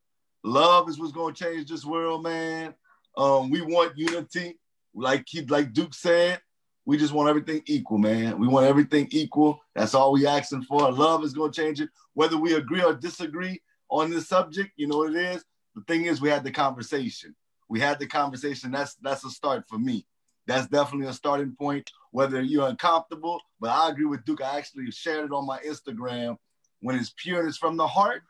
[0.44, 2.74] love is what's gonna change this world, man.
[3.16, 4.56] Um, we want unity,
[4.94, 6.40] like he, like Duke said.
[6.86, 8.38] We just want everything equal, man.
[8.38, 9.58] We want everything equal.
[9.74, 10.92] That's all we asking for.
[10.92, 14.72] Love is gonna change it, whether we agree or disagree on this subject.
[14.76, 15.44] You know what it is.
[15.74, 17.34] The thing is, we had the conversation.
[17.68, 18.70] We had the conversation.
[18.70, 20.06] That's that's a start for me.
[20.46, 21.90] That's definitely a starting point.
[22.10, 24.42] Whether you're uncomfortable, but I agree with Duke.
[24.42, 26.36] I actually shared it on my Instagram.
[26.80, 28.22] When it's pure and it's from the heart,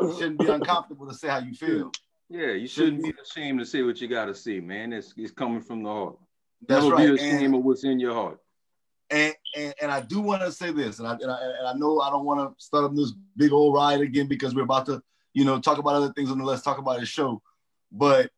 [0.00, 1.90] you shouldn't be uncomfortable to say how you feel.
[2.34, 4.92] Yeah, you shouldn't be ashamed to say what you got to say, man.
[4.92, 6.16] It's, it's coming from the heart.
[6.66, 7.06] That's Never right.
[7.08, 8.40] be ashamed And- of what's in your heart.
[9.10, 11.74] and and, and I do want to say this, and I, and I and I
[11.74, 14.86] know I don't want to start up this big old ride again because we're about
[14.86, 15.00] to,
[15.32, 17.40] you know, talk about other things on the Let's Talk About It show.
[17.92, 18.32] But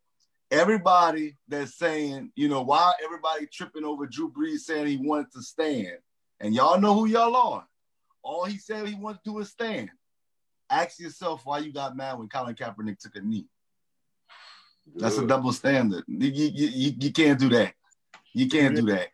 [0.51, 5.43] everybody that's saying, you know, why everybody tripping over Drew Brees saying he wanted to
[5.43, 5.97] stand,
[6.41, 7.67] and y'all know who y'all are.
[8.23, 9.89] All he said he wanted to do is stand.
[10.69, 13.47] Ask yourself why you got mad when Colin Kaepernick took a knee.
[14.95, 16.05] That's a double standard.
[16.07, 17.75] You, you, you, you can't do that.
[18.33, 19.09] You can't do that.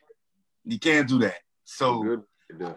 [0.64, 1.38] You can't do that.
[1.64, 2.22] So Good.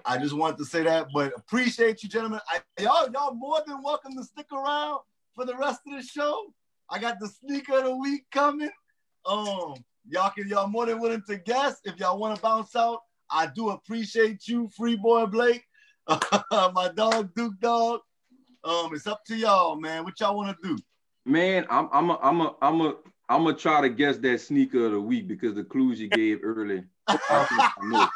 [0.06, 2.40] I just wanted to say that, but appreciate you, gentlemen.
[2.50, 5.00] I, y'all, y'all more than welcome to stick around
[5.34, 6.54] for the rest of the show.
[6.90, 8.70] I got the sneaker of the week coming.
[9.26, 9.74] Um,
[10.08, 13.02] y'all can y'all more than willing to guess if y'all want to bounce out.
[13.30, 15.64] I do appreciate you, free boy Blake,
[16.08, 18.02] my dog Duke Dog.
[18.64, 20.04] Um, it's up to y'all, man.
[20.04, 20.78] What y'all want to do?
[21.26, 22.96] Man, I'm I'm a, I'm a, I'm a,
[23.30, 26.40] I'm gonna try to guess that sneaker of the week because the clues you gave
[26.44, 26.84] early.
[27.08, 28.08] I know.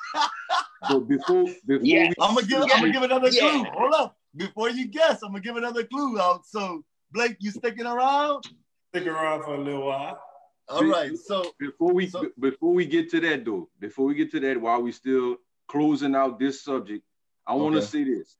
[0.87, 2.09] But before, before yeah.
[2.09, 2.61] we, I'm gonna give.
[2.61, 3.49] I'm gonna give another Yeah.
[3.49, 3.63] clue.
[3.73, 6.45] Hold up, before you guess, I'm gonna give another clue out.
[6.45, 8.45] So Blake, you sticking around?
[8.93, 10.21] Stick around for a little while.
[10.67, 11.17] All right.
[11.17, 14.61] So before we So- before we get to that though, before we get to that,
[14.61, 15.37] while we still
[15.67, 17.03] closing out this subject,
[17.47, 17.87] I want to Okay.
[17.87, 18.37] say this.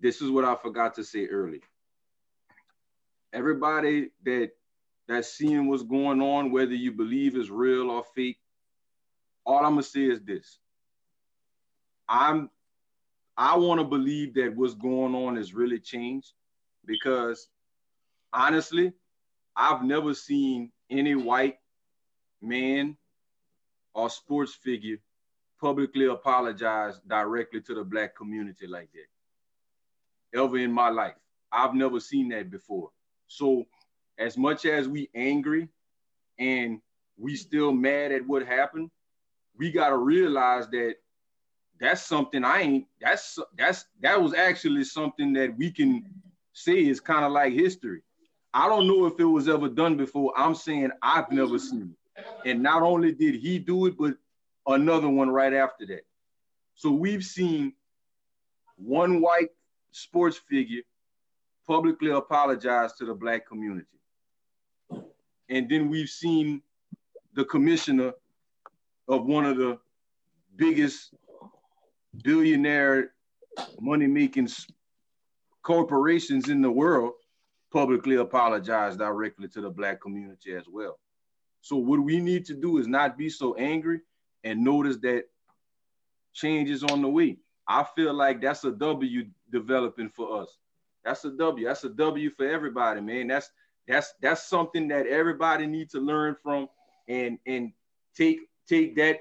[0.00, 1.62] This is what I forgot to say earlier.
[3.34, 4.50] Everybody that
[5.08, 8.38] that's seeing what's going on, whether you believe is real or fake,
[9.44, 10.58] all I'm gonna say is this.
[12.08, 12.48] I'm
[13.36, 16.32] I want to believe that what's going on has really changed
[16.86, 17.48] because
[18.32, 18.92] honestly,
[19.56, 21.58] I've never seen any white
[22.40, 22.96] man
[23.94, 24.98] or sports figure
[25.60, 31.14] publicly apologize directly to the black community like that ever in my life.
[31.50, 32.90] I've never seen that before.
[33.28, 33.66] So
[34.18, 35.68] as much as we angry
[36.38, 36.80] and
[37.16, 38.90] we still mad at what happened,
[39.56, 40.96] we got to realize that
[41.80, 46.04] that's something I ain't that's that's that was actually something that we can
[46.52, 48.02] say is kind of like history.
[48.52, 50.32] I don't know if it was ever done before.
[50.36, 52.24] I'm saying I've never seen it.
[52.48, 54.14] And not only did he do it, but
[54.66, 56.06] another one right after that.
[56.76, 57.74] So we've seen
[58.76, 59.50] one white
[59.90, 60.82] sports figure
[61.66, 63.86] publicly apologize to the black community.
[65.48, 66.62] And then we've seen
[67.34, 68.12] the commissioner
[69.08, 69.78] of one of the
[70.56, 71.14] biggest
[72.22, 73.12] billionaire
[73.80, 74.48] money making
[75.62, 77.12] corporations in the world
[77.72, 80.98] publicly apologize directly to the black community as well.
[81.60, 84.00] So what we need to do is not be so angry
[84.44, 85.24] and notice that
[86.32, 87.38] change is on the way.
[87.66, 90.58] I feel like that's a W developing for us.
[91.04, 91.66] That's a W.
[91.66, 93.28] That's a W for everybody, man.
[93.28, 93.50] That's
[93.86, 96.68] that's that's something that everybody needs to learn from
[97.08, 97.72] and and
[98.16, 99.18] take take that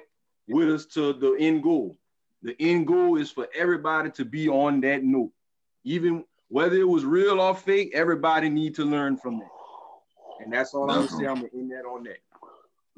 [0.48, 1.98] with us to the end goal.
[2.42, 5.32] The end goal is for everybody to be on that note.
[5.84, 9.50] Even whether it was real or fake, everybody need to learn from that.
[10.44, 11.26] And that's all I'm gonna say.
[11.26, 12.20] I'm gonna end that on that.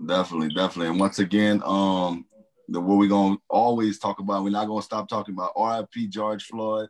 [0.06, 0.88] Definitely, definitely.
[0.90, 2.26] And once again, um,
[2.68, 6.44] the what we're gonna always talk about, we're not gonna stop talking about RIP George
[6.46, 6.90] Floyd.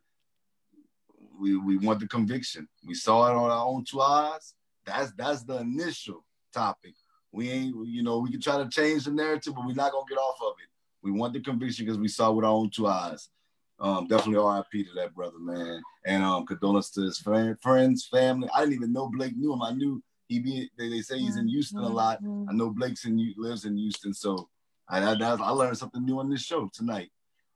[1.39, 2.67] We we want the conviction.
[2.85, 4.53] We saw it on our own two eyes.
[4.85, 6.93] That's that's the initial topic.
[7.31, 10.05] We ain't, you know, we can try to change the narrative, but we're not gonna
[10.07, 10.69] get off of it.
[11.01, 13.29] We want the conviction because we saw it with our own two eyes.
[13.77, 15.81] Um, definitely RIP to that brother, man.
[16.05, 18.47] And um, condolences to his friend, friends, family.
[18.55, 19.61] I didn't even know Blake knew him.
[19.61, 20.69] I knew he be.
[20.77, 22.19] They, they say he's in Houston a lot.
[22.49, 24.49] I know Blake's in lives in Houston, so
[24.87, 27.11] I, I I learned something new on this show tonight.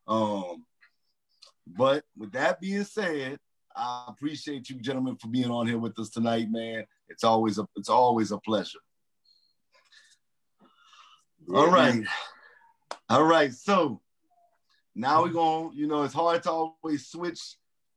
[0.07, 0.65] Um,
[1.65, 3.39] but with that being said,
[3.79, 6.85] I appreciate you gentlemen for being on here with us tonight, man.
[7.07, 8.79] It's always a it's always a pleasure.
[11.53, 12.03] All right.
[13.09, 13.53] All right.
[13.53, 14.01] So
[14.95, 17.39] now we're going, you know, it's hard to always switch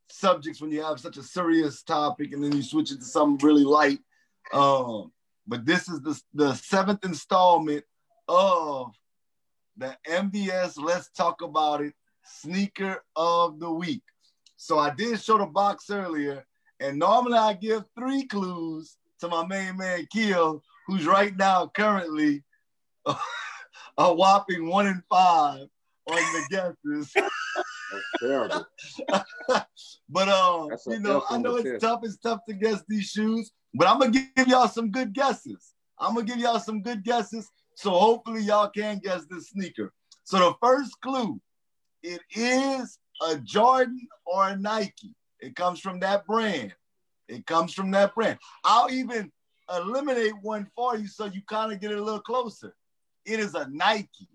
[0.09, 3.45] subjects when you have such a serious topic and then you switch it to something
[3.45, 3.99] really light.
[4.53, 5.11] Um,
[5.45, 7.83] but this is the, the seventh installment
[8.27, 8.93] of
[9.75, 11.93] the NBS Let's Talk About It
[12.23, 14.03] sneaker of the week.
[14.63, 16.45] So I did show the box earlier,
[16.79, 22.45] and normally I give three clues to my main man Keel, who's right now currently
[23.05, 25.67] a whopping one in five
[26.07, 27.11] on the guesses.
[27.15, 28.65] That's terrible.
[30.09, 31.81] but um, you know, I know it's test.
[31.81, 31.99] tough.
[32.03, 35.73] It's tough to guess these shoes, but I'm gonna give y'all some good guesses.
[35.99, 39.91] I'm gonna give y'all some good guesses, so hopefully y'all can guess this sneaker.
[40.23, 41.41] So the first clue,
[42.01, 42.97] it is
[43.29, 45.15] a Jordan or a Nike.
[45.39, 46.73] It comes from that brand.
[47.27, 48.39] It comes from that brand.
[48.63, 49.31] I'll even
[49.73, 52.75] eliminate one for you so you kind of get it a little closer.
[53.25, 54.27] It is a Nike.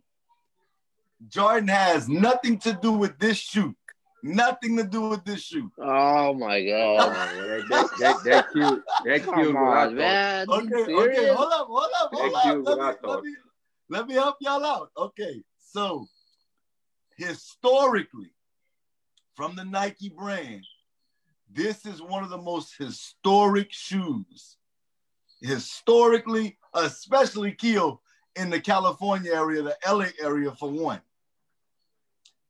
[1.28, 3.74] Jordan has nothing to do with this shoe.
[4.22, 5.70] Nothing to do with this shoe.
[5.78, 6.96] Oh my god.
[6.96, 7.10] well,
[7.68, 10.46] that, that, that, that killed, that killed Come on, man.
[10.48, 12.44] Okay, okay, hold up, hold up, hold Thank up.
[12.44, 13.34] you, Let me, let, me,
[13.90, 14.90] let me help y'all out.
[14.96, 16.06] Okay, so
[17.16, 18.32] historically,
[19.38, 20.64] from the Nike brand,
[21.48, 24.56] this is one of the most historic shoes.
[25.40, 28.00] Historically, especially Keo
[28.34, 31.00] in the California area, the LA area for one.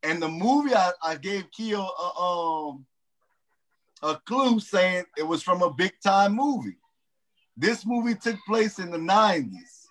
[0.03, 2.87] And the movie I, I gave Keo a, um,
[4.03, 6.79] a clue saying it was from a big time movie.
[7.55, 9.85] This movie took place in the 90s.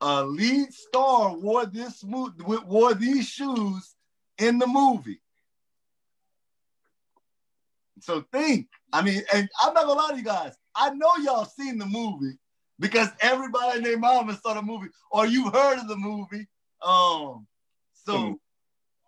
[0.00, 3.94] A lead star wore this wore these shoes
[4.38, 5.21] in the movie.
[8.02, 10.54] So think, I mean, and I'm not gonna lie to you guys.
[10.74, 12.36] I know y'all seen the movie
[12.80, 16.48] because everybody and their mama saw the movie, or you heard of the movie.
[16.82, 17.46] Um,
[17.92, 18.40] so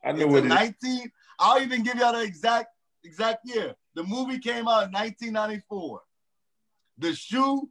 [0.04, 0.82] I know it's what a it is.
[0.82, 1.12] 19.
[1.40, 2.68] I'll even give y'all the exact
[3.02, 3.74] exact year.
[3.94, 6.00] The movie came out in 1994.
[6.98, 7.68] The shoe,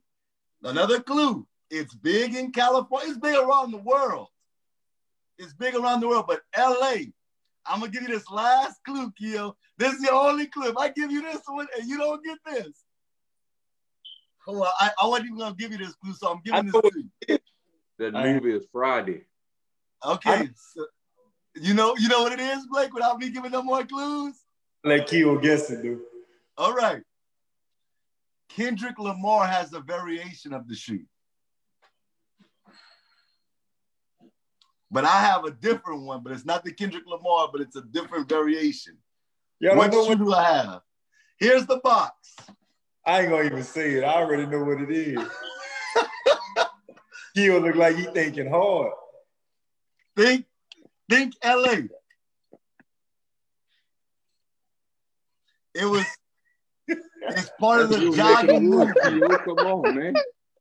[0.63, 1.47] another clue.
[1.69, 3.09] It's big in California.
[3.09, 4.27] It's big around the world.
[5.37, 7.05] It's big around the world, but LA.
[7.65, 9.55] I'm gonna give you this last clue, Keo.
[9.77, 10.69] This is the only clue.
[10.69, 12.83] If I give you this one and you don't get this,
[14.45, 14.67] hold on.
[14.79, 16.81] I, I wasn't even gonna give you this clue, so I'm giving I this know
[16.81, 17.39] to you.
[17.99, 19.25] That I- movie is Friday.
[20.05, 20.49] Okay.
[20.55, 20.85] so,
[21.55, 24.35] you know, you know what it is, Blake, without me giving no more clues?
[24.83, 26.01] Let Keo guess it, dude.
[26.57, 27.01] All right.
[28.49, 31.05] Kendrick Lamar has a variation of the shoe.
[34.91, 37.81] But I have a different one, but it's not the Kendrick Lamar, but it's a
[37.81, 38.97] different variation.
[39.59, 40.81] Y'all what don't know shoe what do I have?
[41.39, 42.35] Here's the box.
[43.05, 44.03] I ain't gonna even say it.
[44.03, 45.19] I already know what it is.
[47.35, 48.91] Keo look like he thinking hard.
[50.15, 50.45] Think,
[51.09, 51.77] think LA.
[55.75, 56.05] It was
[56.87, 59.35] it's part of the you making jogging the movie.
[59.43, 60.15] Come on, man.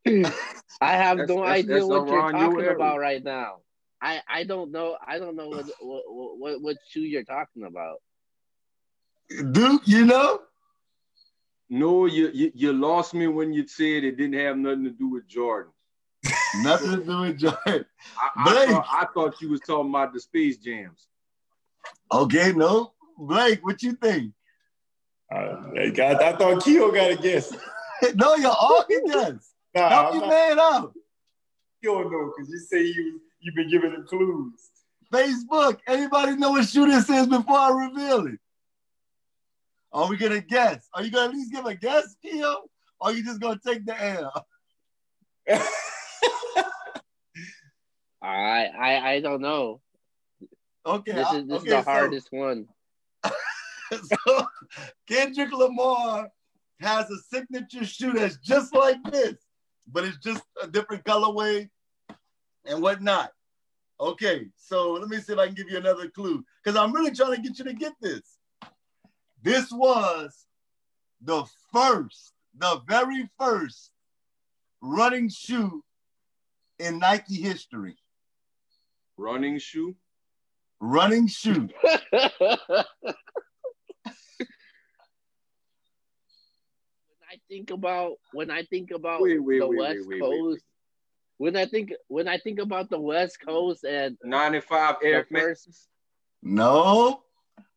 [0.80, 2.74] I have That's- no that's- idea that's what you're talking area.
[2.74, 3.58] about right now.
[4.00, 6.02] I, I don't know I don't know what, what
[6.38, 7.98] what what shoe you're talking about.
[9.52, 10.40] Duke, you know?
[11.70, 15.08] No, you, you you lost me when you said it didn't have nothing to do
[15.08, 15.72] with Jordan.
[16.62, 17.86] Nothing to do with Jordan.
[18.20, 18.68] I, I, Blake.
[18.68, 21.06] thought, I thought you was talking about the Space Jams.
[22.12, 22.92] Okay, no.
[23.16, 24.34] Blake, what you think?
[25.34, 27.52] Uh, I, got, I thought Keo got a guess.
[28.14, 29.48] no, you're all can guess.
[29.74, 30.92] Nah, Help I'm your not, man out.
[31.82, 34.68] Keo know because you say you you've been giving him clues.
[35.10, 38.38] Facebook, anybody know what shoe this is before I reveal it?
[39.92, 40.88] Are we gonna guess?
[40.94, 42.62] Are you gonna at least give a guess, Keo?
[43.00, 44.46] Or are you just gonna take the L?
[48.22, 49.80] I I I don't know.
[50.84, 52.66] Okay, This uh, is this okay, is the so- hardest one.
[53.92, 54.46] so
[55.08, 56.28] Kendrick Lamar
[56.80, 59.36] has a signature shoe that's just like this,
[59.86, 61.68] but it's just a different colorway
[62.64, 63.30] and whatnot.
[64.00, 67.12] Okay, so let me see if I can give you another clue because I'm really
[67.12, 68.31] trying to get you to get this.
[69.42, 70.46] This was
[71.20, 73.90] the first, the very first
[74.80, 75.82] running shoe
[76.78, 77.96] in Nike history.
[79.16, 79.96] Running shoe.
[80.80, 81.68] Running shoe.
[82.12, 82.24] when
[87.30, 90.40] I think about when I think about Wait, wait, the wait, West wait, wait, wait,
[90.40, 90.64] Coast,
[91.38, 95.66] when I think when I think about the West Coast and 95 Air The first-
[95.68, 95.88] Max.
[96.44, 97.22] No,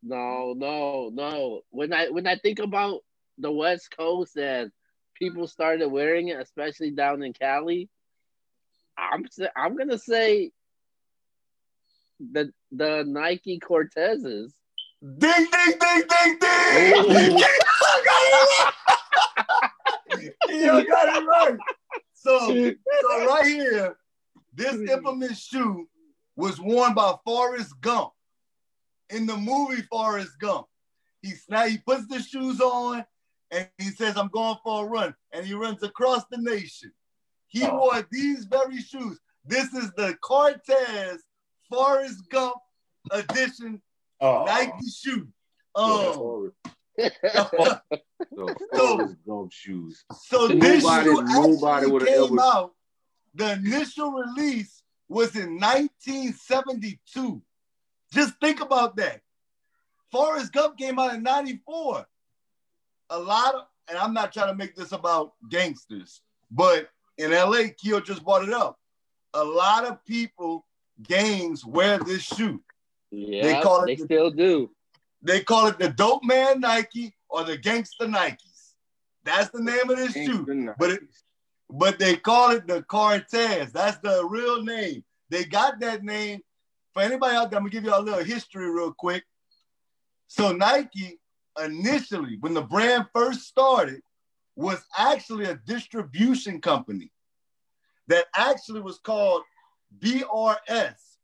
[0.06, 1.62] no, no, no.
[1.72, 3.02] When I when I think about
[3.40, 4.72] the West Coast and
[5.16, 7.90] people started wearing it, especially down in Cali,
[8.98, 9.26] I'm
[9.56, 10.52] I'm gonna say
[12.20, 14.52] the the Nike Cortezes.
[15.02, 17.38] Ding, ding, ding, ding, ding.
[20.50, 21.58] you got it right.
[22.14, 23.98] So, so right here,
[24.54, 25.88] this infamous shoe
[26.36, 28.12] was worn by Forrest Gump
[29.10, 30.68] in the movie Forrest Gump.
[31.22, 33.06] He snap, he puts the shoes on
[33.52, 35.16] and he says, I'm going for a run.
[35.32, 36.92] And he runs across the nation.
[37.48, 37.78] He oh.
[37.78, 39.20] wore these very shoes.
[39.46, 41.24] This is the Cortez
[41.70, 42.56] Forrest Gump
[43.12, 43.82] edition
[44.22, 44.46] oh.
[44.46, 45.28] Nike shoe.
[45.74, 46.52] Oh.
[47.34, 47.80] so,
[48.74, 50.04] Forrest Gump shoes.
[50.28, 52.42] So this nobody, shoe nobody would came ever...
[52.42, 52.74] out.
[53.36, 57.42] The initial release was in 1972.
[58.16, 59.22] Just think about that.
[60.10, 62.08] Forrest Gump came out in 94.
[63.10, 67.66] A lot of, and I'm not trying to make this about gangsters, but in LA,
[67.78, 68.80] Keo just brought it up.
[69.34, 70.66] A lot of people,
[71.04, 72.64] gangs, wear this shoe.
[73.12, 74.72] Yeah, they, call it they the, still do.
[75.22, 78.74] They call it the Dope Man Nike or the Gangster Nikes.
[79.26, 80.74] That's the name of this shoe.
[80.80, 81.02] But it,
[81.70, 83.74] but they call it the Cortez.
[83.74, 85.04] That's the real name.
[85.30, 86.42] They got that name.
[86.96, 89.26] For anybody out there, I'm gonna give you a little history real quick.
[90.28, 91.20] So Nike
[91.62, 94.02] initially, when the brand first started,
[94.56, 97.12] was actually a distribution company
[98.08, 99.44] that actually was called
[100.00, 101.18] BRS,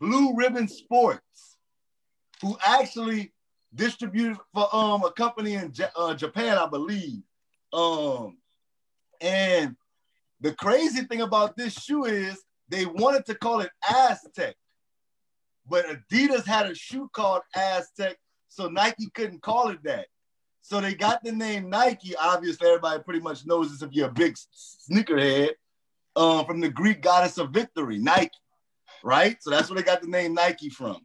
[0.00, 1.58] Blue Ribbon Sports,
[2.40, 3.34] who actually
[3.74, 7.20] distributed for um a company in J- uh, Japan, I believe.
[7.70, 8.38] Um,
[9.20, 9.76] and
[10.40, 14.56] the crazy thing about this shoe is they wanted to call it Aztec,
[15.68, 18.16] but Adidas had a shoe called Aztec,
[18.48, 20.06] so Nike couldn't call it that.
[20.62, 22.16] So they got the name Nike.
[22.16, 24.36] Obviously, everybody pretty much knows this if you're a big
[24.90, 25.50] sneakerhead.
[26.16, 28.30] Um, from the Greek goddess of victory, Nike,
[29.04, 29.36] right?
[29.42, 31.04] So that's where they got the name Nike from.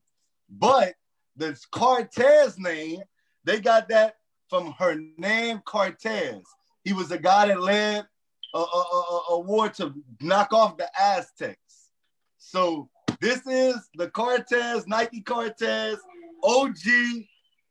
[0.49, 0.93] But
[1.35, 3.01] the Cortez name,
[3.43, 4.15] they got that
[4.49, 6.43] from Hernan Cortez.
[6.85, 8.05] He was the guy that led
[8.53, 11.89] a, a, a, a war to knock off the Aztecs.
[12.37, 12.89] So
[13.21, 15.99] this is the Cortez, Nike Cortez,
[16.43, 16.75] OG,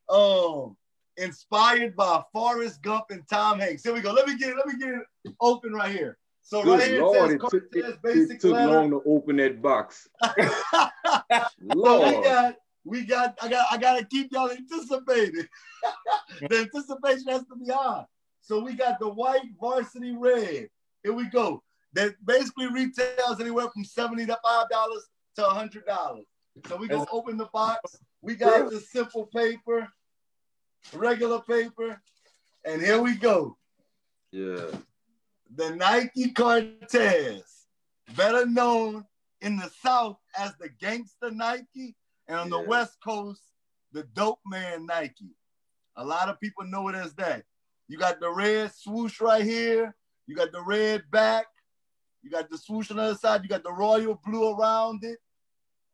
[0.09, 0.77] um,
[1.17, 3.83] inspired by Forrest Gump and Tom Hanks.
[3.83, 4.13] Here we go.
[4.13, 6.17] Let me get it, let me get it open right here.
[6.43, 8.73] So Good right here Lord, it says Cortez it took, basic it took letter.
[8.73, 10.09] long to open that box.
[11.61, 12.15] Lord.
[12.15, 15.47] So we got we got I got I gotta keep y'all anticipating.
[16.49, 18.07] the anticipation has to be on.
[18.41, 20.69] So we got the white varsity red.
[21.03, 21.63] Here we go.
[21.93, 24.17] That basically retails anywhere from $75
[25.41, 26.25] to $100.
[26.67, 27.97] So we gonna open the box.
[28.23, 29.89] We got the simple paper,
[30.93, 32.01] regular paper,
[32.65, 33.57] and here we go.
[34.31, 34.71] Yeah.
[35.55, 37.67] The Nike Cortez,
[38.15, 39.05] better known
[39.41, 41.97] in the South as the Gangster Nike,
[42.29, 42.59] and on yeah.
[42.59, 43.43] the West Coast,
[43.93, 45.35] the Dope Man Nike.
[45.97, 47.45] A lot of people know it as that.
[47.89, 49.95] You got the red swoosh right here.
[50.27, 51.47] You got the red back.
[52.23, 53.43] You got the swoosh on the other side.
[53.43, 55.19] You got the royal blue around it.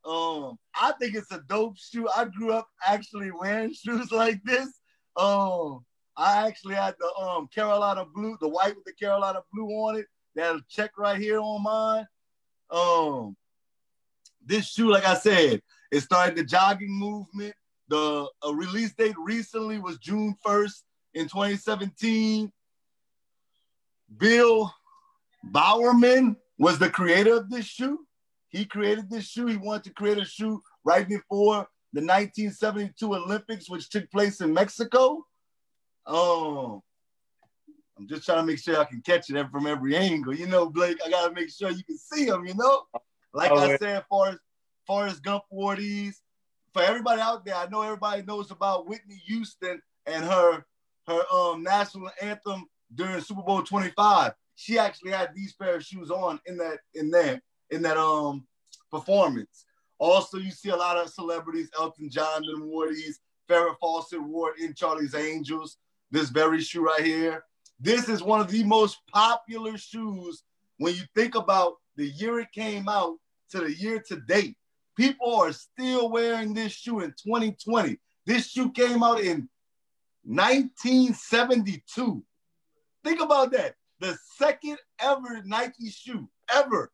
[0.07, 2.09] Um, I think it's a dope shoe.
[2.17, 4.69] I grew up actually wearing shoes like this.
[5.17, 5.85] Um,
[6.17, 10.07] I actually had the um Carolina blue, the white with the Carolina blue on it.
[10.35, 12.07] That check right here on mine.
[12.71, 13.37] Um,
[14.45, 17.55] this shoe, like I said, it started the jogging movement.
[17.89, 20.83] The release date recently was June 1st
[21.15, 22.53] in 2017.
[24.19, 24.73] Bill
[25.43, 28.06] Bowerman was the creator of this shoe.
[28.57, 29.47] He created this shoe.
[29.47, 34.53] He wanted to create a shoe right before the 1972 Olympics, which took place in
[34.53, 35.25] Mexico.
[36.07, 36.81] Um,
[37.99, 40.35] I'm just trying to make sure I can catch it from every angle.
[40.35, 42.47] You know, Blake, I gotta make sure you can see them.
[42.47, 42.83] You know,
[43.33, 44.39] like oh, I said, Forrest,
[44.87, 45.77] Forrest Gump wore.
[46.73, 50.65] For everybody out there, I know everybody knows about Whitney Houston and her
[51.07, 54.33] her um national anthem during Super Bowl 25.
[54.57, 58.47] She actually had these pair of shoes on in that in that in that um
[58.91, 59.65] performance.
[59.99, 61.71] Also, you see a lot of celebrities.
[61.79, 63.21] Elton John and these.
[63.49, 65.79] Farrah Fawcett Ward in Charlie's Angels.
[66.11, 67.45] This very shoe right here.
[67.79, 70.43] This is one of the most popular shoes
[70.79, 73.17] when you think about the year it came out
[73.51, 74.57] to the year to date.
[74.97, 77.99] People are still wearing this shoe in 2020.
[78.25, 79.49] This shoe came out in
[80.25, 82.25] 1972.
[83.05, 83.75] Think about that.
[84.01, 86.91] The second ever Nike shoe, ever.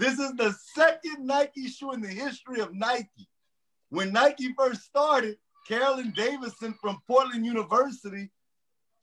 [0.00, 3.28] This is the second Nike shoe in the history of Nike.
[3.90, 5.36] When Nike first started,
[5.68, 8.30] Carolyn Davidson from Portland University,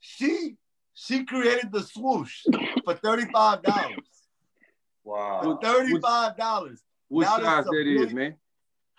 [0.00, 0.56] she
[0.94, 2.42] she created the swoosh
[2.84, 3.94] for $35.
[5.04, 5.40] Wow.
[5.44, 6.78] For $35.
[7.06, 8.34] What now size that is, man?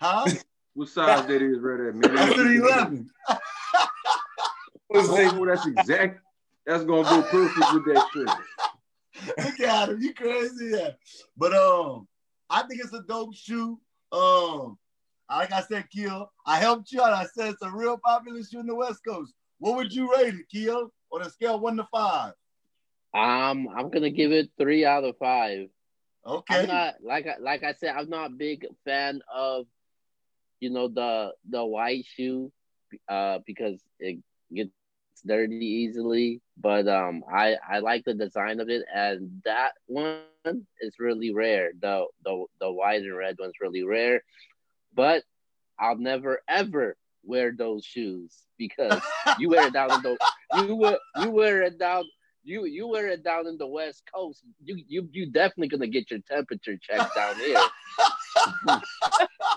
[0.00, 0.24] Huh?
[0.72, 2.14] what size that is right there, man?
[2.14, 3.10] That's an 11.
[4.94, 6.20] oh, that's exact.
[6.64, 8.30] That's gonna go perfect with that shirt.
[9.38, 10.90] Look at him, you crazy, yeah.
[11.36, 12.08] But um,
[12.48, 13.78] I think it's a dope shoe.
[14.12, 14.78] Um,
[15.28, 17.12] like I said, Keo, I helped you out.
[17.12, 19.32] I said it's a real popular shoe in the West Coast.
[19.58, 22.32] What would you rate it, Keo, on a scale one to five?
[23.14, 25.68] Um, I'm gonna give it three out of five.
[26.26, 26.60] Okay.
[26.60, 29.66] I'm not like I like I said, I'm not a big fan of
[30.60, 32.52] you know the the white shoe
[33.08, 34.18] uh because it
[34.52, 34.70] gets
[35.20, 36.40] dirty easily.
[36.56, 40.20] But um I I like the design of it and that one
[40.80, 41.72] is really rare.
[41.80, 44.22] The the the white and red one's really rare.
[44.94, 45.24] But
[45.78, 49.00] I'll never ever wear those shoes because
[49.38, 50.18] you wear it down in the
[50.66, 52.04] you wear you wear it down
[52.42, 56.10] you you wear it down in the west coast you you you definitely gonna get
[56.10, 57.58] your temperature checked down here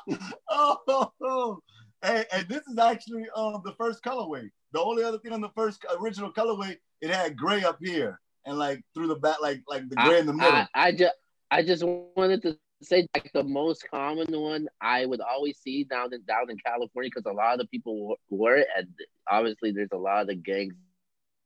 [0.49, 1.59] oh, oh, oh.
[2.01, 4.49] Hey, and this is actually um the first colorway.
[4.73, 8.57] The only other thing on the first original colorway, it had gray up here and
[8.57, 10.51] like through the back, like like the gray I, in the middle.
[10.51, 11.13] I, I just
[11.51, 16.13] I just wanted to say like the most common one I would always see down
[16.13, 18.87] in down in California because a lot of people wear it, and
[19.29, 20.73] obviously there's a lot of gangs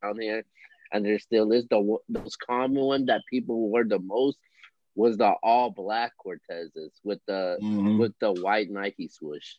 [0.01, 0.45] down here,
[0.93, 4.37] and there still is the the most common one that people wear the most
[4.95, 7.99] was the all black Cortezes with the Mhm.
[7.99, 9.55] with the white Nike swoosh.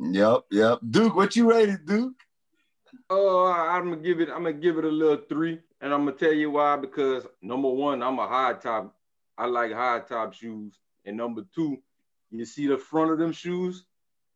[0.00, 0.78] Yep, yep.
[0.90, 2.14] Duke, what you rated, Duke?
[3.10, 4.28] Oh, I- I'm gonna give it.
[4.28, 6.76] I'm gonna give it a little three, and I'm gonna tell you why.
[6.76, 8.94] Because number one, I'm a high top.
[9.36, 11.82] I like high top shoes, and number two,
[12.30, 13.84] you see the front of them shoes.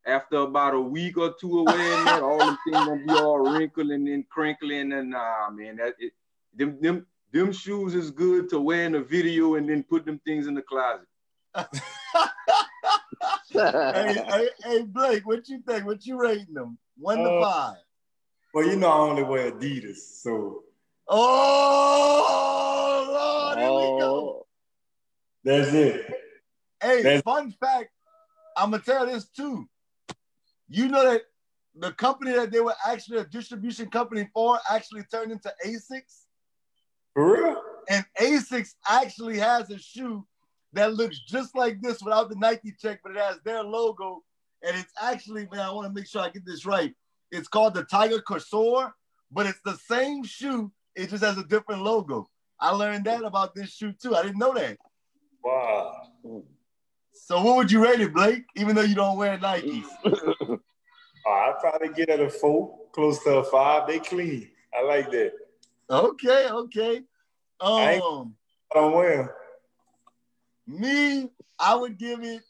[0.07, 3.39] After about a week or two of wearing that, all them things gonna be all
[3.39, 6.13] wrinkled and then crinkly, and then nah, man, that it,
[6.55, 10.21] them them them shoes is good to wear in a video and then put them
[10.25, 11.07] things in the closet.
[13.51, 15.85] hey, hey, hey, Blake, what you think?
[15.87, 16.79] What you rating them?
[16.99, 17.77] One to Uh, five.
[18.57, 20.63] Well, you know I only wear Adidas, so
[21.09, 24.17] Oh Lord, here we go.
[24.17, 24.47] oh,
[25.45, 26.07] that's it.
[26.81, 27.91] Hey, That's- fun fact,
[28.57, 29.69] I'm gonna tell this too.
[30.71, 31.25] You know that
[31.75, 36.23] the company that they were actually a distribution company for actually turned into Asics,
[37.13, 37.63] For real?
[37.91, 40.27] and Asics actually has a shoe
[40.73, 44.25] that looks just like this without the Nike check, but it has their logo,
[44.63, 46.95] and it's actually man, I want to make sure I get this right.
[47.37, 48.95] It's called the Tiger Corsair,
[49.31, 50.73] but it's the same shoe.
[50.95, 52.27] It just has a different logo.
[52.59, 54.17] I learned that about this shoe too.
[54.17, 54.79] I didn't know that.
[55.45, 55.93] Wow.
[57.13, 58.45] So what would you rate it, Blake?
[58.57, 59.85] Even though you don't wear Nikes.
[61.29, 63.89] Oh, I'd probably get it a four, close to a five.
[63.89, 64.49] They clean.
[64.73, 65.33] I like that.
[65.91, 67.03] Okay, okay.
[67.61, 68.37] I Um,
[68.73, 69.35] I don't wear.
[70.69, 72.43] me, I would give it.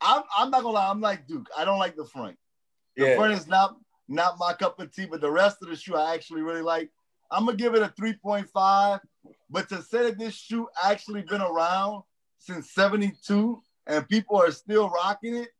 [0.00, 0.90] I'm, I'm not gonna lie.
[0.90, 1.46] I'm like Duke.
[1.56, 2.36] I don't like the front.
[2.98, 3.16] The Yeah.
[3.16, 3.76] front is not
[4.10, 6.90] not my cup of tea, but the rest of the shoe I actually really like.
[7.30, 9.00] I'm gonna give it a 3.5.
[9.50, 12.04] But to say that this shoe actually been around
[12.38, 15.50] since 72 and people are still rocking it,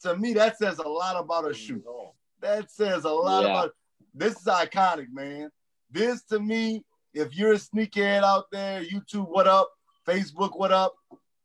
[0.00, 1.82] to me that says a lot about a shoe.
[2.40, 3.50] That says a lot Yeah.
[3.50, 3.72] about
[4.12, 5.52] this is iconic, man.
[5.90, 9.70] This to me, if you're a sneakerhead out there, YouTube, what up?
[10.04, 10.96] Facebook, what up?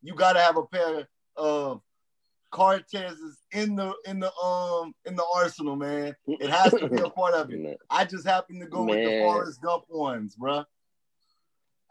[0.01, 1.83] You gotta have a pair of
[2.51, 6.15] Cortezes in the in the um in the arsenal, man.
[6.27, 7.77] It has to be a part of it.
[7.89, 9.21] I just happen to go with the Man.
[9.21, 10.63] Forrest Gump ones, bro.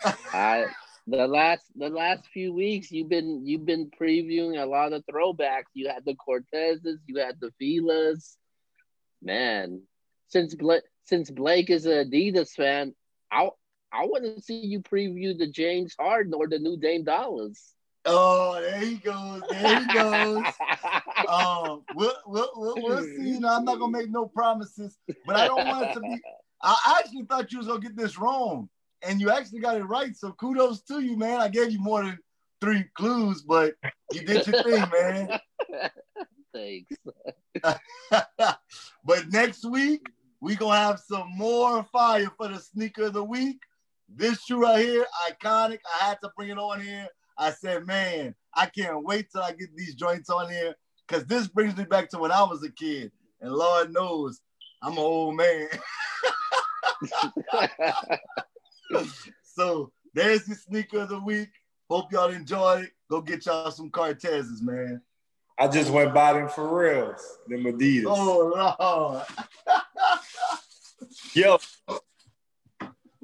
[0.33, 0.67] I
[1.07, 5.71] the last the last few weeks you've been you've been previewing a lot of throwbacks.
[5.75, 8.37] You had the Cortezes, you had the Filas.
[9.23, 9.83] Man,
[10.29, 12.95] since Blake since Blake is an Adidas fan,
[13.31, 13.51] I
[13.93, 17.76] I want to see you preview the James Harden or the new Dame Dollars.
[18.07, 19.43] Oh, there he goes.
[19.51, 20.45] There he goes.
[21.29, 23.31] um, we'll, we'll, we'll, we'll see.
[23.31, 24.97] You know, I'm not gonna make no promises,
[25.27, 26.23] but I don't want it to be.
[26.63, 28.69] I actually thought you was gonna get this wrong,
[29.03, 30.17] and you actually got it right.
[30.17, 31.41] So kudos to you, man.
[31.41, 32.19] I gave you more than
[32.61, 33.75] three clues, but
[34.13, 35.41] you did your thing, man.
[36.55, 36.97] Thanks.
[39.05, 40.07] but next week
[40.41, 43.59] we gonna have some more fire for the sneaker of the week.
[44.09, 45.81] This shoe right here, iconic.
[46.01, 47.09] I had to bring it on here.
[47.39, 50.75] I said, man, I can't wait till I get these joints on here
[51.07, 53.13] because this brings me back to when I was a kid.
[53.41, 54.41] And Lord knows,
[54.83, 55.69] I'm an old man.
[59.43, 61.51] so there's the sneaker of the week.
[61.91, 62.91] Hope y'all enjoyed it.
[63.11, 65.01] Go get y'all some Cortezes, man.
[65.59, 68.05] I just went by them for reals, them Adidas.
[68.07, 69.25] Oh Lord.
[71.35, 71.59] Yo,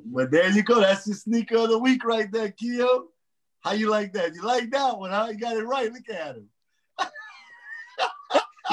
[0.04, 0.80] But there you go.
[0.80, 3.08] That's the sneaker of the week right there, Keo.
[3.62, 4.34] How you like that?
[4.34, 5.28] You like that one, huh?
[5.30, 5.92] You got it right.
[5.92, 6.48] Look at him.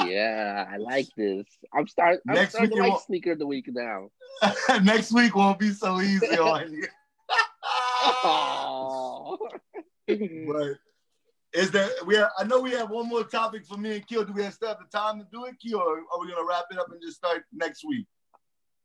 [0.06, 1.46] yeah, I like this.
[1.72, 2.20] I'm start.
[2.28, 4.10] I'm Next starting week to you like sneaker of the week now.
[4.82, 6.86] Next week won't be so easy on you.
[8.24, 9.38] Oh.
[10.08, 10.78] but
[11.52, 14.24] is there we have, I know we have one more topic for me and Keel.
[14.24, 16.44] Do we have still have the time to do it, Keel, or are we gonna
[16.44, 18.06] wrap it up and just start next week?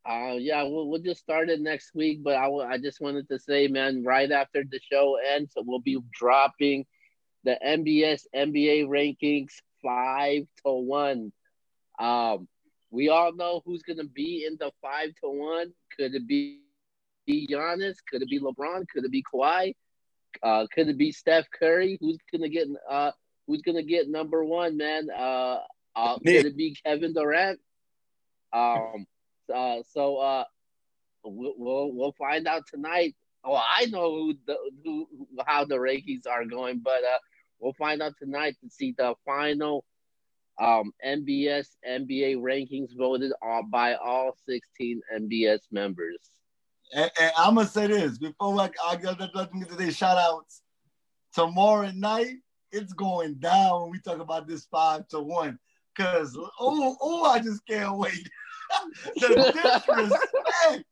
[0.06, 2.24] Uh, yeah, we'll, we'll just start it next week.
[2.24, 6.00] But I, I just wanted to say, man, right after the show ends, we'll be
[6.14, 6.86] dropping
[7.44, 9.54] the NBS NBA rankings
[9.84, 11.32] five to one.
[11.98, 12.48] Um,
[12.92, 15.74] we all know who's gonna be in the five to one.
[15.98, 16.62] Could it be,
[17.26, 17.96] be Giannis?
[18.10, 18.88] Could it be LeBron?
[18.88, 19.74] Could it be Kawhi?
[20.44, 21.98] Uh, could it be Steph Curry?
[22.00, 23.12] Who's gonna get uh
[23.48, 25.08] who's gonna get number one, man?
[25.10, 25.60] Uh,
[25.96, 27.60] uh could it be Kevin Durant?
[28.54, 29.08] Um
[29.54, 30.44] uh so uh
[31.24, 33.16] we'll we'll, find out tonight.
[33.44, 35.08] Well, I know who the who
[35.46, 37.18] how the rankings are going, but uh
[37.60, 39.86] we'll find out tonight to see the final
[40.60, 46.18] um NBS NBA rankings voted on by all 16 NBS members.
[46.94, 49.98] And, and I'm gonna say this before I, I go let me get to these
[49.98, 50.62] shout outs.
[51.34, 52.36] Tomorrow night,
[52.72, 55.60] it's going down when we talk about this five to one.
[55.98, 58.30] Cause oh, oh, I just can't wait.
[59.16, 60.86] the disrespect,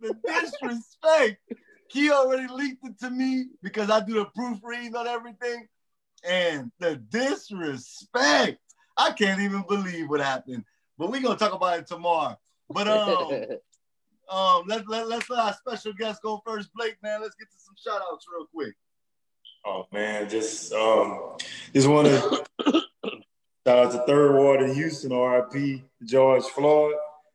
[0.00, 1.40] the disrespect.
[1.90, 5.66] He already leaked it to me because I do the proofreading on everything.
[6.24, 8.58] And the disrespect.
[8.96, 10.64] I can't even believe what happened.
[10.98, 12.36] But we're gonna talk about it tomorrow.
[12.68, 13.46] But um
[14.30, 16.68] Um, let, let, let's let our special guest go first.
[16.74, 18.74] Blake, man, let's get to some shout outs real quick.
[19.64, 21.36] Oh man, just um
[21.74, 22.82] just want to
[23.68, 26.94] shout out to Third Ward in Houston, RIP George Floyd.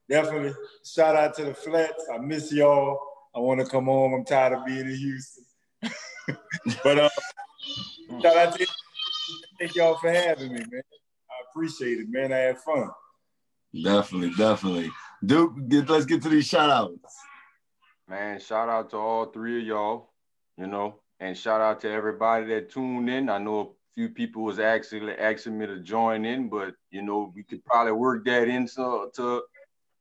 [0.09, 0.53] Definitely
[0.83, 2.07] shout out to the flats.
[2.11, 2.99] I miss y'all.
[3.35, 4.15] I want to come home.
[4.15, 5.43] I'm tired of being in Houston.
[6.83, 7.09] but uh,
[8.19, 8.67] shout out to
[9.59, 10.81] thank y'all for having me, man.
[11.29, 12.33] I appreciate it, man.
[12.33, 12.89] I had fun.
[13.83, 14.91] Definitely, definitely.
[15.23, 17.15] Duke, get, let's get to these shout outs.
[18.09, 20.09] Man, shout out to all three of y'all,
[20.57, 23.29] you know, and shout out to everybody that tuned in.
[23.29, 27.31] I know a few people was actually asking me to join in, but you know,
[27.35, 29.43] we could probably work that into to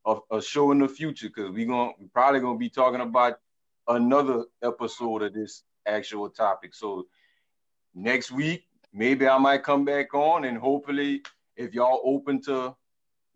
[0.06, 3.38] a, a show in the future because we're gonna we probably gonna be talking about
[3.88, 6.74] another episode of this actual topic.
[6.74, 7.06] So
[7.94, 11.22] next week, maybe I might come back on and hopefully
[11.56, 12.74] if y'all open to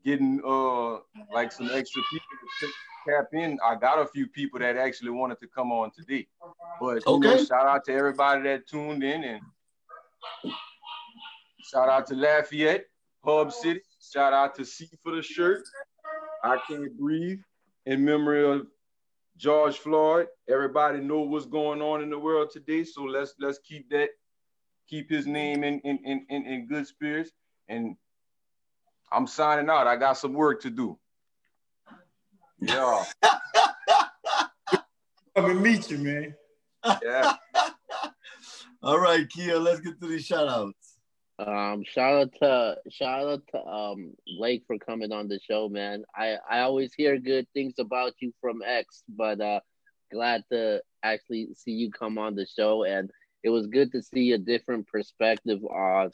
[0.04, 0.98] getting uh
[1.32, 2.26] like some extra people
[2.60, 2.68] to
[3.06, 3.58] tap in.
[3.64, 6.26] I got a few people that actually wanted to come on today.
[6.80, 7.28] But okay.
[7.28, 9.40] know, shout out to everybody that tuned in and
[11.62, 12.86] shout out to Lafayette,
[13.24, 13.80] Hub City.
[14.00, 15.62] Shout out to C for the shirt.
[16.42, 17.40] I can't breathe
[17.86, 18.66] in memory of
[19.36, 20.28] George Floyd.
[20.48, 22.84] Everybody know what's going on in the world today.
[22.84, 24.10] So let's let's keep that,
[24.88, 25.98] keep his name in in
[26.28, 27.30] in, in good spirits.
[27.68, 27.96] And
[29.12, 29.86] I'm signing out.
[29.86, 30.98] I got some work to do.
[32.60, 33.04] Yeah.
[35.36, 36.34] Come and meet you, man.
[37.02, 37.34] Yeah.
[38.86, 40.98] All right, Kia, let's get to these shout outs.
[41.40, 46.04] Um, shout out to shout out to um Blake for coming on the show, man.
[46.14, 49.58] I I always hear good things about you from X, but uh
[50.12, 53.10] glad to actually see you come on the show and
[53.42, 56.12] it was good to see a different perspective on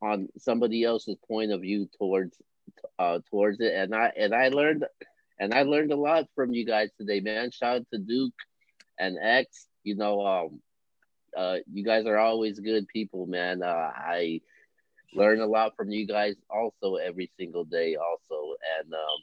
[0.00, 2.34] on somebody else's point of view towards
[2.98, 4.86] uh towards it and i and i learned
[5.38, 8.32] and i learned a lot from you guys today man shout out to duke
[8.98, 10.60] and x you know um
[11.36, 14.40] uh you guys are always good people man uh i
[15.14, 19.20] learn a lot from you guys also every single day also and um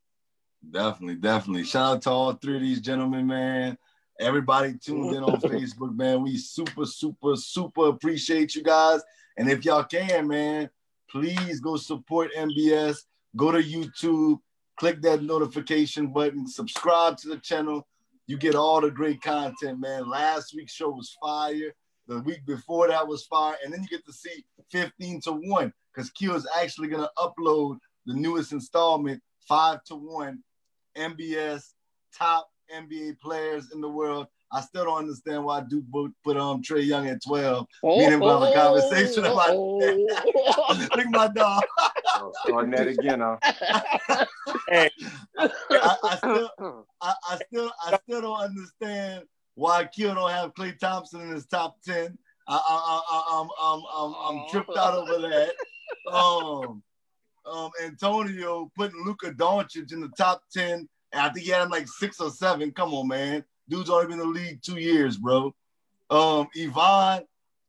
[0.71, 1.63] Definitely, definitely.
[1.63, 3.77] Shout out to all three of these gentlemen, man.
[4.19, 6.23] Everybody tuned in on Facebook, man.
[6.23, 9.01] We super, super, super appreciate you guys.
[9.37, 10.69] And if y'all can, man,
[11.09, 12.97] please go support NBS.
[13.35, 14.39] Go to YouTube,
[14.77, 17.87] click that notification button, subscribe to the channel.
[18.25, 20.09] You get all the great content, man.
[20.09, 21.73] Last week's show was fire.
[22.07, 23.55] The week before that was fire.
[23.63, 27.11] And then you get to see 15 to 1 because Q is actually going to
[27.17, 30.43] upload the newest installment, 5 to 1
[30.97, 31.63] NBS
[32.17, 34.27] top NBA players in the world.
[34.51, 35.83] I still don't understand why Duke
[36.23, 37.67] put um Trae Young at 12.
[37.83, 39.77] Oh, Me and him have a conversation about oh.
[39.77, 41.63] Look at my dog.
[42.15, 43.37] oh, starting that again, huh?
[44.69, 44.89] hey.
[45.37, 45.49] I,
[46.03, 46.51] I, still,
[47.01, 49.23] I, I, still, I still don't understand
[49.55, 52.17] why Q don't have Klay Thompson in his top 10.
[52.47, 55.53] I, I, I, I'm, I'm, I'm, I'm tripped out over that.
[56.11, 56.83] Um,
[57.51, 60.87] um, Antonio putting Luka Doncic in the top 10.
[61.13, 62.71] And I think he had him like six or seven.
[62.71, 63.43] Come on, man.
[63.69, 65.53] Dude's only been in the league two years, bro.
[66.09, 67.23] Um, Yvonne,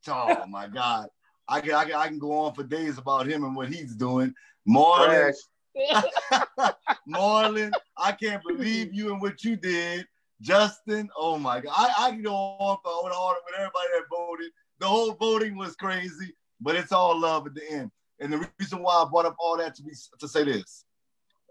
[0.08, 1.08] oh my God.
[1.48, 3.94] I can, I can I can go on for days about him and what he's
[3.94, 4.34] doing.
[4.68, 5.32] Marlon,
[7.08, 10.06] Marlon, I can't believe you and what you did.
[10.40, 11.72] Justin, oh my God.
[11.74, 14.50] I, I can go on for with all with everybody that voted.
[14.78, 17.90] The whole voting was crazy, but it's all love at the end.
[18.20, 20.84] And the reason why I brought up all that to be to say this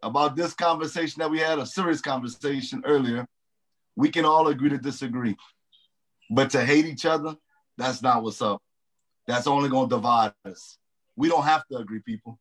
[0.04, 3.28] about this conversation that we had, a serious conversation earlier,
[3.96, 5.36] we can all agree to disagree.
[6.30, 7.36] But to hate each other,
[7.78, 8.62] that's not what's up.
[9.28, 10.78] That's only gonna divide us.
[11.16, 12.40] We don't have to agree, people.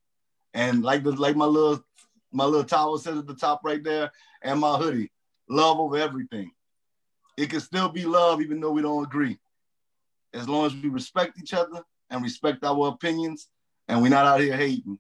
[0.54, 1.84] And like the like my little
[2.32, 4.10] my little towel says at the top right there,
[4.42, 5.10] and my hoodie,
[5.48, 6.50] love over everything.
[7.36, 9.38] It can still be love even though we don't agree.
[10.34, 13.48] As long as we respect each other and respect our opinions,
[13.88, 14.98] and we're not out here hating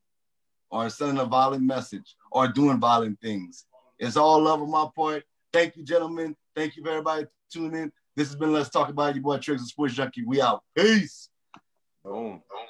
[0.70, 3.64] or sending a violent message or doing violent things.
[3.98, 5.24] It's all love on my part.
[5.52, 6.36] Thank you, gentlemen.
[6.54, 7.92] Thank you for everybody tuning in.
[8.14, 10.24] This has been Let's Talk About Your boy Tricks and Sports Junkie.
[10.24, 10.62] We out.
[10.74, 11.28] Peace.
[12.04, 12.42] Boom.
[12.50, 12.66] Boom.